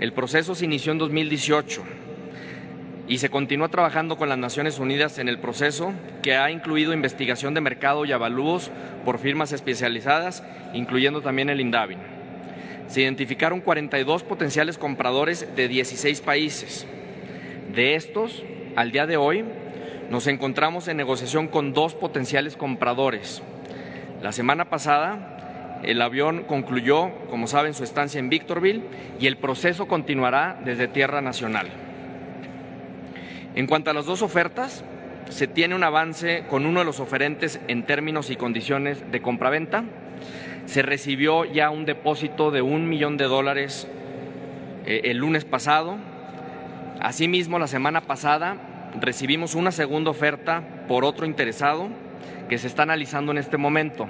El 0.00 0.12
proceso 0.12 0.54
se 0.54 0.64
inició 0.64 0.92
en 0.92 0.98
2018 0.98 1.82
y 3.08 3.18
se 3.18 3.28
continúa 3.28 3.68
trabajando 3.68 4.16
con 4.16 4.28
las 4.28 4.38
Naciones 4.38 4.78
Unidas 4.78 5.18
en 5.18 5.28
el 5.28 5.38
proceso 5.38 5.92
que 6.22 6.36
ha 6.36 6.50
incluido 6.50 6.92
investigación 6.92 7.54
de 7.54 7.60
mercado 7.60 8.04
y 8.04 8.12
avalúos 8.12 8.70
por 9.04 9.18
firmas 9.18 9.52
especializadas, 9.52 10.44
incluyendo 10.72 11.20
también 11.20 11.50
el 11.50 11.60
INDAVIN. 11.60 11.98
Se 12.86 13.02
identificaron 13.02 13.60
42 13.60 14.22
potenciales 14.22 14.78
compradores 14.78 15.46
de 15.56 15.68
16 15.68 16.20
países. 16.20 16.86
De 17.74 17.94
estos, 17.94 18.44
al 18.76 18.92
día 18.92 19.06
de 19.06 19.16
hoy, 19.16 19.44
nos 20.10 20.26
encontramos 20.26 20.88
en 20.88 20.96
negociación 20.96 21.48
con 21.48 21.72
dos 21.72 21.94
potenciales 21.94 22.56
compradores. 22.56 23.42
La 24.22 24.32
semana 24.32 24.68
pasada, 24.68 25.29
el 25.82 26.02
avión 26.02 26.44
concluyó, 26.44 27.10
como 27.30 27.46
saben, 27.46 27.74
su 27.74 27.84
estancia 27.84 28.18
en 28.18 28.28
Victorville 28.28 28.82
y 29.18 29.26
el 29.26 29.36
proceso 29.36 29.88
continuará 29.88 30.60
desde 30.64 30.88
Tierra 30.88 31.20
Nacional. 31.20 31.68
En 33.54 33.66
cuanto 33.66 33.90
a 33.90 33.94
las 33.94 34.06
dos 34.06 34.22
ofertas, 34.22 34.84
se 35.28 35.46
tiene 35.46 35.74
un 35.74 35.84
avance 35.84 36.44
con 36.48 36.66
uno 36.66 36.80
de 36.80 36.86
los 36.86 37.00
oferentes 37.00 37.60
en 37.68 37.84
términos 37.84 38.30
y 38.30 38.36
condiciones 38.36 39.10
de 39.10 39.22
compraventa. 39.22 39.84
Se 40.66 40.82
recibió 40.82 41.44
ya 41.44 41.70
un 41.70 41.84
depósito 41.84 42.50
de 42.50 42.62
un 42.62 42.88
millón 42.88 43.16
de 43.16 43.24
dólares 43.24 43.88
eh, 44.86 45.02
el 45.04 45.18
lunes 45.18 45.44
pasado 45.44 45.98
Asimismo, 47.00 47.58
la 47.58 47.66
semana 47.66 48.02
pasada 48.02 48.90
recibimos 49.00 49.54
una 49.54 49.72
segunda 49.72 50.10
oferta 50.10 50.62
por 50.86 51.06
otro 51.06 51.24
interesado 51.24 51.88
que 52.50 52.58
se 52.58 52.66
está 52.66 52.82
analizando 52.82 53.32
en 53.32 53.38
este 53.38 53.56
momento. 53.56 54.06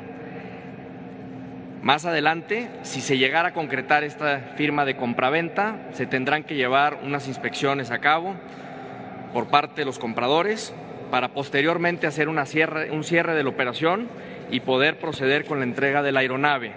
Más 1.83 2.05
adelante, 2.05 2.69
si 2.83 3.01
se 3.01 3.17
llegara 3.17 3.49
a 3.49 3.55
concretar 3.55 4.05
esta 4.05 4.53
firma 4.57 4.85
de 4.85 4.97
compraventa, 4.97 5.89
se 5.93 6.07
tendrán 6.07 6.45
que 6.45 6.55
llevar 6.55 6.99
unas 7.03 7.27
inspecciones 7.27 7.91
a 7.91 8.01
cabo 8.01 8.35
por 9.33 9.49
parte 9.49 9.81
de 9.81 9.85
los 9.87 9.99
compradores 9.99 10.75
para 11.11 11.29
posteriormente 11.29 12.07
hacer 12.07 12.29
un 12.29 12.45
cierre 12.45 13.35
de 13.35 13.43
la 13.43 13.49
operación 13.49 14.09
y 14.51 14.61
poder 14.61 14.99
proceder 14.99 15.47
con 15.47 15.59
la 15.59 15.65
entrega 15.65 16.03
de 16.03 16.13
la 16.13 16.21
aeronave. 16.21 16.73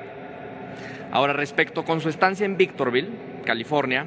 Ahora, 1.11 1.33
respecto 1.33 1.83
con 1.83 1.99
su 1.99 2.07
estancia 2.07 2.45
en 2.45 2.55
Victorville, 2.55 3.09
California, 3.45 4.05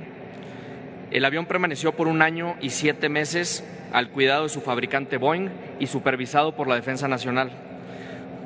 el 1.10 1.24
avión 1.26 1.44
permaneció 1.44 1.92
por 1.92 2.08
un 2.08 2.22
año 2.22 2.56
y 2.60 2.70
siete 2.70 3.10
meses 3.10 3.64
al 3.92 4.08
cuidado 4.08 4.44
de 4.44 4.48
su 4.48 4.62
fabricante 4.62 5.18
Boeing 5.18 5.50
y 5.78 5.88
supervisado 5.88 6.56
por 6.56 6.68
la 6.68 6.74
Defensa 6.74 7.06
Nacional. 7.06 7.52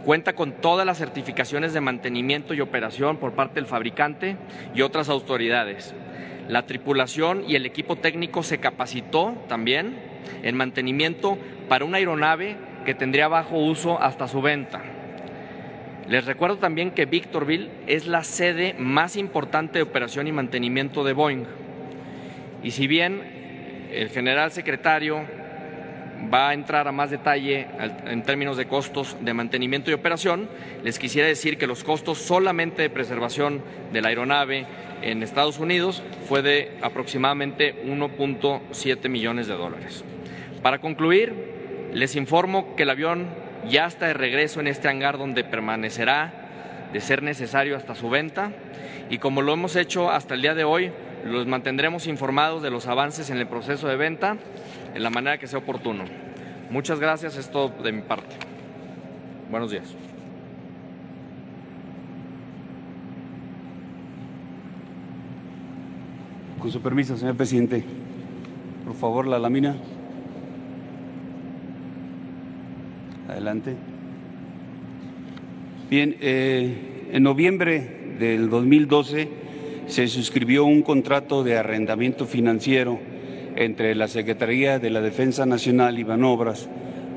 Cuenta 0.05 0.33
con 0.33 0.53
todas 0.53 0.87
las 0.87 0.99
certificaciones 0.99 1.75
de 1.75 1.81
mantenimiento 1.83 2.55
y 2.55 2.61
operación 2.61 3.19
por 3.19 3.33
parte 3.33 3.57
del 3.57 3.67
fabricante 3.67 4.37
y 4.75 4.81
otras 4.83 5.09
autoridades. 5.09 5.95
La 6.49 6.67
tripulación 6.67 7.45
y 7.47 7.55
el 7.55 7.67
equipo 7.67 7.97
técnico 7.97 8.43
se 8.43 8.59
capacitó 8.59 9.37
también 9.47 9.97
en 10.43 10.57
mantenimiento 10.57 11.39
para 11.69 11.85
una 11.85 11.99
aeronave 11.99 12.57
que 12.85 12.95
tendría 12.95 13.29
bajo 13.29 13.59
uso 13.59 14.01
hasta 14.01 14.27
su 14.27 14.41
venta. 14.41 14.81
Les 16.09 16.25
recuerdo 16.25 16.57
también 16.57 16.91
que 16.91 17.05
Victorville 17.05 17.71
es 17.87 18.07
la 18.07 18.25
sede 18.25 18.75
más 18.79 19.17
importante 19.17 19.79
de 19.79 19.83
operación 19.83 20.27
y 20.27 20.33
mantenimiento 20.33 21.05
de 21.05 21.13
Boeing. 21.13 21.45
Y 22.63 22.73
si 22.73 22.87
bien 22.87 23.23
el 23.93 24.09
general 24.09 24.51
secretario 24.51 25.25
va 26.33 26.51
a 26.51 26.55
entrar 26.55 26.89
a 26.89 26.93
más 26.93 27.11
detalle 27.11 27.67
en 28.07 28.23
términos 28.23 28.57
de 28.57 28.67
costos 28.67 29.17
de 29.21 29.35
mantenimiento 29.35 29.91
y 29.91 29.95
operación, 29.95 30.49
les 30.83 30.99
quisiera 30.99 31.29
decir 31.29 31.59
que 31.59 31.67
los 31.67 31.85
costos 31.85 32.19
solamente 32.19 32.83
de 32.83 32.91
preservación 32.91 33.63
de 33.93 34.03
la 34.03 34.09
aeronave 34.09 34.67
en 35.03 35.23
Estados 35.23 35.59
Unidos 35.59 36.03
fue 36.29 36.43
de 36.43 36.77
aproximadamente 36.83 37.83
1.7 37.85 39.09
millones 39.09 39.47
de 39.47 39.55
dólares. 39.55 40.05
Para 40.63 40.81
concluir, 40.81 41.91
les 41.93 42.17
informo 42.17 42.77
que 42.77 42.83
el 42.83 42.91
avión 42.91 43.29
ya 43.69 43.87
está 43.87 44.07
de 44.07 44.15
regreso 44.15 44.61
en 44.61 44.67
este 44.67 44.89
hangar 44.89 45.19
donde 45.19 45.45
permanecerá 45.45 46.89
de 46.93 47.01
ser 47.01 47.23
necesario 47.23 47.77
hasta 47.77 47.95
su 47.95 48.11
venta 48.11 48.53
y 49.09 49.19
como 49.19 49.43
lo 49.43 49.53
hemos 49.53 49.77
hecho 49.77 50.11
hasta 50.11 50.35
el 50.35 50.43
día 50.43 50.55
de 50.55 50.65
hoy, 50.65 50.93
los 51.25 51.47
mantendremos 51.47 52.07
informados 52.07 52.63
de 52.63 52.71
los 52.71 52.87
avances 52.87 53.31
en 53.31 53.39
el 53.39 53.47
proceso 53.47 53.89
de 53.89 53.97
venta 53.97 54.39
en 54.95 55.03
la 55.03 55.11
manera 55.11 55.39
que 55.39 55.47
sea 55.47 55.59
oportuno. 55.59 56.05
Muchas 56.71 57.01
gracias, 57.01 57.37
es 57.37 57.51
todo 57.51 57.71
de 57.83 57.93
mi 57.93 58.03
parte. 58.03 58.37
Buenos 59.51 59.71
días. 59.71 59.95
Con 66.61 66.71
su 66.71 66.81
permiso, 66.81 67.17
señor 67.17 67.37
presidente. 67.37 67.85
Por 68.85 68.95
favor, 68.95 69.27
la 69.27 69.39
lámina. 69.39 69.77
Adelante. 73.29 73.75
Bien, 75.89 76.17
eh, 76.21 77.09
en 77.13 77.23
noviembre 77.23 78.15
del 78.19 78.51
2012 78.51 79.29
se 79.87 80.07
suscribió 80.07 80.65
un 80.65 80.83
contrato 80.83 81.43
de 81.43 81.57
arrendamiento 81.57 82.27
financiero 82.27 83.01
entre 83.57 83.95
la 83.95 84.09
Secretaría 84.09 84.79
de 84.79 84.91
la 84.91 85.01
Defensa 85.01 85.47
Nacional 85.47 85.99
y 85.99 86.05
Banobras 86.05 86.69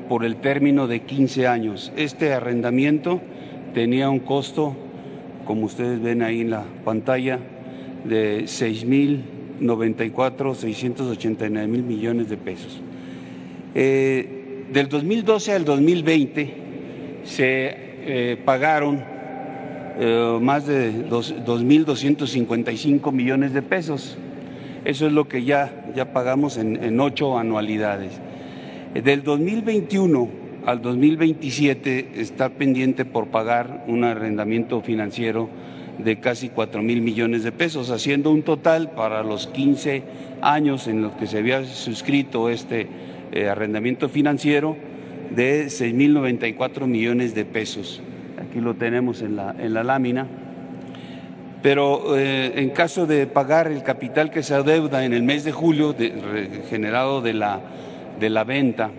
por 0.08 0.24
el 0.24 0.36
término 0.36 0.86
de 0.86 1.00
15 1.00 1.46
años. 1.46 1.92
Este 1.96 2.32
arrendamiento 2.32 3.20
tenía 3.74 4.08
un 4.10 4.20
costo, 4.20 4.76
como 5.46 5.66
ustedes 5.66 6.00
ven 6.02 6.22
ahí 6.22 6.40
en 6.42 6.50
la 6.50 6.64
pantalla, 6.84 7.38
de 8.04 8.44
6.094, 8.44 10.54
689 10.54 11.68
mil 11.68 11.82
millones 11.82 12.28
de 12.28 12.36
pesos. 12.36 12.80
Eh, 13.74 14.66
del 14.72 14.88
2012 14.88 15.52
al 15.52 15.64
2020 15.64 16.54
se 17.24 17.74
eh, 18.06 18.36
pagaron 18.44 19.02
eh, 19.98 20.38
más 20.40 20.66
de 20.66 21.08
2.255 21.08 23.12
millones 23.12 23.52
de 23.52 23.62
pesos. 23.62 24.16
Eso 24.84 25.06
es 25.06 25.12
lo 25.12 25.28
que 25.28 25.44
ya, 25.44 25.92
ya 25.94 26.12
pagamos 26.12 26.56
en, 26.58 27.00
ocho 27.00 27.38
anualidades. 27.38 28.12
Del 28.94 29.22
2021 29.22 30.28
al 30.66 30.82
2027 30.82 32.12
está 32.16 32.50
pendiente 32.50 33.04
por 33.04 33.28
pagar 33.28 33.84
un 33.88 34.04
arrendamiento 34.04 34.80
financiero 34.82 35.48
de 35.98 36.18
casi 36.18 36.48
4 36.48 36.82
mil 36.82 37.02
millones 37.02 37.44
de 37.44 37.52
pesos, 37.52 37.90
haciendo 37.90 38.30
un 38.30 38.42
total 38.42 38.90
para 38.90 39.22
los 39.22 39.46
15 39.46 40.02
años 40.42 40.88
en 40.88 41.02
los 41.02 41.12
que 41.12 41.26
se 41.26 41.38
había 41.38 41.64
suscrito 41.64 42.48
este 42.48 42.88
eh, 43.32 43.48
arrendamiento 43.48 44.08
financiero 44.08 44.76
de 45.34 45.66
6.094 45.66 46.86
millones 46.86 47.34
de 47.34 47.44
pesos 47.44 48.02
aquí 48.54 48.60
lo 48.60 48.74
tenemos 48.74 49.20
en 49.20 49.34
la, 49.34 49.54
en 49.58 49.74
la 49.74 49.82
lámina. 49.82 50.28
Pero 51.64 52.14
eh, 52.14 52.52
en 52.56 52.70
caso 52.70 53.06
de 53.06 53.26
pagar 53.26 53.66
el 53.68 53.82
capital 53.82 54.30
que 54.30 54.42
se 54.42 54.52
adeuda 54.52 55.06
en 55.06 55.14
el 55.14 55.22
mes 55.22 55.44
de 55.44 55.52
julio, 55.52 55.96
generado 56.68 57.22
de 57.22 57.32
la, 57.32 57.58
de 58.20 58.28
la 58.28 58.44
venta, 58.44 58.90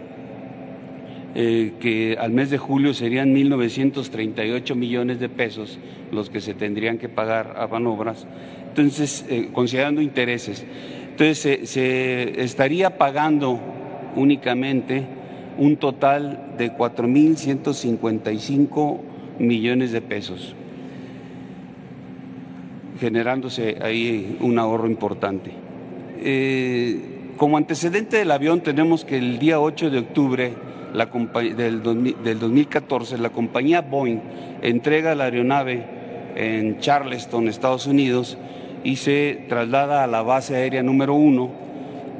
eh, 1.36 1.74
que 1.80 2.18
al 2.20 2.32
mes 2.32 2.49
de 2.49 2.57
julio 2.57 2.95
serían 2.95 3.36
1.938 3.36 4.74
millones 4.74 5.20
de 5.20 5.30
pesos 5.30 5.78
los 6.11 6.32
que 6.32 6.41
se 6.41 6.55
tendrían 6.55 6.97
que 6.97 7.07
pagar 7.07 7.53
a 7.55 7.68
Banobras, 7.68 8.26
entonces, 8.70 9.28
eh, 9.30 9.49
considerando 9.53 10.01
intereses. 10.01 10.66
Entonces, 11.11 11.70
se 11.70 12.41
estaría 12.41 12.97
pagando 12.97 13.59
únicamente 14.16 15.05
un 15.59 15.78
total 15.78 16.55
de 16.57 16.72
4.155 16.72 19.01
millones 19.38 19.91
de 19.91 20.01
pesos, 20.01 20.55
generándose 23.00 23.78
ahí 23.82 24.38
un 24.39 24.58
ahorro 24.60 24.88
importante. 24.88 25.52
Eh, 26.20 27.00
como 27.38 27.58
antecedente 27.58 28.18
del 28.18 28.32
avión 28.32 28.62
tenemos 28.62 29.04
que 29.04 29.18
el 29.18 29.39
día 29.39 29.60
8 29.60 29.89
de 29.89 30.00
octubre 30.00 30.54
del, 31.56 31.82
2014 32.39 33.18
la 33.18 33.30
compañía 33.30 33.82
Boeing 33.82 34.20
entrega 34.62 35.16
la 35.16 35.26
aeronave 35.26 35.84
en 36.36 36.80
Charleston, 36.80 37.48
Estados 37.48 37.88
Unidos, 37.88 38.38
y 38.84 38.98
se 38.98 39.46
traslada 39.50 40.04
a 40.04 40.08
la 40.08 40.22
base 40.22 40.56
aérea 40.56 40.84
número 40.84 41.16
1, 41.16 41.50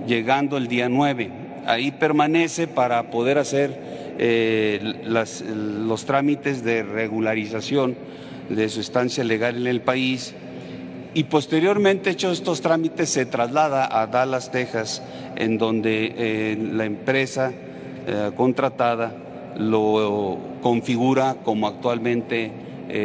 llegando 0.08 0.58
el 0.58 0.68
día 0.68 0.90
9. 0.90 1.30
Ahí 1.68 1.92
permanece 1.92 2.68
para 2.68 3.10
poder 3.12 3.38
hacer 3.38 3.80
eh, 4.18 4.80
los 5.06 6.06
trámites 6.06 6.64
de 6.64 6.84
regularización 6.84 7.96
de 8.50 8.70
su 8.70 8.82
estancia 8.82 9.24
legal 9.24 9.58
en 9.58 9.68
el 9.68 9.82
país 9.82 10.36
y 11.16 11.24
posteriormente 11.24 12.12
hechos 12.12 12.40
estos 12.40 12.62
trámites 12.62 13.10
se 13.10 13.26
traslada 13.26 13.90
a 14.02 14.06
Dallas, 14.06 14.52
Texas, 14.52 15.02
en 15.36 15.58
donde 15.58 16.14
eh, 16.16 16.58
la 16.74 16.86
empresa 16.86 17.52
eh, 18.06 18.32
contratada 18.36 19.16
lo 19.58 20.38
configura 20.62 21.38
como 21.44 21.68
actualmente 21.68 22.52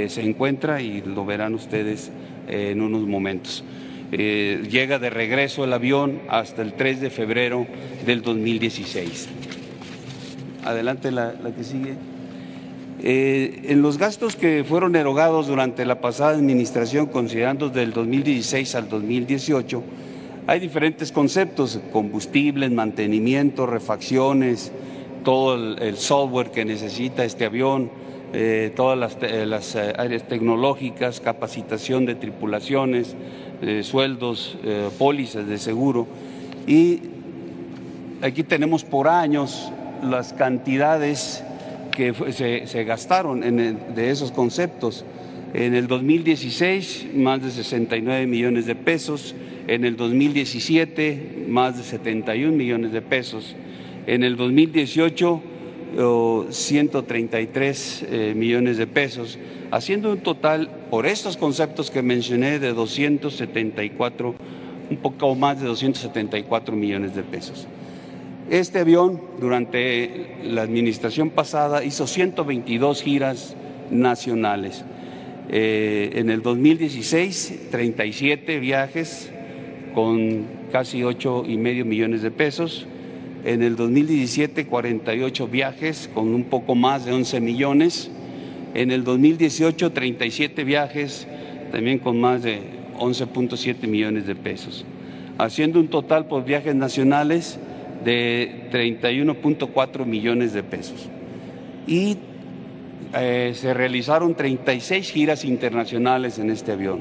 se 0.09 0.23
encuentra 0.23 0.83
y 0.83 1.01
lo 1.01 1.25
verán 1.25 1.55
ustedes 1.55 2.11
en 2.49 2.83
unos 2.83 3.07
momentos. 3.07 3.65
llega 4.11 4.99
de 4.99 5.11
regreso 5.11 5.65
el 5.65 5.73
avión 5.73 6.21
hasta 6.29 6.61
el 6.61 6.75
3 6.75 7.01
de 7.01 7.11
febrero 7.11 7.67
del 8.05 8.21
2016. 8.23 9.29
Adelante 10.65 11.11
la, 11.11 11.33
que 11.57 11.65
sigue. 11.65 11.95
Eh, 13.03 13.62
en 13.68 13.80
los 13.80 13.96
gastos 13.96 14.36
que 14.36 14.62
fueron 14.62 14.94
erogados 14.94 15.46
durante 15.46 15.86
la 15.86 16.03
pasada 16.03 16.32
administración, 16.32 17.07
considerando 17.07 17.70
del 17.70 17.94
2016 17.94 18.74
al 18.74 18.90
2018, 18.90 19.82
hay 20.46 20.61
diferentes 20.61 21.11
conceptos, 21.11 21.80
combustibles, 21.92 22.70
mantenimiento, 22.70 23.64
refacciones, 23.64 24.70
todo 25.24 25.55
el, 25.55 25.96
software 25.96 26.51
que 26.51 26.66
necesita 26.66 27.24
este 27.24 27.46
avión, 27.46 27.90
eh, 28.34 28.70
todas 28.76 28.98
las, 28.98 29.16
eh, 29.22 29.94
áreas 29.96 30.28
tecnológicas, 30.28 31.20
capacitación 31.20 32.05
de 32.05 32.16
tripulaciones, 32.16 33.16
sueldos, 33.82 34.57
pólizas 34.98 35.46
de 35.46 35.59
seguro. 35.59 36.07
Y 36.66 37.01
aquí 38.22 38.42
tenemos 38.42 38.84
por 38.84 39.07
años 39.07 39.70
las 40.03 40.32
cantidades 40.32 41.44
que 41.91 42.14
se, 42.32 42.84
gastaron 42.84 43.41
de 43.41 44.11
esos 44.11 44.32
conceptos. 44.32 45.05
En 45.53 45.74
el 45.74 45.88
2016, 45.88 47.09
más 47.14 47.43
de 47.43 47.51
69 47.51 48.26
millones 48.26 48.66
de 48.66 48.74
pesos. 48.74 49.34
En 49.66 49.84
el 49.84 49.97
2017, 49.97 51.47
más 51.49 51.76
de 51.76 51.82
71 51.82 52.57
millones 52.57 52.93
de 52.93 53.03
pesos. 53.03 53.57
En 54.07 54.24
el 54.24 54.36
2018, 54.36 55.43
133 56.51 58.07
eh, 58.09 58.32
millones 58.36 58.76
de 58.76 58.86
pesos, 58.86 59.38
haciendo 59.70 60.12
un 60.12 60.18
total, 60.18 60.70
por 60.91 61.07
estos 61.07 61.36
conceptos 61.36 61.91
que 61.91 62.03
mencioné, 62.03 62.59
de 62.59 62.72
274, 62.72 64.34
un 64.91 64.97
poco 64.99 65.34
más 65.34 65.61
de 65.61 65.66
274 65.66 66.76
millones 66.76 67.14
de 67.14 67.22
pesos. 67.22 67.66
Este 68.51 68.80
avión 68.80 69.20
durante 69.38 70.38
la 70.42 70.62
administración 70.62 71.30
pasada 71.30 71.84
hizo 71.84 72.09
122 72.09 73.01
giras 73.01 73.55
nacionales. 73.92 74.84
Eh, 75.51 76.11
en 76.14 76.30
el 76.30 76.42
2016, 76.42 77.68
37 77.70 78.59
viajes 78.59 79.30
con 79.94 80.46
casi 80.72 81.05
8 81.05 81.44
y 81.46 81.59
medio 81.59 81.84
millones 81.84 82.22
de 82.22 82.32
pesos. 82.32 82.88
En 83.44 83.62
el 83.62 83.76
2017, 83.76 84.66
48 84.66 85.46
viajes 85.46 86.11
con 86.12 86.34
un 86.34 86.42
poco 86.42 86.74
más 86.74 87.05
de 87.05 87.12
11 87.12 87.40
millones. 87.40 88.11
En 88.74 88.90
el 88.90 89.05
2018, 89.05 89.92
37 89.92 90.64
viajes 90.64 91.28
también 91.70 92.01
con 92.01 92.20
más 92.20 92.42
de 92.42 92.62
11.7 92.98 93.86
millones 93.86 94.26
de 94.26 94.34
pesos. 94.34 94.84
Haciendo 95.38 95.78
un 95.78 95.86
total 95.86 96.26
por 96.26 96.44
viajes 96.44 96.74
nacionales 96.74 97.61
de 98.05 98.68
31.4 98.72 100.07
millones 100.07 100.53
de 100.53 100.62
pesos. 100.62 101.09
Y 101.86 102.18
eh, 103.14 103.53
se 103.55 103.74
realizaron 103.74 104.34
36 104.34 105.11
giras 105.11 105.44
internacionales 105.44 106.38
en 106.38 106.51
este 106.51 106.72
avión. 106.72 107.01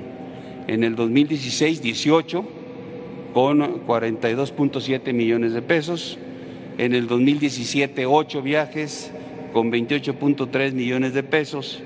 En 0.67 0.83
el 0.83 0.95
2016, 0.95 1.81
18 1.81 2.45
con 3.33 3.85
42.7 3.85 5.13
millones 5.13 5.53
de 5.53 5.61
pesos. 5.61 6.17
En 6.77 6.95
el 6.95 7.07
2017, 7.07 8.05
8 8.05 8.41
viajes 8.41 9.11
con 9.53 9.71
28.3 9.71 10.73
millones 10.73 11.13
de 11.13 11.23
pesos. 11.23 11.81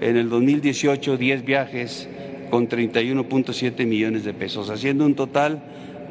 En 0.00 0.16
el 0.16 0.28
2018, 0.28 1.16
10 1.16 1.44
viajes 1.44 2.08
con 2.50 2.68
31.7 2.68 3.86
millones 3.86 4.24
de 4.24 4.32
pesos, 4.32 4.70
haciendo 4.70 5.04
un 5.04 5.14
total 5.14 5.62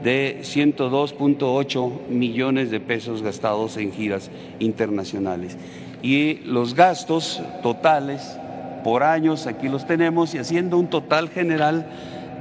de 0.03 0.39
102.8 0.41 2.07
millones 2.09 2.71
de 2.71 2.79
pesos 2.79 3.21
gastados 3.21 3.77
en 3.77 3.91
giras 3.91 4.31
internacionales. 4.59 5.55
Y 6.01 6.39
los 6.45 6.73
gastos 6.75 7.41
totales 7.63 8.37
por 8.83 9.03
años, 9.03 9.47
aquí 9.47 9.67
los 9.67 9.87
tenemos, 9.87 10.35
y 10.35 10.37
haciendo 10.37 10.77
un 10.77 10.87
total 10.87 11.29
general 11.29 11.87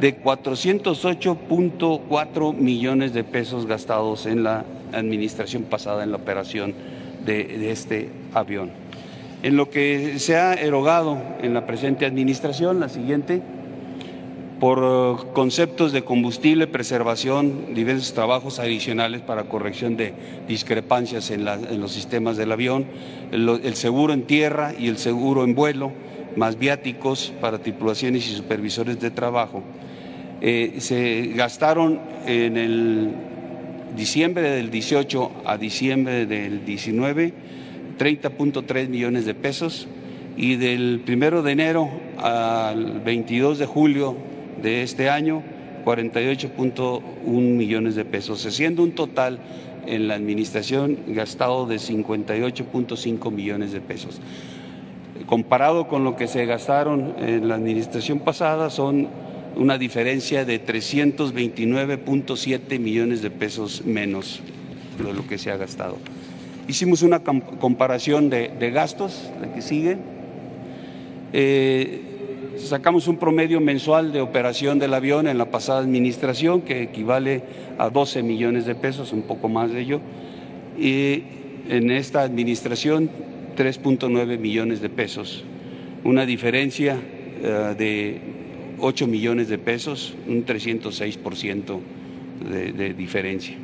de 0.00 0.20
408.4 0.20 2.54
millones 2.54 3.14
de 3.14 3.24
pesos 3.24 3.66
gastados 3.66 4.26
en 4.26 4.42
la 4.42 4.64
administración 4.92 5.62
pasada, 5.62 6.04
en 6.04 6.10
la 6.10 6.18
operación 6.18 6.74
de, 7.24 7.44
de 7.44 7.70
este 7.70 8.10
avión. 8.34 8.70
En 9.42 9.56
lo 9.56 9.70
que 9.70 10.18
se 10.18 10.36
ha 10.36 10.52
erogado 10.54 11.16
en 11.40 11.54
la 11.54 11.66
presente 11.66 12.04
administración, 12.06 12.80
la 12.80 12.88
siguiente 12.88 13.42
por 14.64 14.80
eh, 14.82 15.26
conceptos 15.34 15.92
de 15.92 16.04
combustible, 16.04 16.66
preservación, 16.66 17.74
diversos 17.74 18.14
trabajos 18.14 18.58
adicionales 18.58 19.20
para 19.20 19.44
corrección 19.44 19.98
de 19.98 20.14
discrepancias 20.48 21.30
en, 21.30 21.44
los 21.44 21.92
sistemas 21.92 22.38
del 22.38 22.50
avión, 22.50 22.86
el, 23.30 23.74
seguro 23.74 24.14
en 24.14 24.22
tierra 24.22 24.72
y 24.78 24.88
el 24.88 24.96
seguro 24.96 25.44
en 25.44 25.54
vuelo, 25.54 25.92
más 26.36 26.58
viáticos 26.58 27.30
para 27.42 27.58
tripulaciones 27.58 28.26
y 28.26 28.34
supervisores 28.34 28.98
de 29.00 29.10
trabajo. 29.10 29.62
Eh, 30.40 30.76
se 30.78 31.32
gastaron 31.34 32.00
en 32.24 32.56
el 32.56 33.10
diciembre 33.94 34.48
del 34.48 34.70
18 34.70 35.30
a 35.44 35.58
diciembre 35.58 36.24
del 36.24 36.64
19 36.64 37.34
30.3 37.98 38.88
millones 38.88 39.26
de 39.26 39.34
pesos 39.34 39.88
y 40.38 40.56
del 40.56 41.02
primero 41.04 41.42
de 41.42 41.52
enero 41.52 41.90
al 42.16 43.02
22 43.02 43.58
de 43.58 43.66
julio 43.66 44.32
de 44.64 44.82
este 44.82 45.08
año 45.08 45.44
48.1 45.84 47.26
millones 47.26 47.94
de 47.94 48.04
pesos, 48.04 48.44
haciendo 48.46 48.82
un 48.82 48.90
total 48.92 49.38
en 49.86 50.08
la 50.08 50.14
administración 50.14 50.96
gastado 51.08 51.66
de 51.66 51.76
58.5 51.76 53.30
millones 53.30 53.72
de 53.72 53.82
pesos. 53.82 54.22
Comparado 55.26 55.86
con 55.86 56.02
lo 56.02 56.16
que 56.16 56.26
se 56.26 56.46
gastaron 56.46 57.14
en 57.18 57.46
la 57.46 57.56
administración 57.56 58.20
pasada, 58.20 58.70
son 58.70 59.08
una 59.56 59.76
diferencia 59.78 60.46
de 60.46 60.64
329.7 60.64 62.80
millones 62.80 63.22
de 63.22 63.30
pesos 63.30 63.84
menos 63.84 64.40
de 64.98 65.12
lo 65.12 65.26
que 65.26 65.38
se 65.38 65.50
ha 65.50 65.56
gastado. 65.56 65.98
Hicimos 66.66 67.02
una 67.02 67.20
comparación 67.20 68.30
de, 68.30 68.70
gastos, 68.72 69.30
la 69.40 69.52
que 69.52 69.60
sigue. 69.60 69.98
Eh, 71.34 72.13
sacamos 72.56 73.08
un 73.08 73.16
promedio 73.16 73.60
mensual 73.60 74.12
de 74.12 74.20
operación 74.20 74.78
del 74.78 74.94
avión 74.94 75.28
en 75.28 75.38
la 75.38 75.50
pasada 75.50 75.80
administración 75.80 76.62
que 76.62 76.82
equivale 76.82 77.42
a 77.78 77.90
12 77.90 78.22
millones 78.22 78.66
de 78.66 78.74
pesos, 78.74 79.12
un 79.12 79.22
poco 79.22 79.48
más 79.48 79.72
de 79.72 79.80
ello, 79.80 80.00
y 80.78 81.22
en 81.68 81.90
esta 81.90 82.22
administración 82.22 83.10
3.9 83.56 84.38
millones 84.38 84.80
de 84.80 84.88
pesos, 84.88 85.44
una 86.04 86.26
diferencia 86.26 86.98
eh, 87.42 87.74
de 87.76 88.20
8 88.78 89.06
millones 89.06 89.48
de 89.48 89.58
pesos, 89.58 90.14
un 90.26 90.44
306% 90.44 91.78
de, 92.50 92.72
de 92.72 92.94
diferencia. 92.94 93.56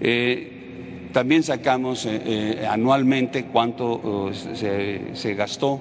Eh, 0.00 1.10
también 1.12 1.42
sacamos 1.42 2.06
eh, 2.06 2.66
anualmente 2.68 3.44
cuánto 3.44 4.30
se, 4.32 5.14
se 5.14 5.34
gastó 5.34 5.80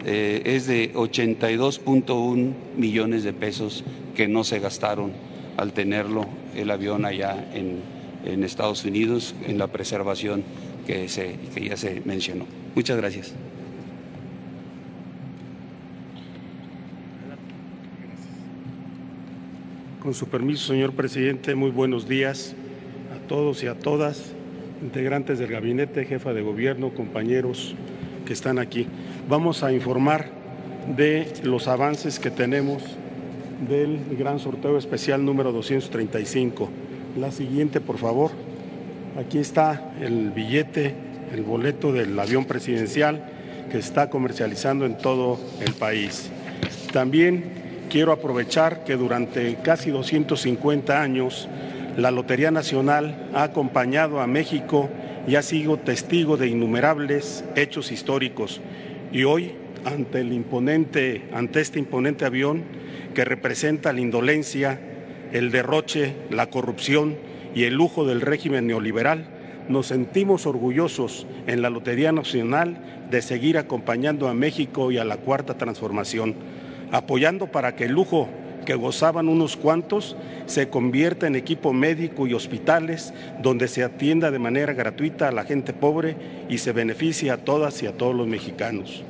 eh, 0.04 0.42
es 0.46 0.66
de 0.66 0.92
82.1 0.94 2.54
millones 2.76 3.24
de 3.24 3.34
pesos 3.34 3.84
que 4.16 4.28
no 4.28 4.44
se 4.44 4.58
gastaron 4.58 5.12
al 5.58 5.74
tenerlo 5.74 6.26
el 6.56 6.72
avión 6.72 7.06
allá 7.06 7.46
en, 7.54 8.04
Estados 8.44 8.84
Unidos 8.86 9.36
en 9.48 9.60
la 9.60 9.68
preservación 9.68 10.44
que, 10.88 11.08
se, 11.10 11.38
que 11.54 11.70
ya 11.70 11.78
se 11.78 12.02
mencionó. 12.06 12.48
Muchas 12.74 12.98
gracias. 12.98 13.36
Con 20.02 20.14
su 20.14 20.28
permiso, 20.28 20.68
señor 20.68 20.94
presidente, 20.94 21.54
muy 21.54 21.72
buenos 21.72 22.08
días 22.08 22.56
a 23.16 23.28
todos 23.28 23.64
y 23.64 23.68
a 23.68 23.78
todas, 23.78 24.34
integrantes 24.82 25.40
del 25.40 25.52
gabinete, 25.52 26.06
jefa 26.06 26.34
de 26.34 26.42
gobierno, 26.42 26.92
compañeros 26.94 27.76
que 28.26 28.34
están 28.34 28.60
aquí. 28.60 28.88
Vamos 29.30 29.64
a 29.64 29.72
informar 29.72 30.30
de 30.96 31.32
los 31.44 31.68
avances 31.68 32.20
que 32.20 32.30
tenemos 32.30 32.84
del 33.68 34.00
gran 34.18 34.40
sorteo 34.40 34.78
especial 34.78 35.24
número 35.24 35.52
235. 35.52 36.70
La 37.20 37.32
siguiente, 37.32 37.80
por 37.82 37.98
favor. 37.98 38.32
Aquí 39.18 39.38
está 39.38 39.94
el 40.02 40.32
billete, 40.32 40.94
el 41.34 41.44
boleto 41.44 41.94
del 41.94 42.20
avión 42.20 42.46
presidencial 42.46 43.24
que 43.72 43.78
está 43.78 44.10
comercializando 44.10 44.86
en 44.86 44.98
todo 44.98 45.40
el 45.66 45.74
país. 45.74 46.30
También 46.92 47.46
quiero 47.90 48.12
aprovechar 48.12 48.84
que 48.84 48.98
durante 48.98 49.56
casi 49.64 49.90
250 49.90 51.02
años 51.02 51.48
la 51.98 52.12
Lotería 52.12 52.52
Nacional 52.52 53.30
ha 53.34 53.44
acompañado 53.44 54.20
a 54.20 54.28
México 54.28 54.90
y 55.28 55.36
ha 55.36 55.42
sido 55.42 55.78
testigo 55.78 56.38
de 56.38 56.48
innumerables 56.48 57.46
hechos 57.56 57.92
históricos. 57.92 58.62
Y 59.12 59.24
hoy, 59.24 59.54
ante, 59.86 60.20
el 60.20 60.34
imponente, 60.34 61.24
ante 61.34 61.62
este 61.62 61.80
imponente 61.80 62.26
avión 62.26 62.64
que 63.16 63.26
representa 63.26 63.92
la 63.94 64.02
indolencia, 64.02 64.80
el 65.32 65.50
derroche, 65.50 66.14
la 66.30 66.52
corrupción 66.52 67.18
y 67.56 67.64
el 67.64 67.74
lujo 67.74 68.06
del 68.06 68.22
régimen 68.22 68.68
neoliberal, 68.68 69.26
nos 69.68 69.88
sentimos 69.88 70.46
orgullosos 70.46 71.26
en 71.48 71.64
la 71.64 71.72
Lotería 71.72 72.12
Nacional 72.12 72.78
de 73.10 73.24
seguir 73.24 73.58
acompañando 73.58 74.28
a 74.28 74.36
México 74.36 74.92
y 74.92 75.00
a 75.00 75.06
la 75.06 75.18
Cuarta 75.18 75.58
Transformación 75.58 76.36
apoyando 76.92 77.48
para 77.48 77.76
que 77.76 77.86
el 77.86 77.94
lujo 77.94 78.30
que 78.66 78.76
gozaban 78.76 79.30
unos 79.30 79.58
cuantos 79.58 80.16
se 80.46 80.70
convierta 80.70 81.28
en 81.28 81.36
equipo 81.36 81.74
médico 81.74 82.28
y 82.28 82.34
hospitales 82.34 83.14
donde 83.42 83.68
se 83.68 83.84
atienda 83.84 84.32
de 84.32 84.40
manera 84.40 84.74
gratuita 84.74 85.28
a 85.28 85.32
la 85.32 85.44
gente 85.44 85.74
pobre 85.74 86.16
y 86.50 86.58
se 86.58 86.72
beneficie 86.72 87.32
a 87.32 87.38
todas 87.38 87.82
y 87.84 87.88
a 87.88 87.94
todos 87.94 88.16
los 88.16 88.28
mexicanos. 88.28 89.04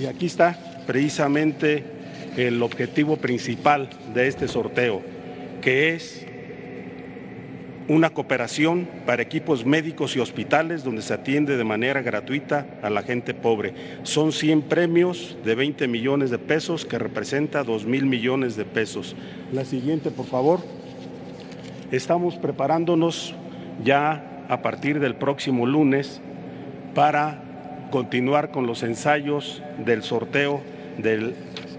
y 0.00 0.06
aquí 0.06 0.26
está 0.26 0.58
precisamente 0.86 2.01
el 2.36 2.62
objetivo 2.62 3.16
principal 3.16 3.90
de 4.14 4.28
este 4.28 4.48
sorteo, 4.48 5.02
que 5.60 5.94
es 5.94 6.26
una 7.88 8.10
cooperación 8.10 8.88
para 9.06 9.22
equipos 9.22 9.66
médicos 9.66 10.16
y 10.16 10.20
hospitales 10.20 10.84
donde 10.84 11.02
se 11.02 11.14
atiende 11.14 11.56
de 11.56 11.64
manera 11.64 12.00
gratuita 12.00 12.66
a 12.80 12.90
la 12.90 13.02
gente 13.02 13.34
pobre. 13.34 13.74
Son 14.04 14.32
100 14.32 14.62
premios 14.62 15.36
de 15.44 15.54
20 15.54 15.88
millones 15.88 16.30
de 16.30 16.38
pesos 16.38 16.86
que 16.86 16.98
representa 16.98 17.64
2 17.64 17.84
mil 17.86 18.06
millones 18.06 18.56
de 18.56 18.64
pesos. 18.64 19.16
La 19.52 19.64
siguiente, 19.64 20.10
por 20.10 20.26
favor. 20.26 20.60
Estamos 21.90 22.36
preparándonos 22.36 23.34
ya 23.84 24.44
a 24.48 24.62
partir 24.62 25.00
del 25.00 25.16
próximo 25.16 25.66
lunes 25.66 26.20
para 26.94 27.42
continuar 27.90 28.50
con 28.50 28.66
los 28.66 28.82
ensayos 28.82 29.62
del 29.84 30.02
sorteo 30.02 30.62
del 30.98 31.34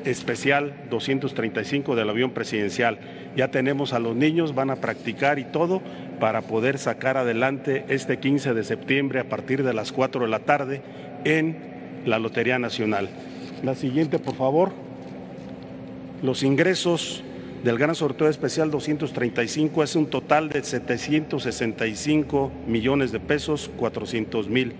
especial 0.05 0.73
235 0.89 1.95
del 1.95 2.09
avión 2.09 2.31
presidencial. 2.31 2.99
Ya 3.35 3.49
tenemos 3.49 3.93
a 3.93 3.99
los 3.99 4.15
niños, 4.15 4.55
van 4.55 4.69
a 4.69 4.77
practicar 4.77 5.39
y 5.39 5.45
todo 5.45 5.81
para 6.19 6.41
poder 6.41 6.77
sacar 6.77 7.17
adelante 7.17 7.85
este 7.89 8.19
15 8.19 8.53
de 8.53 8.63
septiembre 8.63 9.19
a 9.19 9.29
partir 9.29 9.63
de 9.63 9.73
las 9.73 9.91
4 9.91 10.21
de 10.21 10.29
la 10.29 10.39
tarde 10.39 10.81
en 11.25 11.57
la 12.05 12.19
Lotería 12.19 12.59
Nacional. 12.59 13.09
La 13.63 13.75
siguiente, 13.75 14.19
por 14.19 14.35
favor. 14.35 14.71
Los 16.21 16.43
ingresos 16.43 17.23
del 17.63 17.77
gran 17.77 17.95
sorteo 17.95 18.27
especial 18.27 18.71
235 18.71 19.83
es 19.83 19.95
un 19.95 20.07
total 20.07 20.49
de 20.49 20.63
765 20.63 22.51
millones 22.67 23.11
de 23.11 23.19
pesos, 23.19 23.71
400 23.77 24.49
mil. 24.49 24.73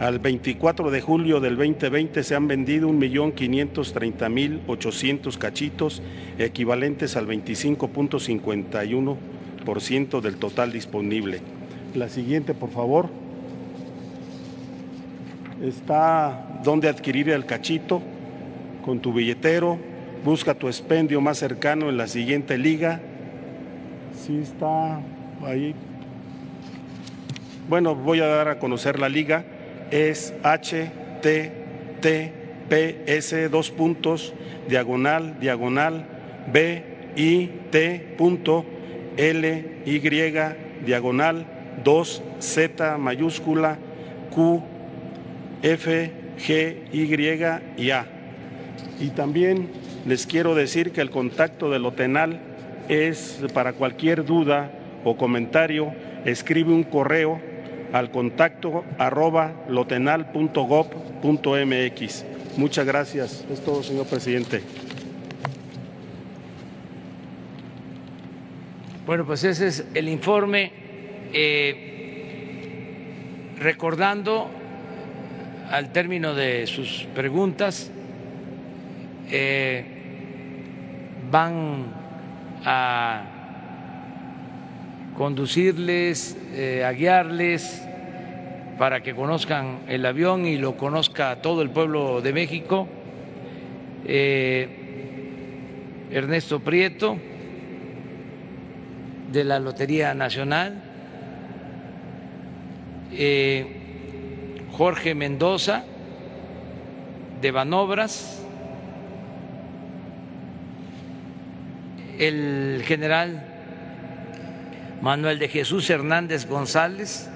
Al 0.00 0.18
24 0.18 0.90
de 0.90 1.00
julio 1.00 1.38
del 1.38 1.56
2020 1.56 2.24
se 2.24 2.34
han 2.34 2.48
vendido 2.48 2.88
1.530.800 2.88 5.38
cachitos, 5.38 6.02
equivalentes 6.36 7.16
al 7.16 7.28
25.51% 7.28 10.20
del 10.20 10.36
total 10.36 10.72
disponible. 10.72 11.42
La 11.94 12.08
siguiente, 12.08 12.54
por 12.54 12.70
favor. 12.70 13.08
Está 15.62 16.58
donde 16.64 16.88
adquirir 16.88 17.30
el 17.30 17.46
cachito 17.46 18.02
con 18.84 18.98
tu 18.98 19.12
billetero. 19.12 19.78
Busca 20.24 20.54
tu 20.54 20.66
expendio 20.66 21.20
más 21.20 21.38
cercano 21.38 21.88
en 21.88 21.96
la 21.96 22.08
siguiente 22.08 22.58
liga. 22.58 23.00
Sí 24.12 24.40
está 24.42 24.98
ahí. 25.46 25.72
Bueno, 27.68 27.94
voy 27.94 28.18
a 28.18 28.26
dar 28.26 28.48
a 28.48 28.58
conocer 28.58 28.98
la 28.98 29.08
liga 29.08 29.44
es 29.90 30.34
https 30.42 31.50
dos 33.50 33.70
puntos 33.70 34.34
diagonal 34.68 35.38
diagonal 35.40 36.06
b 36.52 36.82
i 37.16 37.50
t 37.70 38.14
punto 38.16 38.64
l 39.16 39.64
y 39.86 40.00
diagonal 40.84 41.46
2 41.82 42.22
z 42.40 42.98
mayúscula 42.98 43.78
q 44.30 44.62
f 45.62 46.12
g 46.38 46.82
y 46.92 47.82
y 47.82 47.90
a. 47.90 48.06
Y 49.00 49.10
también 49.10 49.68
les 50.06 50.26
quiero 50.26 50.54
decir 50.54 50.92
que 50.92 51.00
el 51.00 51.10
contacto 51.10 51.70
del 51.70 51.86
Otenal 51.86 52.40
es 52.88 53.40
para 53.54 53.72
cualquier 53.72 54.24
duda 54.24 54.70
o 55.04 55.16
comentario 55.16 55.92
escribe 56.24 56.72
un 56.72 56.84
correo 56.84 57.40
al 57.94 58.10
contacto 58.10 58.84
arroba 58.98 59.64
lotenal.gov.mx. 59.68 62.24
Muchas 62.56 62.86
gracias. 62.86 63.44
Es 63.48 63.64
todo, 63.64 63.84
señor 63.84 64.06
presidente. 64.06 64.62
Bueno, 69.06 69.24
pues 69.24 69.44
ese 69.44 69.68
es 69.68 69.86
el 69.94 70.08
informe. 70.08 70.72
Eh, 71.32 71.92
recordando 73.60 74.50
al 75.70 75.92
término 75.92 76.34
de 76.34 76.66
sus 76.66 77.06
preguntas, 77.14 77.92
eh, 79.30 79.84
van 81.30 81.94
a 82.64 83.33
conducirles, 85.16 86.36
eh, 86.52 86.84
a 86.84 86.92
guiarles 86.92 87.82
para 88.78 89.02
que 89.02 89.14
conozcan 89.14 89.80
el 89.88 90.04
avión 90.04 90.46
y 90.46 90.56
lo 90.56 90.76
conozca 90.76 91.40
todo 91.40 91.62
el 91.62 91.70
pueblo 91.70 92.20
de 92.20 92.32
México. 92.32 92.88
Eh, 94.06 94.68
Ernesto 96.10 96.60
Prieto, 96.60 97.16
de 99.32 99.44
la 99.44 99.58
Lotería 99.58 100.14
Nacional, 100.14 100.82
eh, 103.12 103.80
Jorge 104.72 105.14
Mendoza, 105.14 105.84
de 107.40 107.50
Banobras, 107.50 108.44
el 112.18 112.82
general 112.84 113.53
Manuel 115.04 115.38
de 115.38 115.48
Jesús 115.48 115.90
Hernández 115.90 116.46
González, 116.48 117.28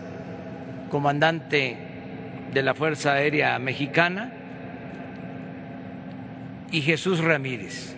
comandante 0.91 1.77
de 2.51 2.63
la 2.63 2.73
Fuerza 2.73 3.13
Aérea 3.13 3.59
Mexicana, 3.59 4.33
y 6.73 6.81
Jesús 6.81 7.23
Ramírez. 7.23 7.95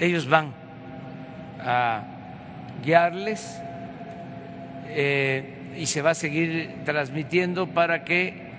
Ellos 0.00 0.26
van 0.30 0.54
a 1.60 2.04
guiarles 2.82 3.60
eh, 4.88 5.74
y 5.76 5.84
se 5.84 6.00
va 6.00 6.12
a 6.12 6.14
seguir 6.14 6.70
transmitiendo 6.86 7.66
para 7.66 8.02
que 8.02 8.50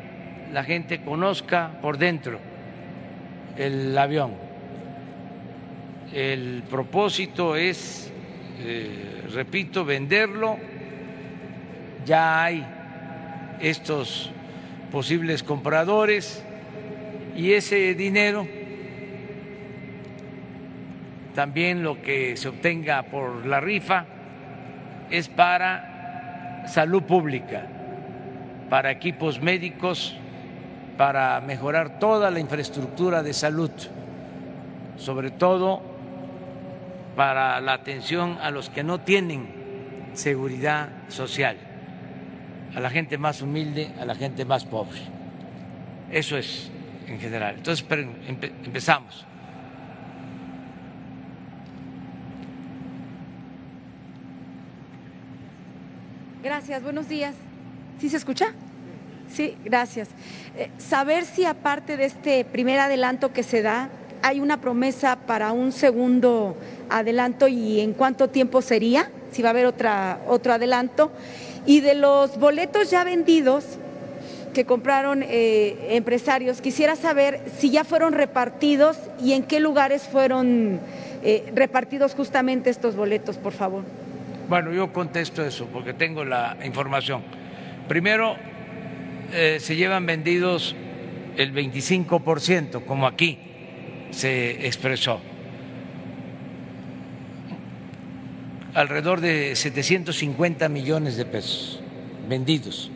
la 0.53 0.63
gente 0.63 1.01
conozca 1.01 1.79
por 1.81 1.97
dentro 1.97 2.39
el 3.57 3.97
avión. 3.97 4.35
El 6.13 6.61
propósito 6.69 7.55
es 7.55 8.13
eh, 8.59 9.22
repito, 9.33 9.85
venderlo. 9.85 10.57
Ya 12.05 12.43
hay 12.43 12.65
estos 13.59 14.31
posibles 14.91 15.43
compradores 15.43 16.43
y 17.35 17.53
ese 17.53 17.95
dinero, 17.95 18.45
también 21.33 21.81
lo 21.81 22.01
que 22.01 22.37
se 22.37 22.49
obtenga 22.49 23.03
por 23.03 23.45
la 23.45 23.59
rifa, 23.59 24.05
es 25.09 25.29
para 25.29 26.63
salud 26.67 27.03
pública, 27.03 27.67
para 28.69 28.91
equipos 28.91 29.41
médicos, 29.41 30.15
para 30.97 31.41
mejorar 31.41 31.99
toda 31.99 32.29
la 32.29 32.39
infraestructura 32.39 33.23
de 33.23 33.33
salud, 33.33 33.71
sobre 34.97 35.31
todo 35.31 35.92
para 37.15 37.59
la 37.61 37.73
atención 37.73 38.37
a 38.41 38.51
los 38.51 38.69
que 38.69 38.83
no 38.83 39.01
tienen 39.01 39.47
seguridad 40.13 40.89
social, 41.07 41.57
a 42.75 42.79
la 42.79 42.89
gente 42.89 43.17
más 43.17 43.41
humilde, 43.41 43.91
a 43.99 44.05
la 44.05 44.15
gente 44.15 44.45
más 44.45 44.65
pobre. 44.65 44.99
Eso 46.11 46.37
es 46.37 46.71
en 47.07 47.19
general. 47.19 47.55
Entonces, 47.57 47.85
empezamos. 48.65 49.25
Gracias, 56.43 56.83
buenos 56.83 57.07
días. 57.07 57.35
¿Sí 57.99 58.09
se 58.09 58.17
escucha? 58.17 58.47
Sí, 59.29 59.55
gracias. 59.63 60.09
Eh, 60.57 60.69
saber 60.77 61.25
si 61.25 61.45
aparte 61.45 61.95
de 61.95 62.05
este 62.05 62.43
primer 62.43 62.79
adelanto 62.79 63.31
que 63.31 63.43
se 63.43 63.61
da, 63.61 63.89
hay 64.21 64.39
una 64.39 64.61
promesa 64.61 65.15
para 65.15 65.51
un 65.51 65.71
segundo 65.71 66.57
adelanto 66.97 67.47
y 67.47 67.79
en 67.81 67.93
cuánto 67.93 68.29
tiempo 68.29 68.61
sería, 68.61 69.09
si 69.31 69.41
va 69.41 69.49
a 69.49 69.51
haber 69.51 69.65
otro 69.65 70.53
adelanto. 70.53 71.11
Y 71.65 71.81
de 71.81 71.95
los 71.95 72.37
boletos 72.39 72.89
ya 72.89 73.03
vendidos 73.03 73.77
que 74.53 74.65
compraron 74.65 75.23
eh, 75.23 75.95
empresarios, 75.95 76.61
quisiera 76.61 76.95
saber 76.95 77.41
si 77.57 77.71
ya 77.71 77.83
fueron 77.83 78.13
repartidos 78.13 78.97
y 79.21 79.33
en 79.33 79.43
qué 79.43 79.59
lugares 79.59 80.03
fueron 80.03 80.79
eh, 81.23 81.51
repartidos 81.55 82.13
justamente 82.13 82.69
estos 82.69 82.95
boletos, 82.95 83.37
por 83.37 83.53
favor. 83.53 83.83
Bueno, 84.47 84.71
yo 84.71 84.93
contesto 84.93 85.43
eso 85.43 85.67
porque 85.73 85.93
tengo 85.93 86.23
la 86.23 86.57
información. 86.63 87.23
Primero, 87.87 88.35
eh, 89.33 89.57
se 89.59 89.75
llevan 89.75 90.05
vendidos 90.05 90.75
el 91.37 91.53
25%, 91.53 92.85
como 92.85 93.07
aquí 93.07 93.39
se 94.11 94.67
expresó. 94.67 95.19
Alrededor 98.73 99.21
de 99.21 99.55
750 99.55 100.67
millones 100.69 101.15
de 101.15 101.25
pesos 101.25 101.79
vendidos. 102.27 102.89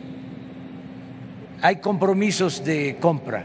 Hay 1.62 1.76
compromisos 1.76 2.64
de 2.64 2.96
compra 3.00 3.44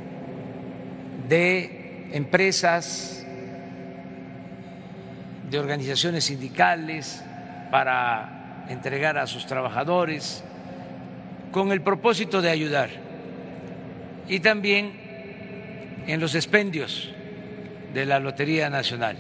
de 1.27 2.09
empresas, 2.11 3.25
de 5.49 5.59
organizaciones 5.59 6.25
sindicales 6.25 7.23
para 7.71 8.65
entregar 8.69 9.17
a 9.17 9.27
sus 9.27 9.45
trabajadores 9.45 10.43
con 11.51 11.71
el 11.71 11.81
propósito 11.81 12.41
de 12.41 12.49
ayudar. 12.49 12.89
Y 14.27 14.39
también 14.39 14.93
en 16.07 16.19
los 16.19 16.35
expendios 16.35 17.11
de 17.93 18.05
la 18.05 18.19
Lotería 18.19 18.69
Nacional, 18.69 19.17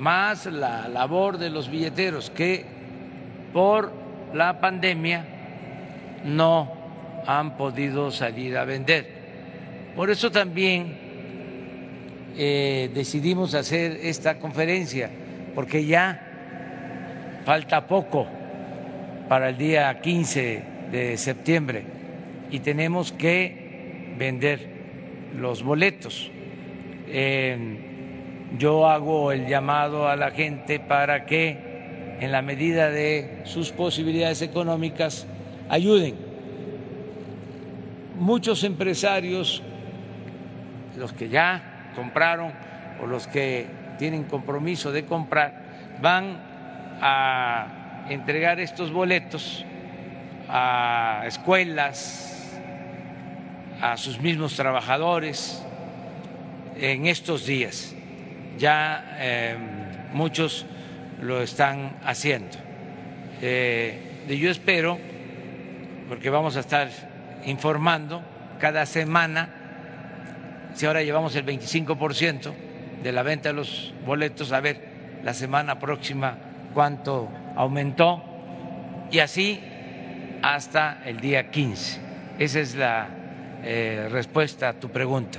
más 0.00 0.46
la 0.46 0.88
labor 0.88 1.38
de 1.38 1.50
los 1.50 1.70
billeteros 1.70 2.30
que 2.30 2.64
por 3.52 3.92
la 4.34 4.58
pandemia 4.58 5.26
no 6.24 6.72
han 7.26 7.56
podido 7.56 8.10
salir 8.10 8.56
a 8.56 8.64
vender. 8.64 9.20
Por 9.94 10.10
eso 10.10 10.30
también 10.30 10.96
eh, 12.36 12.90
decidimos 12.94 13.54
hacer 13.54 13.98
esta 14.02 14.38
conferencia, 14.38 15.10
porque 15.54 15.84
ya 15.84 17.42
falta 17.44 17.86
poco 17.86 18.26
para 19.28 19.50
el 19.50 19.58
día 19.58 20.00
15 20.00 20.62
de 20.90 21.16
septiembre 21.18 21.84
y 22.50 22.60
tenemos 22.60 23.12
que 23.12 24.14
vender 24.18 24.66
los 25.36 25.62
boletos 25.62 26.30
yo 28.58 28.88
hago 28.88 29.32
el 29.32 29.46
llamado 29.46 30.08
a 30.08 30.16
la 30.16 30.30
gente 30.30 30.80
para 30.80 31.24
que, 31.24 32.16
en 32.20 32.32
la 32.32 32.42
medida 32.42 32.90
de 32.90 33.42
sus 33.44 33.70
posibilidades 33.70 34.42
económicas, 34.42 35.26
ayuden. 35.68 36.16
Muchos 38.18 38.64
empresarios, 38.64 39.62
los 40.96 41.12
que 41.12 41.28
ya 41.28 41.92
compraron 41.94 42.52
o 43.02 43.06
los 43.06 43.26
que 43.26 43.66
tienen 43.98 44.24
compromiso 44.24 44.92
de 44.92 45.06
comprar, 45.06 45.62
van 46.02 46.38
a 47.00 48.04
entregar 48.10 48.60
estos 48.60 48.92
boletos 48.92 49.64
a 50.48 51.22
escuelas, 51.26 52.58
a 53.80 53.96
sus 53.96 54.20
mismos 54.20 54.56
trabajadores, 54.56 55.64
en 56.76 57.06
estos 57.06 57.46
días. 57.46 57.94
Ya 58.58 59.16
eh, 59.18 59.56
muchos 60.12 60.66
lo 61.22 61.42
están 61.42 61.96
haciendo. 62.04 62.56
Eh, 63.40 64.24
y 64.28 64.38
yo 64.38 64.50
espero, 64.50 64.98
porque 66.08 66.30
vamos 66.30 66.56
a 66.56 66.60
estar 66.60 66.88
informando 67.44 68.22
cada 68.58 68.86
semana, 68.86 69.48
si 70.74 70.86
ahora 70.86 71.02
llevamos 71.02 71.34
el 71.36 71.46
25% 71.46 72.52
de 73.02 73.12
la 73.12 73.22
venta 73.22 73.48
de 73.48 73.54
los 73.54 73.94
boletos, 74.04 74.52
a 74.52 74.60
ver 74.60 75.20
la 75.24 75.34
semana 75.34 75.78
próxima 75.78 76.36
cuánto 76.74 77.28
aumentó 77.56 78.22
y 79.10 79.18
así 79.18 79.60
hasta 80.42 81.02
el 81.04 81.20
día 81.20 81.50
15. 81.50 82.00
Esa 82.38 82.60
es 82.60 82.74
la 82.74 83.08
eh, 83.62 84.08
respuesta 84.10 84.70
a 84.70 84.72
tu 84.74 84.90
pregunta 84.90 85.38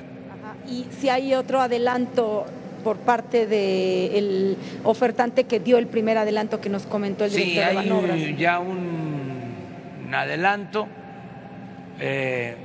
y 0.67 0.87
si 0.99 1.09
hay 1.09 1.33
otro 1.33 1.61
adelanto 1.61 2.45
por 2.81 2.97
parte 2.97 3.47
del 3.47 4.57
ofertante 4.83 5.45
que 5.45 5.59
dio 5.59 5.77
el 5.77 5.87
primer 5.87 6.17
adelanto 6.17 6.59
que 6.59 6.69
nos 6.69 6.85
comentó 6.85 7.25
el 7.25 7.31
director 7.31 7.63
sí, 7.63 7.69
de 7.69 7.75
Banobras. 7.75 8.15
hay 8.15 8.35
ya 8.35 8.59
un, 8.59 10.09
adelanto, 10.13 10.87
eh, 11.99 12.55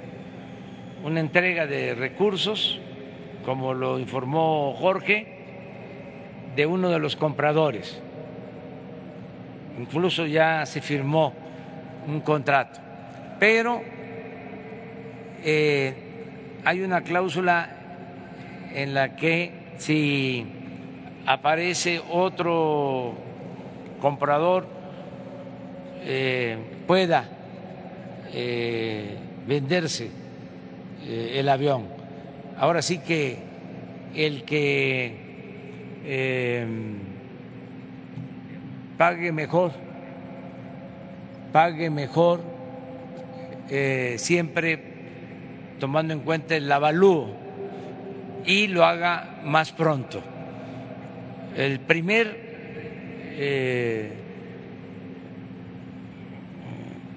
una 1.05 1.21
entrega 1.21 1.67
de 1.67 1.95
recursos, 1.95 2.81
como 3.45 3.75
lo 3.75 3.99
informó 3.99 4.75
Jorge, 4.75 5.37
de 6.57 6.67
uno 6.67 6.91
de 6.91 6.99
los 6.99 7.17
compradores. 7.17 8.01
Incluso 9.79 10.27
ya 10.27 10.65
se 10.67 10.81
firmó 10.81 11.35
un 12.09 12.21
contrato, 12.21 12.81
pero 13.39 13.83
eh, 15.45 15.95
hay 16.65 16.83
una 16.83 17.03
cláusula 17.03 17.69
en 18.75 18.95
la 18.95 19.17
que 19.17 19.66
si 19.79 20.47
aparece 21.27 22.01
otro 22.11 23.15
comprador 24.01 24.67
eh, 26.05 26.57
pueda 26.87 27.29
eh, 28.33 29.17
venderse 29.47 30.09
eh, 31.05 31.37
el 31.37 31.49
avión. 31.49 31.89
Ahora 32.59 32.81
sí 32.83 32.99
que 32.99 33.39
el 34.15 34.45
que 34.45 35.27
pague 38.97 39.33
mejor, 39.33 39.73
pague 41.53 41.91
mejor, 41.91 42.41
siempre 44.17 44.81
tomando 45.81 46.15
en 46.15 46.21
cuenta 46.21 46.57
el 46.57 46.71
avalúo 46.71 47.46
y 48.47 48.69
lo 48.69 48.85
haga 48.85 49.41
más 49.45 49.73
pronto. 49.73 50.23
El 51.57 51.81
primer 51.81 52.47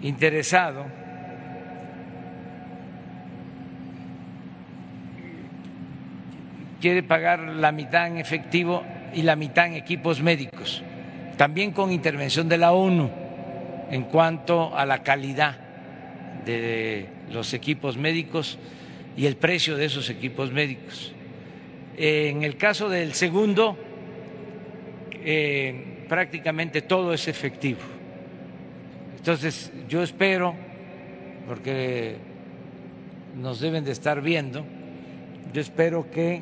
interesado 0.02 0.86
quiere 6.82 7.04
pagar 7.04 7.40
la 7.40 7.72
mitad 7.72 8.08
en 8.08 8.18
efectivo 8.18 8.84
y 9.14 9.22
la 9.22 9.36
mitad 9.36 9.68
en 9.68 9.74
equipos 9.74 10.22
médicos, 10.22 10.84
también 11.38 11.72
con 11.72 11.92
intervención 11.92 12.48
de 12.48 12.58
la 12.58 12.72
ONU 12.72 13.10
en 13.90 14.04
cuanto 14.04 14.76
a 14.78 14.86
la 14.86 15.04
calidad 15.04 15.58
de 16.46 17.08
los 17.32 17.54
equipos 17.54 17.98
médicos 17.98 18.58
y 19.18 19.26
el 19.26 19.36
precio 19.36 19.76
de 19.76 19.86
esos 19.86 20.10
equipos 20.10 20.52
médicos. 20.52 21.14
En 22.02 22.44
el 22.44 22.56
caso 22.56 22.88
del 22.88 23.14
segundo, 23.14 23.78
eh, 25.24 26.06
prácticamente 26.08 26.82
todo 26.82 27.14
es 27.14 27.28
efectivo 27.28 28.00
entonces, 29.20 29.72
yo 29.90 30.02
espero, 30.02 30.56
porque 31.46 32.16
nos 33.36 33.60
deben 33.60 33.84
de 33.84 33.92
estar 33.92 34.22
viendo, 34.22 34.66
yo 35.54 35.60
espero 35.60 36.10
que 36.10 36.42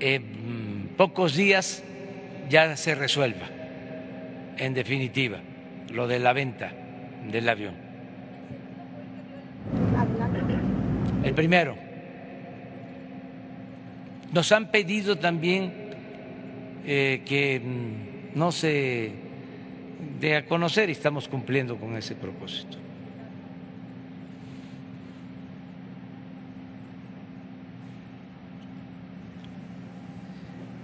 en 0.00 0.90
pocos 0.96 1.36
días 1.36 1.84
ya 2.48 2.76
se 2.76 2.96
resuelva, 2.96 3.48
en 4.58 4.74
definitiva, 4.74 5.38
lo 5.92 6.08
de 6.08 6.18
la 6.18 6.32
venta 6.32 6.72
del 7.30 7.48
avión. 7.48 7.74
El 11.22 11.34
primero. 11.34 11.89
Nos 14.32 14.52
han 14.52 14.70
pedido 14.70 15.18
también 15.18 15.72
eh, 16.86 17.22
que 17.24 17.60
mm, 17.60 18.38
no 18.38 18.52
se 18.52 19.12
de 20.20 20.36
a 20.36 20.46
conocer 20.46 20.88
y 20.88 20.92
estamos 20.92 21.28
cumpliendo 21.28 21.76
con 21.76 21.96
ese 21.96 22.14
propósito. 22.14 22.78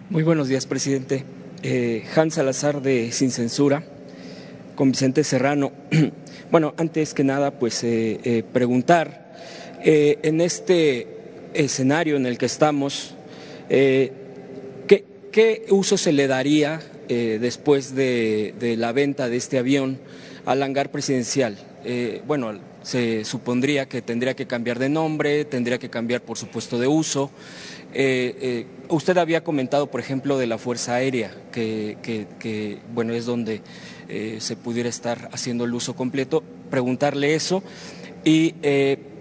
Muy 0.09 0.23
buenos 0.23 0.49
días, 0.49 0.67
presidente. 0.67 1.25
Eh, 1.63 2.05
Hans 2.15 2.35
Salazar 2.35 2.81
de 2.81 3.11
Sin 3.11 3.33
Censura, 3.33 3.83
con 4.75 4.93
Vicente 4.93 5.25
Serrano. 5.25 5.73
Bueno, 6.49 6.75
antes 6.79 7.13
que 7.13 7.25
nada, 7.25 7.59
pues 7.59 7.83
eh, 7.83 8.21
eh, 8.23 8.45
preguntar, 8.45 9.35
en 9.83 10.41
este 10.41 11.09
escenario 11.55 12.15
en 12.15 12.25
el 12.25 12.39
que 12.39 12.47
estamos, 12.47 13.16
¿qué, 13.69 15.05
¿qué 15.33 15.67
uso 15.71 15.97
se 15.97 16.13
le 16.13 16.27
daría 16.27 16.81
eh, 17.09 17.39
después 17.41 17.95
de, 17.95 18.75
la 18.79 18.91
venta 18.91 19.29
de 19.29 19.37
este 19.37 19.59
avión 19.59 19.99
al 20.45 20.63
hangar 20.63 20.91
presidencial. 20.91 21.57
Eh, 21.85 22.21
bueno, 22.27 22.59
se 22.83 23.25
supondría 23.25 23.87
que 23.87 24.03
tendría 24.03 24.35
que 24.35 24.47
cambiar 24.47 24.81
de 24.81 24.89
nombre, 24.89 25.45
tendría 25.45 25.79
que 25.79 25.89
cambiar, 25.89 26.23
por 26.23 26.37
supuesto, 26.37 26.79
de 26.79 26.89
uso. 26.89 27.31
Eh, 27.95 28.67
usted 28.89 29.17
había 29.19 29.45
comentado, 29.45 29.89
por 29.89 30.01
ejemplo, 30.01 30.37
de 30.37 30.49
la 30.49 30.59
Fuerza 30.59 30.95
Aérea, 30.95 31.33
que, 31.53 32.79
bueno, 32.93 33.13
es 33.15 33.25
donde 33.25 33.63
se 34.39 34.57
pudiera 34.57 34.89
estar 34.89 35.29
haciendo 35.33 35.65
el 35.65 35.75
uso 35.75 35.95
completo. 35.95 36.43
Preguntarle 36.71 37.35
eso 37.37 37.63
y 38.25 38.53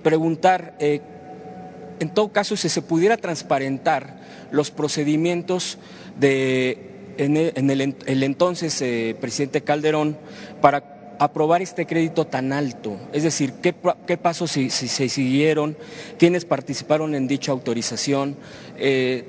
preguntar, 0.02 0.76
en 0.80 2.14
todo 2.14 2.32
caso, 2.32 2.58
si 2.58 2.70
se 2.70 2.82
pudiera 2.82 3.18
transparentar 3.18 4.15
los 4.52 4.72
procedimientos 4.72 5.78
de 6.20 6.92
en 7.18 7.70
el, 7.70 8.24
entonces 8.24 8.82
eh, 8.82 9.16
presidente 9.20 9.62
Calderón 9.62 10.18
para 10.62 11.16
aprobar 11.20 11.62
este 11.62 11.86
crédito 11.86 12.26
tan 12.26 12.54
alto? 12.54 12.98
Es 13.14 13.24
decir, 13.24 13.54
¿qué, 13.62 13.76
qué 14.06 14.18
pasos 14.18 14.52
si, 14.52 14.70
se 14.70 15.10
siguieron? 15.10 15.78
¿Quiénes 16.18 16.46
participaron 16.46 17.16
en 17.16 17.28
dicha 17.28 17.52
autorización? 17.52 18.36
Eh, 18.78 19.26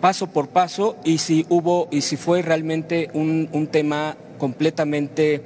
paso 0.00 0.28
por 0.28 0.48
paso 0.48 0.96
y 1.04 1.18
si 1.18 1.44
hubo 1.48 1.88
y 1.90 2.02
si 2.02 2.16
fue 2.16 2.42
realmente 2.42 3.10
un, 3.14 3.68
tema 3.70 4.16
completamente 4.38 5.42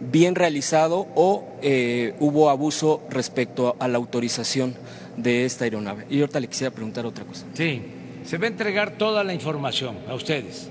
bien 0.00 0.34
realizado 0.34 1.06
o 1.14 1.44
eh, 1.62 2.14
hubo 2.20 2.50
abuso 2.50 3.02
respecto 3.08 3.76
a 3.78 3.88
la 3.88 3.96
autorización 3.96 4.74
de 5.16 5.46
esta 5.46 5.64
aeronave. 5.64 6.04
Y 6.10 6.20
ahorita 6.20 6.40
le 6.40 6.48
quisiera 6.48 6.70
preguntar 6.70 7.06
otra 7.06 7.24
cosa. 7.24 7.46
Sí, 7.54 7.82
se 8.26 8.38
va 8.38 8.46
a 8.46 8.48
entregar 8.48 8.90
toda 8.90 9.22
la 9.22 9.32
información 9.32 9.96
a 10.08 10.14
ustedes. 10.14 10.68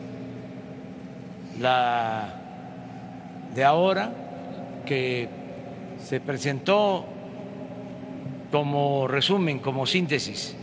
La 1.60 2.42
de 3.56 3.64
ahora, 3.64 4.12
que 4.86 5.30
se 6.04 6.20
presentó 6.20 7.06
como 8.52 9.08
resumen, 9.08 9.60
como 9.60 9.86
síntesis, 9.86 10.54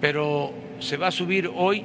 pero 0.00 0.52
se 0.78 0.96
va 0.96 1.08
a 1.08 1.10
subir 1.10 1.50
hoy 1.52 1.84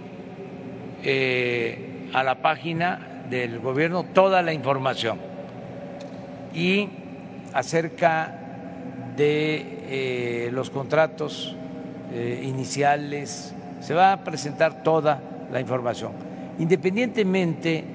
eh, 1.04 2.10
a 2.14 2.24
la 2.24 2.36
página 2.44 3.24
del 3.32 3.60
gobierno 3.60 4.06
toda 4.14 4.44
la 4.44 4.54
información. 4.54 5.18
Y 6.54 6.88
acerca 7.52 9.14
de 9.18 9.80
eh, 9.90 10.50
los 10.52 10.70
contratos 10.70 11.56
eh, 12.14 12.44
iniciales, 12.44 13.56
se 13.88 13.94
va 13.94 14.12
a 14.12 14.22
presentar 14.22 14.84
toda 14.84 15.22
la 15.50 15.62
información. 15.62 16.12
Independientemente 16.60 17.86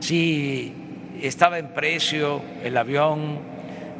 si 0.00 0.74
estaba 1.22 1.60
en 1.60 1.68
precio 1.68 2.42
el 2.64 2.76
avión, 2.76 3.38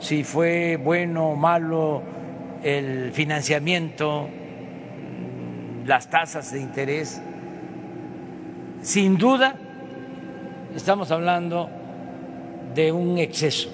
si 0.00 0.24
fue 0.24 0.76
bueno 0.76 1.28
o 1.28 1.36
malo 1.36 2.02
el 2.64 3.12
financiamiento, 3.12 4.28
las 5.84 6.10
tasas 6.10 6.50
de 6.50 6.58
interés, 6.58 7.22
sin 8.82 9.18
duda 9.18 9.54
estamos 10.74 11.12
hablando 11.12 11.70
de 12.74 12.90
un 12.90 13.18
exceso, 13.18 13.70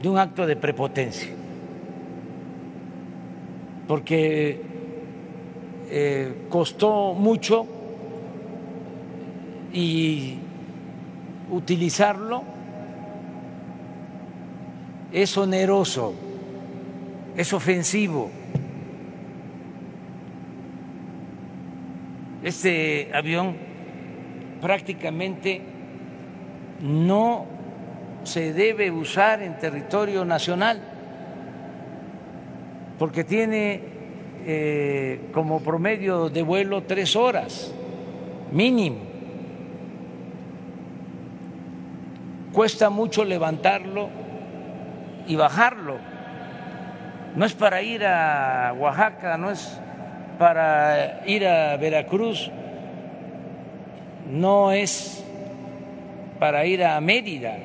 de 0.00 0.08
un 0.08 0.16
acto 0.16 0.46
de 0.46 0.54
prepotencia, 0.54 1.30
porque 3.88 4.75
eh, 5.88 6.46
costó 6.48 7.14
mucho 7.14 7.66
y 9.72 10.38
utilizarlo 11.50 12.42
es 15.12 15.36
oneroso, 15.36 16.14
es 17.36 17.52
ofensivo. 17.52 18.30
Este 22.42 23.10
avión 23.14 23.56
prácticamente 24.60 25.60
no 26.80 27.46
se 28.24 28.52
debe 28.52 28.90
usar 28.90 29.42
en 29.42 29.58
territorio 29.58 30.24
nacional 30.24 30.80
porque 32.98 33.24
tiene 33.24 33.95
eh, 34.48 35.22
como 35.32 35.58
promedio 35.58 36.28
de 36.30 36.40
vuelo 36.40 36.84
tres 36.84 37.16
horas, 37.16 37.74
mínimo. 38.52 38.98
Cuesta 42.52 42.88
mucho 42.88 43.24
levantarlo 43.24 44.08
y 45.26 45.34
bajarlo. 45.34 45.98
No 47.34 47.44
es 47.44 47.54
para 47.54 47.82
ir 47.82 48.04
a 48.06 48.72
Oaxaca, 48.78 49.36
no 49.36 49.50
es 49.50 49.80
para 50.38 51.26
ir 51.26 51.44
a 51.44 51.76
Veracruz, 51.76 52.48
no 54.30 54.70
es 54.70 55.24
para 56.38 56.64
ir 56.66 56.84
a 56.84 57.00
Mérida, 57.00 57.56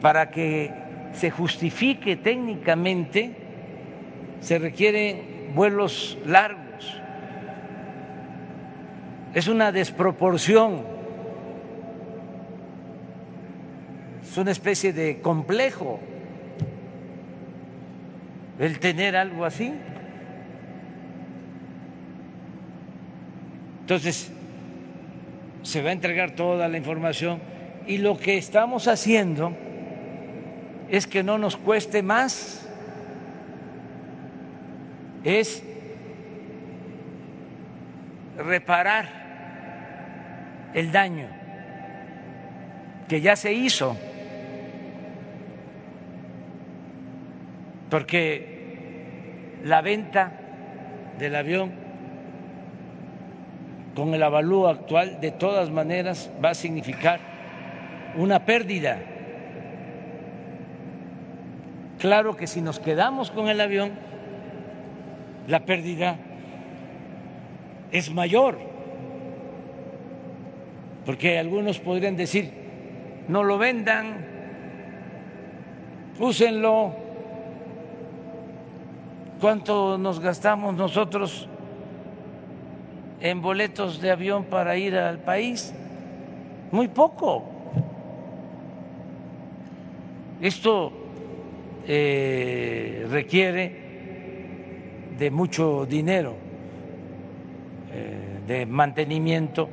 para 0.00 0.30
que 0.30 0.72
se 1.12 1.30
justifique 1.30 2.16
técnicamente 2.16 3.45
se 4.40 4.58
requieren 4.58 5.52
vuelos 5.54 6.18
largos 6.24 6.66
Es 9.36 9.48
una 9.48 9.70
desproporción, 9.70 10.82
es 14.22 14.38
una 14.38 14.50
especie 14.50 14.94
de 14.94 15.20
complejo 15.20 16.00
el 18.58 18.78
tener 18.78 19.14
algo 19.14 19.44
así. 19.44 19.74
Entonces, 23.82 24.32
se 25.62 25.82
va 25.82 25.90
a 25.90 25.92
entregar 25.92 26.30
toda 26.30 26.66
la 26.68 26.78
información 26.78 27.40
y 27.86 27.98
lo 27.98 28.16
que 28.16 28.38
estamos 28.38 28.88
haciendo 28.88 29.52
es 30.88 31.06
que 31.06 31.22
no 31.22 31.36
nos 31.36 31.58
cueste 31.58 32.02
más, 32.02 32.65
es 35.26 35.60
reparar 38.38 39.08
el 40.72 40.92
daño 40.92 41.26
que 43.08 43.20
ya 43.20 43.34
se 43.34 43.52
hizo, 43.52 43.96
porque 47.90 49.58
la 49.64 49.82
venta 49.82 50.32
del 51.18 51.34
avión 51.34 51.72
con 53.96 54.14
el 54.14 54.22
avalúo 54.22 54.68
actual 54.68 55.20
de 55.20 55.32
todas 55.32 55.70
maneras 55.70 56.30
va 56.44 56.50
a 56.50 56.54
significar 56.54 57.18
una 58.14 58.44
pérdida. 58.44 59.00
Claro 61.98 62.36
que 62.36 62.46
si 62.46 62.60
nos 62.60 62.78
quedamos 62.78 63.32
con 63.32 63.48
el 63.48 63.60
avión, 63.60 64.06
la 65.46 65.60
pérdida 65.60 66.16
es 67.92 68.12
mayor, 68.12 68.58
porque 71.04 71.38
algunos 71.38 71.78
podrían 71.78 72.16
decir, 72.16 72.50
no 73.28 73.44
lo 73.44 73.58
vendan, 73.58 74.26
úsenlo, 76.18 76.92
¿cuánto 79.40 79.98
nos 79.98 80.20
gastamos 80.20 80.74
nosotros 80.74 81.48
en 83.20 83.40
boletos 83.40 84.00
de 84.00 84.10
avión 84.10 84.44
para 84.44 84.76
ir 84.76 84.96
al 84.96 85.18
país? 85.18 85.72
Muy 86.72 86.88
poco. 86.88 87.44
Esto 90.40 90.92
eh, 91.86 93.06
requiere 93.08 93.85
de 95.18 95.30
mucho 95.30 95.86
dinero, 95.86 96.34
eh, 97.92 98.40
de 98.46 98.66
mantenimiento, 98.66 99.68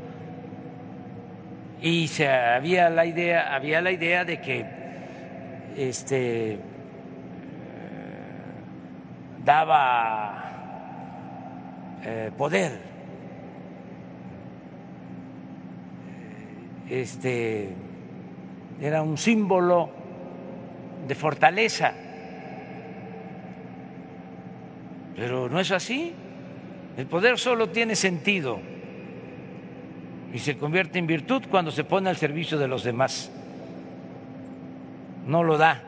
y 1.81 2.07
se 2.07 2.29
había 2.29 2.89
la 2.89 3.05
idea, 3.05 3.53
había 3.53 3.81
la 3.81 3.91
idea 3.91 4.23
de 4.23 4.39
que 4.39 4.65
este 5.75 6.53
eh, 6.53 6.59
daba 9.43 10.43
eh, 12.05 12.31
poder, 12.37 12.79
este 16.89 17.69
era 18.81 19.01
un 19.01 19.17
símbolo 19.17 19.89
de 21.07 21.15
fortaleza 21.15 21.93
Pero 25.15 25.49
no 25.49 25.59
es 25.59 25.71
así. 25.71 26.13
El 26.97 27.07
poder 27.07 27.39
solo 27.39 27.69
tiene 27.69 27.95
sentido 27.95 28.59
y 30.33 30.39
se 30.39 30.57
convierte 30.57 30.99
en 30.99 31.07
virtud 31.07 31.43
cuando 31.49 31.71
se 31.71 31.83
pone 31.83 32.09
al 32.09 32.17
servicio 32.17 32.57
de 32.57 32.67
los 32.67 32.83
demás. 32.83 33.31
No 35.27 35.43
lo 35.43 35.57
da 35.57 35.81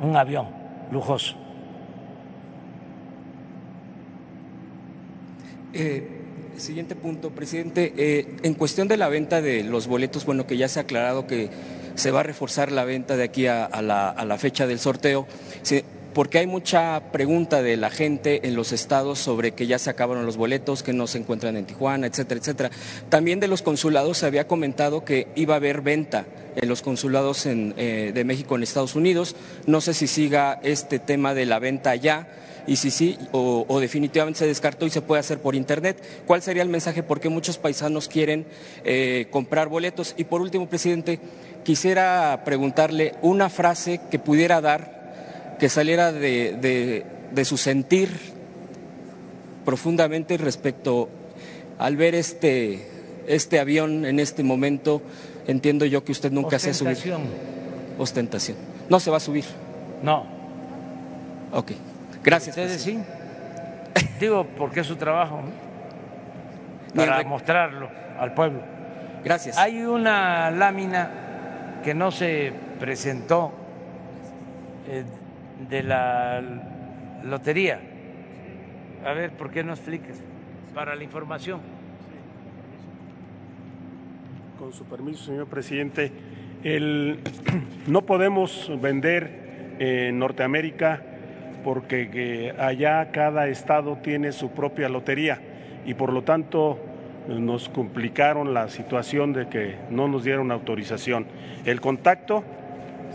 un 0.00 0.16
avión 0.16 0.48
lujoso. 0.90 1.36
Eh, 5.72 6.22
siguiente 6.56 6.94
punto, 6.94 7.30
presidente. 7.30 7.94
Eh, 7.96 8.36
en 8.42 8.54
cuestión 8.54 8.88
de 8.88 8.96
la 8.96 9.08
venta 9.08 9.40
de 9.40 9.64
los 9.64 9.86
boletos, 9.86 10.26
bueno, 10.26 10.46
que 10.46 10.56
ya 10.56 10.68
se 10.68 10.80
ha 10.80 10.82
aclarado 10.82 11.26
que 11.26 11.50
se 11.94 12.10
va 12.10 12.20
a 12.20 12.22
reforzar 12.22 12.72
la 12.72 12.84
venta 12.84 13.16
de 13.16 13.24
aquí 13.24 13.46
a, 13.46 13.68
la, 13.82 14.08
a 14.08 14.24
la, 14.24 14.38
fecha 14.38 14.66
del 14.66 14.78
sorteo 14.78 15.26
porque 16.14 16.38
hay 16.38 16.46
mucha 16.46 17.10
pregunta 17.12 17.62
de 17.62 17.76
la 17.76 17.90
gente 17.90 18.46
en 18.46 18.54
los 18.54 18.72
estados 18.72 19.18
sobre 19.18 19.52
que 19.52 19.66
ya 19.66 19.78
se 19.78 19.90
acabaron 19.90 20.26
los 20.26 20.36
boletos, 20.36 20.82
que 20.82 20.92
no 20.92 21.06
se 21.06 21.18
encuentran 21.18 21.56
en 21.56 21.64
Tijuana, 21.64 22.06
etcétera, 22.06 22.40
etcétera. 22.40 22.70
También 23.08 23.40
de 23.40 23.48
los 23.48 23.62
consulados 23.62 24.18
se 24.18 24.26
había 24.26 24.46
comentado 24.46 25.04
que 25.04 25.28
iba 25.34 25.54
a 25.54 25.56
haber 25.56 25.80
venta 25.80 26.26
en 26.56 26.68
los 26.68 26.82
consulados 26.82 27.46
eh, 27.46 28.12
de 28.14 28.24
México 28.24 28.56
en 28.56 28.62
Estados 28.62 28.94
Unidos. 28.94 29.36
No 29.66 29.80
sé 29.80 29.94
si 29.94 30.06
siga 30.06 30.60
este 30.62 30.98
tema 30.98 31.34
de 31.34 31.46
la 31.46 31.58
venta 31.58 31.90
allá 31.90 32.28
y 32.66 32.76
si 32.76 32.90
sí 32.90 33.18
o, 33.32 33.80
definitivamente 33.80 34.38
se 34.38 34.46
descartó 34.46 34.86
y 34.86 34.90
se 34.90 35.02
puede 35.02 35.20
hacer 35.20 35.38
por 35.38 35.54
internet. 35.54 36.02
¿Cuál 36.26 36.42
sería 36.42 36.62
el 36.62 36.68
mensaje? 36.68 37.02
Porque 37.02 37.28
muchos 37.28 37.58
paisanos 37.58 38.08
quieren 38.08 38.46
eh, 38.84 39.26
comprar 39.30 39.68
boletos. 39.68 40.14
Y 40.16 40.24
por 40.24 40.40
último, 40.40 40.68
presidente, 40.68 41.18
quisiera 41.64 42.42
preguntarle 42.44 43.14
una 43.22 43.48
frase 43.48 44.00
que 44.10 44.18
pudiera 44.18 44.60
dar 44.60 45.01
que 45.62 45.68
saliera 45.68 46.10
de, 46.10 47.04
su 47.44 47.56
sentir 47.56 48.10
profundamente 49.64 50.36
respecto 50.36 51.08
al 51.78 51.96
ver 51.96 52.16
este, 52.16 52.84
este 53.28 53.60
avión 53.60 54.04
en 54.04 54.18
este 54.18 54.42
momento. 54.42 55.02
Entiendo 55.46 55.84
yo 55.84 56.02
que 56.02 56.10
usted 56.10 56.32
nunca 56.32 56.58
se 56.58 56.70
ha 56.70 56.74
subido. 56.74 57.20
Ostentación. 57.96 58.56
No 58.88 58.98
se 58.98 59.12
va 59.12 59.18
a 59.18 59.20
subir. 59.20 59.44
No. 60.02 60.26
Ok. 61.52 61.70
Gracias. 62.24 62.56
Ustedes 62.56 62.82
sí. 62.82 62.98
Digo, 64.18 64.44
porque 64.58 64.80
es 64.80 64.86
su 64.88 64.96
trabajo. 64.96 65.42
Para 66.92 67.22
mostrarlo 67.22 67.88
al 68.18 68.34
pueblo. 68.34 68.62
Gracias. 69.22 69.56
Hay 69.58 69.84
una 69.84 70.50
lámina 70.50 71.78
que 71.84 71.94
no 71.94 72.10
se 72.10 72.52
presentó 72.80 73.52
eh, 74.88 75.04
de 75.68 75.82
la 75.82 76.42
lotería. 77.24 77.80
A 79.04 79.12
ver, 79.12 79.32
¿por 79.32 79.50
qué 79.50 79.64
no 79.64 79.72
explicas? 79.72 80.20
Para 80.74 80.94
la 80.94 81.04
información. 81.04 81.60
Con 84.58 84.72
su 84.72 84.84
permiso, 84.84 85.24
señor 85.24 85.48
presidente, 85.48 86.12
el, 86.62 87.18
no 87.86 88.02
podemos 88.02 88.70
vender 88.80 89.76
en 89.78 90.18
Norteamérica 90.18 91.02
porque 91.64 92.54
allá 92.58 93.10
cada 93.10 93.48
estado 93.48 93.98
tiene 94.02 94.32
su 94.32 94.50
propia 94.50 94.88
lotería 94.88 95.40
y 95.84 95.94
por 95.94 96.12
lo 96.12 96.22
tanto 96.22 96.78
nos 97.28 97.68
complicaron 97.68 98.52
la 98.52 98.68
situación 98.68 99.32
de 99.32 99.48
que 99.48 99.76
no 99.90 100.08
nos 100.08 100.24
dieron 100.24 100.50
autorización. 100.50 101.26
El 101.64 101.80
contacto, 101.80 102.42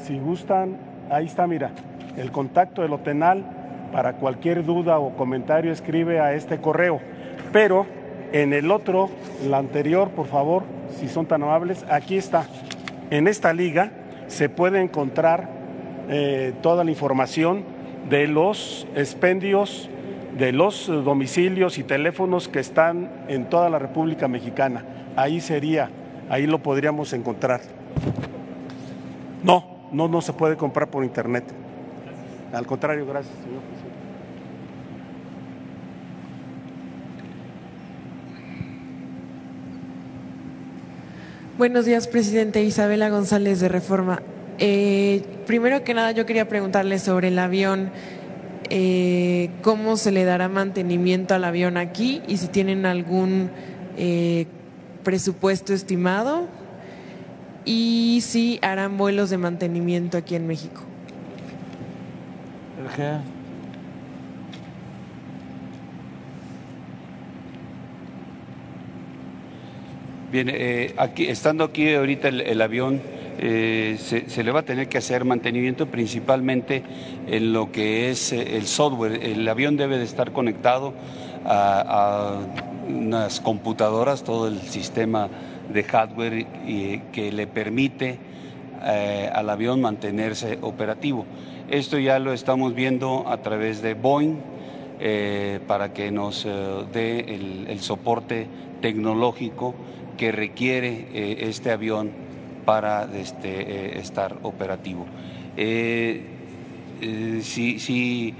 si 0.04 0.18
gustan, 0.18 0.78
ahí 1.10 1.26
está, 1.26 1.46
mira, 1.48 1.72
el 2.18 2.32
contacto 2.32 2.82
del 2.82 2.94
OTENAL 2.94 3.46
para 3.92 4.14
cualquier 4.14 4.66
duda 4.66 5.00
o 5.00 5.16
comentario 5.16 5.72
escribe 5.72 6.20
a 6.20 6.34
este 6.34 6.58
correo. 6.58 7.00
Pero 7.54 7.86
en 8.34 8.54
el 8.54 8.72
otro, 8.72 9.10
la 9.48 9.58
anterior, 9.58 10.10
por 10.10 10.28
favor, 10.28 10.64
si 11.00 11.08
son 11.08 11.26
tan 11.26 11.44
amables, 11.44 11.86
aquí 11.90 12.18
está. 12.18 12.46
En 13.10 13.28
esta 13.28 13.54
liga 13.54 13.92
se 14.28 14.50
puede 14.50 14.82
encontrar 14.82 15.50
eh, 16.10 16.54
toda 16.62 16.84
la 16.84 16.92
información 16.92 17.64
de 18.10 18.28
los 18.28 18.88
expendios, 18.96 19.90
de 20.38 20.52
los 20.52 20.88
domicilios 20.88 21.78
y 21.78 21.84
teléfonos 21.84 22.48
que 22.48 22.60
están 22.60 23.10
en 23.28 23.46
toda 23.46 23.70
la 23.70 23.80
República 23.80 24.28
Mexicana. 24.28 24.84
Ahí 25.16 25.40
sería, 25.40 25.90
ahí 26.30 26.48
lo 26.48 26.60
podríamos 26.60 27.14
encontrar. 27.14 27.62
No, 29.44 29.66
no, 29.92 30.08
no 30.08 30.22
se 30.22 30.34
puede 30.34 30.58
comprar 30.58 30.90
por 30.90 31.04
internet. 31.04 31.46
Al 32.54 32.66
contrario, 32.66 33.06
gracias, 33.06 33.34
señor 33.44 33.62
presidente. 33.62 33.98
Buenos 41.58 41.86
días, 41.86 42.08
presidente. 42.08 42.64
Isabela 42.64 43.10
González 43.10 43.60
de 43.60 43.68
Reforma. 43.68 44.22
Eh, 44.60 45.24
primero 45.46 45.84
que 45.84 45.94
nada, 45.94 46.12
yo 46.12 46.26
quería 46.26 46.48
preguntarle 46.48 47.00
sobre 47.00 47.30
el 47.30 47.40
avión, 47.40 47.92
eh, 48.70 49.50
cómo 49.62 49.98
se 49.98 50.12
le 50.12 50.24
dará 50.24 50.50
mantenimiento 50.50 51.34
al 51.34 51.44
avión 51.44 51.78
aquí 51.78 52.22
y 52.28 52.38
si 52.38 52.48
tienen 52.48 52.86
algún 52.86 53.50
eh, 53.98 54.46
presupuesto 55.04 55.74
estimado 55.74 56.48
y 57.66 58.20
si 58.22 58.60
harán 58.62 58.98
vuelos 58.98 59.30
de 59.30 59.38
mantenimiento 59.38 60.18
aquí 60.18 60.36
en 60.36 60.48
México. 60.48 60.82
Bien, 70.32 70.50
eh, 70.50 70.94
aquí, 70.98 71.28
estando 71.28 71.64
aquí 71.64 71.94
ahorita 71.94 72.28
el, 72.28 72.62
avión, 72.62 73.02
eh, 73.40 73.98
se, 73.98 74.44
le 74.44 74.52
va 74.52 74.60
a 74.60 74.64
tener 74.64 74.90
que 74.90 74.98
hacer 74.98 75.24
mantenimiento 75.24 75.88
principalmente 75.88 76.84
en 77.28 77.54
lo 77.54 77.72
que 77.72 78.10
es 78.10 78.34
eh, 78.34 78.58
el 78.58 78.68
software. 78.68 79.24
El 79.24 79.48
avión 79.48 79.78
debe 79.78 79.98
de 79.98 80.04
estar 80.04 80.34
conectado 80.34 80.94
a, 81.46 82.40
unas 82.90 83.40
computadoras, 83.40 84.24
todo 84.24 84.48
el 84.48 84.62
sistema 84.62 85.30
de 85.74 85.84
hardware 85.84 86.46
que 87.12 87.32
le 87.32 87.48
permite 87.48 88.18
al 89.34 89.50
avión 89.50 89.82
mantenerse 89.82 90.58
operativo. 90.62 91.26
Esto 91.70 92.00
ya 92.00 92.20
lo 92.20 92.34
estamos 92.34 92.74
viendo 92.74 93.26
a 93.28 93.42
través 93.42 93.82
de 93.82 93.94
Boeing 93.94 94.38
para 95.68 95.94
que 95.94 96.12
nos 96.12 96.48
dé 96.92 97.20
el 97.70 97.80
soporte 97.82 98.48
tecnológico 98.82 99.76
que 100.18 100.32
requiere 100.32 101.08
eh, 101.14 101.38
este 101.42 101.72
avión 101.72 102.12
para 102.66 103.08
este, 103.16 103.62
eh, 103.62 104.00
estar 104.00 104.38
operativo. 104.44 105.06
Eh, 105.56 106.22
si, 107.42 107.80
si, 107.80 108.34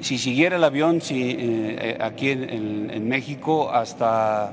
siguiera 0.00 0.56
el 0.56 0.64
avión 0.64 1.00
si, 1.00 1.76
aquí 2.00 2.30
en, 2.30 3.06
México 3.06 3.70
hasta 3.70 4.52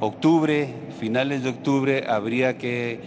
octubre, 0.00 0.68
finales 1.00 1.42
de 1.42 1.50
octubre, 1.50 2.04
habría 2.06 2.58
que 2.58 3.00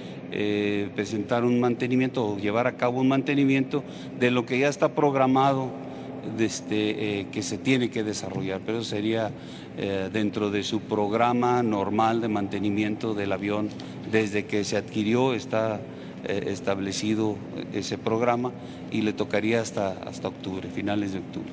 presentar 0.96 1.44
un 1.44 1.60
mantenimiento 1.60 2.26
o 2.26 2.38
llevar 2.38 2.66
a 2.66 2.78
cabo 2.78 3.02
un 3.02 3.10
mantenimiento 3.10 3.84
de 4.20 4.32
lo 4.32 4.46
que 4.46 4.60
ya 4.60 4.70
está 4.70 4.96
programado 4.96 5.70
este, 6.40 7.28
que 7.32 7.44
se 7.44 7.58
tiene 7.58 7.90
que 7.90 8.04
desarrollar, 8.04 8.62
pero 8.66 8.84
sería 8.84 9.32
eh, 9.78 10.10
dentro 10.12 10.52
de 10.52 10.64
su 10.64 10.82
programa 10.82 11.64
normal 11.64 12.20
de 12.20 12.28
mantenimiento 12.28 13.14
del 13.14 13.32
avión 13.32 13.70
desde 14.12 14.46
que 14.46 14.66
se 14.66 14.76
adquirió 14.76 15.34
está 15.34 15.80
eh, 16.26 16.44
establecido 16.48 17.38
ese 17.74 17.98
programa 17.98 18.52
y 18.92 19.02
le 19.02 19.14
tocaría 19.14 19.62
hasta, 19.62 19.94
hasta 20.04 20.28
octubre, 20.28 20.68
finales 20.70 21.14
de 21.14 21.20
octubre. 21.20 21.50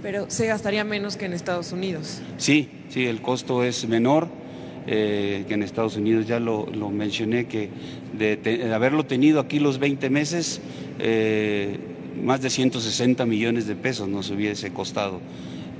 Pero 0.00 0.30
se 0.30 0.46
gastaría 0.46 0.82
menos 0.82 1.18
que 1.18 1.26
en 1.26 1.34
Estados 1.34 1.72
Unidos. 1.72 2.22
Sí, 2.38 2.70
sí, 2.88 3.04
el 3.04 3.20
costo 3.20 3.62
es 3.62 3.86
menor. 3.86 4.28
Eh, 4.90 5.44
que 5.46 5.52
en 5.52 5.62
Estados 5.62 5.96
Unidos 5.96 6.26
ya 6.26 6.40
lo, 6.40 6.66
mencioné, 6.90 7.46
que 7.46 7.68
de, 8.16 8.72
haberlo 8.72 9.04
tenido 9.04 9.38
aquí 9.38 9.58
los 9.58 9.78
20 9.78 10.08
meses, 10.08 10.62
más 12.24 12.40
de 12.40 12.48
160 12.48 13.26
millones 13.26 13.66
de 13.66 13.74
pesos 13.76 14.08
nos 14.08 14.30
hubiese 14.30 14.72
costado. 14.72 15.20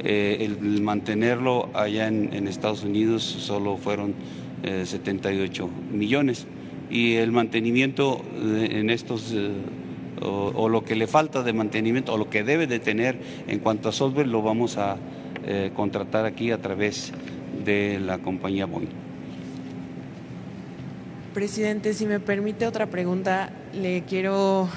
Eh, 0.01 0.45
el, 0.45 0.81
mantenerlo 0.81 1.71
allá 1.75 2.07
en, 2.07 2.47
Estados 2.47 2.85
Unidos 2.85 3.25
solo 3.25 3.77
fueron 3.77 4.15
78 4.63 5.65
eh, 5.65 5.97
millones 5.97 6.47
y 6.89 7.15
el 7.15 7.33
mantenimiento 7.33 8.23
en 8.41 8.91
estos 8.91 9.33
eh, 9.35 9.51
o, 10.23 10.69
lo 10.69 10.85
que 10.85 10.95
le 10.95 11.09
falta 11.09 11.43
de 11.43 11.53
mantenimiento 11.53 12.15
o 12.15 12.17
lo 12.17 12.31
que 12.31 12.45
debe 12.45 12.69
de 12.69 12.79
tener 12.79 13.19
en 13.49 13.59
cuanto 13.59 13.89
a 13.89 13.93
software 13.93 14.29
lo 14.29 14.41
vamos 14.43 14.79
a 14.79 14.97
contratar 15.75 16.27
aquí 16.27 16.51
a 16.51 16.61
través 16.61 17.13
de 17.69 18.01
la 18.01 18.19
compañía 18.19 18.67
Boeing. 18.67 18.89
Presidente, 21.35 21.93
si 21.93 22.07
me 22.07 22.19
permite 22.19 22.67
otra 22.67 22.87
pregunta, 22.87 23.51
le 23.75 24.03
quiero 24.03 24.69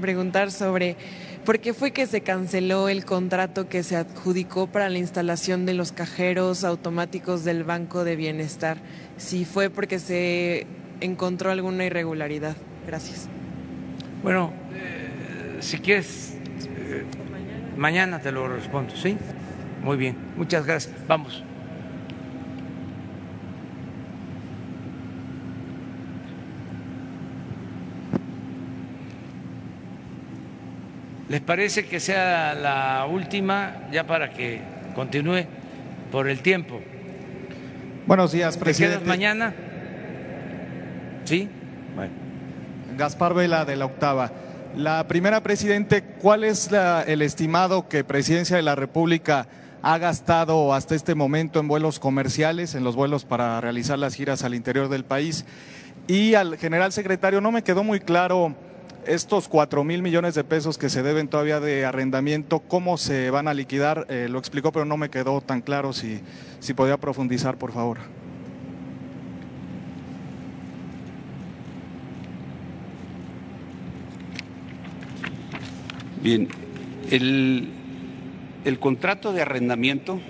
preguntar 0.00 0.50
sobre 0.50 0.96
¿Por 1.44 1.58
qué 1.58 1.74
fue 1.74 1.90
que 1.90 2.06
se 2.06 2.20
canceló 2.20 2.88
el 2.88 3.04
contrato 3.04 3.68
que 3.68 3.82
se 3.82 3.96
adjudicó 3.96 4.68
para 4.68 4.88
la 4.88 4.98
instalación 4.98 5.66
de 5.66 5.74
los 5.74 5.90
cajeros 5.90 6.62
automáticos 6.62 7.42
del 7.42 7.64
Banco 7.64 8.04
de 8.04 8.14
Bienestar? 8.14 8.76
Si 9.16 9.44
fue 9.44 9.68
porque 9.68 9.98
se 9.98 10.68
encontró 11.00 11.50
alguna 11.50 11.84
irregularidad. 11.84 12.56
Gracias. 12.86 13.28
Bueno, 14.22 14.52
eh, 14.72 15.56
si 15.58 15.78
quieres, 15.78 16.36
eh, 16.76 17.02
mañana 17.76 18.20
te 18.20 18.30
lo 18.30 18.46
respondo, 18.46 18.94
¿sí? 18.94 19.16
Muy 19.82 19.96
bien, 19.96 20.16
muchas 20.36 20.64
gracias. 20.64 20.94
Vamos. 21.08 21.42
¿Les 31.28 31.40
parece 31.40 31.86
que 31.86 32.00
sea 32.00 32.54
la 32.54 33.06
última 33.06 33.88
ya 33.92 34.06
para 34.06 34.32
que 34.32 34.60
continúe 34.94 35.44
por 36.10 36.28
el 36.28 36.40
tiempo? 36.40 36.80
Buenos 38.06 38.32
días, 38.32 38.56
presidente. 38.58 38.98
¿Te 38.98 39.04
mañana? 39.06 39.54
¿Sí? 41.24 41.48
Bueno. 41.94 42.12
Gaspar 42.96 43.34
Vela 43.34 43.64
de 43.64 43.76
la 43.76 43.86
Octava. 43.86 44.32
La 44.76 45.06
primera, 45.06 45.42
presidente, 45.42 46.02
¿cuál 46.02 46.44
es 46.44 46.70
el 47.06 47.22
estimado 47.22 47.88
que 47.88 48.04
Presidencia 48.04 48.56
de 48.56 48.62
la 48.62 48.74
República 48.74 49.46
ha 49.82 49.98
gastado 49.98 50.74
hasta 50.74 50.94
este 50.94 51.14
momento 51.14 51.60
en 51.60 51.68
vuelos 51.68 51.98
comerciales, 51.98 52.74
en 52.74 52.82
los 52.82 52.96
vuelos 52.96 53.24
para 53.24 53.60
realizar 53.60 53.98
las 53.98 54.14
giras 54.14 54.44
al 54.44 54.54
interior 54.54 54.88
del 54.88 55.04
país? 55.04 55.44
Y 56.08 56.34
al 56.34 56.56
general 56.58 56.92
secretario, 56.92 57.40
no 57.40 57.52
me 57.52 57.62
quedó 57.62 57.84
muy 57.84 58.00
claro 58.00 58.56
estos 59.06 59.48
cuatro 59.48 59.84
mil 59.84 60.02
millones 60.02 60.34
de 60.34 60.44
pesos 60.44 60.78
que 60.78 60.88
se 60.88 61.02
deben 61.02 61.28
todavía 61.28 61.60
de 61.60 61.84
arrendamiento, 61.84 62.60
¿cómo 62.60 62.96
se 62.98 63.30
van 63.30 63.48
a 63.48 63.54
liquidar? 63.54 64.06
Eh, 64.08 64.28
lo 64.30 64.38
explicó, 64.38 64.72
pero 64.72 64.84
no 64.84 64.96
me 64.96 65.10
quedó 65.10 65.40
tan 65.40 65.60
claro 65.60 65.92
si, 65.92 66.20
si 66.60 66.74
podía 66.74 66.96
profundizar, 66.98 67.58
por 67.58 67.72
favor. 67.72 67.98
Bien, 76.22 76.48
el, 77.10 77.70
el 78.64 78.78
contrato 78.78 79.32
de 79.32 79.42
arrendamiento 79.42 80.20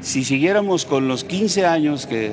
Si 0.00 0.24
siguiéramos 0.24 0.84
con 0.84 1.06
los 1.06 1.22
15 1.22 1.64
años 1.66 2.06
que, 2.06 2.26
eh, 2.26 2.32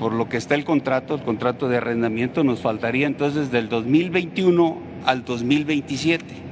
por 0.00 0.12
lo 0.12 0.28
que 0.28 0.36
está 0.36 0.56
el 0.56 0.64
contrato, 0.64 1.14
el 1.14 1.22
contrato 1.22 1.68
de 1.68 1.76
arrendamiento, 1.76 2.42
nos 2.42 2.58
faltaría 2.60 3.06
entonces 3.06 3.52
del 3.52 3.68
2021 3.68 4.76
al 5.04 5.24
2027 5.24 6.47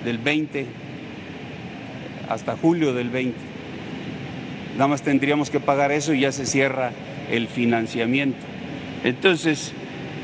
del 0.04 0.18
20 0.18 0.66
hasta 2.28 2.56
julio 2.56 2.92
del 2.94 3.10
20. 3.10 3.36
Nada 4.74 4.88
más 4.88 5.02
tendríamos 5.02 5.50
que 5.50 5.60
pagar 5.60 5.92
eso 5.92 6.14
y 6.14 6.20
ya 6.20 6.32
se 6.32 6.46
cierra 6.46 6.92
el 7.30 7.46
financiamiento. 7.48 8.38
Entonces, 9.04 9.72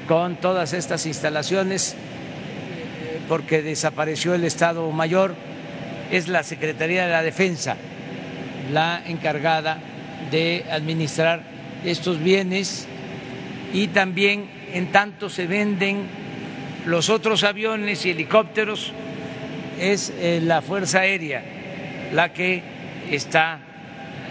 con 0.08 0.36
todas 0.36 0.72
estas 0.72 1.06
instalaciones 1.06 1.94
eh, 1.94 3.20
porque 3.28 3.62
desapareció 3.62 4.34
el 4.34 4.42
Estado 4.42 4.90
Mayor. 4.90 5.34
Es 6.10 6.28
la 6.28 6.42
Secretaría 6.42 7.06
de 7.06 7.12
la 7.12 7.22
Defensa 7.22 7.76
la 8.72 9.02
encargada 9.06 9.78
de 10.30 10.64
administrar 10.70 11.42
estos 11.84 12.18
bienes. 12.20 12.86
Y 13.72 13.88
también 13.88 14.48
en 14.72 14.92
tanto 14.92 15.28
se 15.28 15.46
venden 15.46 16.06
los 16.86 17.10
otros 17.10 17.44
aviones 17.44 18.04
y 18.06 18.10
helicópteros, 18.10 18.92
es 19.78 20.12
eh, 20.18 20.40
la 20.42 20.62
Fuerza 20.62 21.00
Aérea 21.00 21.44
la 22.12 22.32
que 22.32 22.62
está 23.10 23.58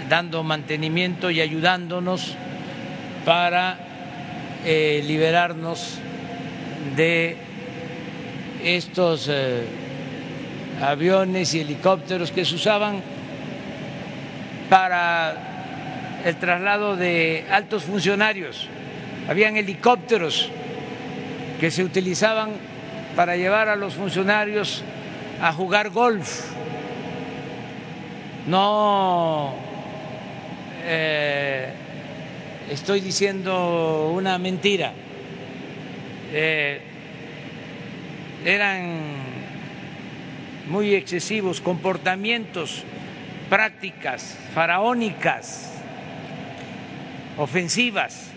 dando 0.09 0.43
mantenimiento 0.43 1.30
y 1.30 1.41
ayudándonos 1.41 2.36
para 3.25 3.78
eh, 4.65 5.03
liberarnos 5.05 5.99
de 6.95 7.38
estos 8.63 9.30
eh, 9.30 9.63
aviones 10.82 11.53
y 11.53 11.61
helicópteros 11.61 12.32
que 12.32 12.45
se 12.45 12.55
usaban 12.55 13.01
para 14.69 15.36
el 16.25 16.36
traslado 16.36 16.95
de 16.95 17.45
altos 17.49 17.84
funcionarios 17.84 18.69
habían 19.28 19.57
helicópteros 19.57 20.49
que 21.59 21.69
se 21.69 21.84
utilizaban 21.84 22.51
para 23.15 23.36
llevar 23.36 23.67
a 23.67 23.75
los 23.75 23.95
funcionarios 23.95 24.84
a 25.41 25.51
jugar 25.51 25.89
golf. 25.89 26.51
No 28.47 29.53
eh, 30.86 31.73
estoy 32.71 33.01
diciendo 33.01 34.11
una 34.13 34.38
mentira. 34.38 34.93
Eh, 36.32 36.82
eran 38.45 39.37
muy 40.70 40.95
excesivos 40.95 41.61
comportamientos, 41.61 42.84
prácticas 43.49 44.38
faraónicas, 44.53 45.74
ofensivas 47.38 48.32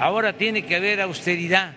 Ahora 0.00 0.32
tiene 0.32 0.62
que 0.62 0.76
haber 0.76 1.00
austeridad. 1.00 1.70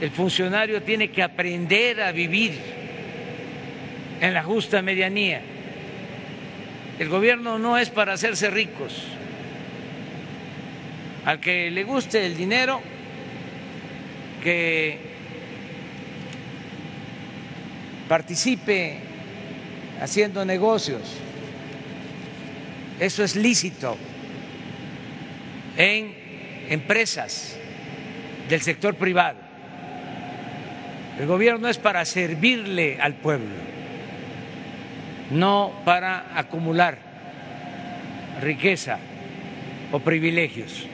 El 0.00 0.10
funcionario 0.10 0.82
tiene 0.82 1.08
que 1.08 1.22
aprender 1.22 2.02
a 2.02 2.10
vivir 2.10 2.58
en 4.20 4.34
la 4.34 4.42
justa 4.42 4.82
medianía. 4.82 5.40
El 6.98 7.08
gobierno 7.08 7.58
no 7.58 7.78
es 7.78 7.90
para 7.90 8.14
hacerse 8.14 8.50
ricos. 8.50 9.04
Al 11.24 11.38
que 11.38 11.70
le 11.70 11.84
guste 11.84 12.26
el 12.26 12.36
dinero, 12.36 12.82
que 14.42 14.98
participe 18.08 18.98
haciendo 20.00 20.44
negocios. 20.44 21.00
Eso 23.00 23.24
es 23.24 23.36
lícito 23.36 23.96
en 25.76 26.14
empresas 26.68 27.56
del 28.48 28.60
sector 28.60 28.94
privado. 28.96 29.38
El 31.18 31.26
gobierno 31.26 31.68
es 31.68 31.78
para 31.78 32.04
servirle 32.04 32.98
al 33.00 33.14
pueblo, 33.14 33.54
no 35.30 35.72
para 35.84 36.38
acumular 36.38 36.98
riqueza 38.40 38.98
o 39.92 40.00
privilegios. 40.00 40.86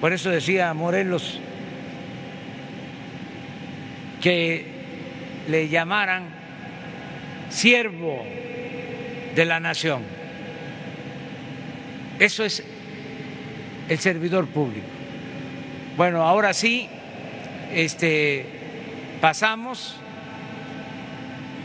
Por 0.00 0.12
eso 0.12 0.30
decía 0.30 0.72
Morelos 0.74 1.40
que 4.20 4.66
le 5.48 5.68
llamaran 5.68 6.24
siervo 7.48 8.24
de 9.34 9.44
la 9.44 9.60
nación. 9.60 10.02
Eso 12.18 12.44
es 12.44 12.62
el 13.88 13.98
servidor 13.98 14.46
público. 14.48 14.86
Bueno, 15.96 16.22
ahora 16.22 16.52
sí, 16.52 16.88
este, 17.72 18.46
pasamos, 19.20 19.96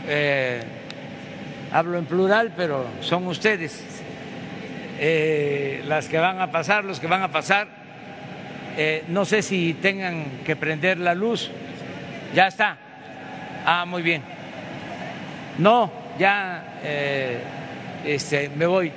eh, 0.08 0.62
hablo 1.72 1.98
en 1.98 2.04
plural, 2.04 2.52
pero 2.56 2.86
son 3.00 3.26
ustedes 3.26 3.84
eh, 4.98 5.82
las 5.86 6.06
que 6.08 6.18
van 6.18 6.40
a 6.40 6.50
pasar, 6.50 6.84
los 6.84 7.00
que 7.00 7.06
van 7.06 7.22
a 7.22 7.32
pasar. 7.32 7.81
Eh, 8.76 9.04
no 9.08 9.24
sé 9.24 9.42
si 9.42 9.74
tengan 9.74 10.24
que 10.44 10.56
prender 10.56 10.98
la 10.98 11.14
luz. 11.14 11.50
Ya 12.34 12.46
está. 12.46 12.76
Ah, 13.64 13.84
muy 13.86 14.02
bien. 14.02 14.22
No, 15.58 15.92
ya 16.18 16.80
este, 18.04 18.48
me 18.48 18.66
voy. 18.66 18.90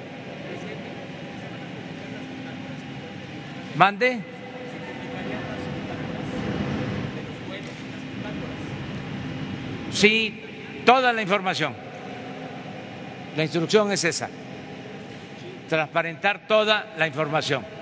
Mande. 3.75 4.19
Sí, 9.91 10.41
toda 10.85 11.13
la 11.13 11.21
información. 11.21 11.73
La 13.35 13.43
instrucción 13.43 13.91
es 13.91 14.03
esa. 14.03 14.29
Transparentar 15.69 16.47
toda 16.47 16.93
la 16.97 17.07
información. 17.07 17.74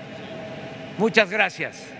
Muchas 0.98 1.30
gracias. 1.30 1.93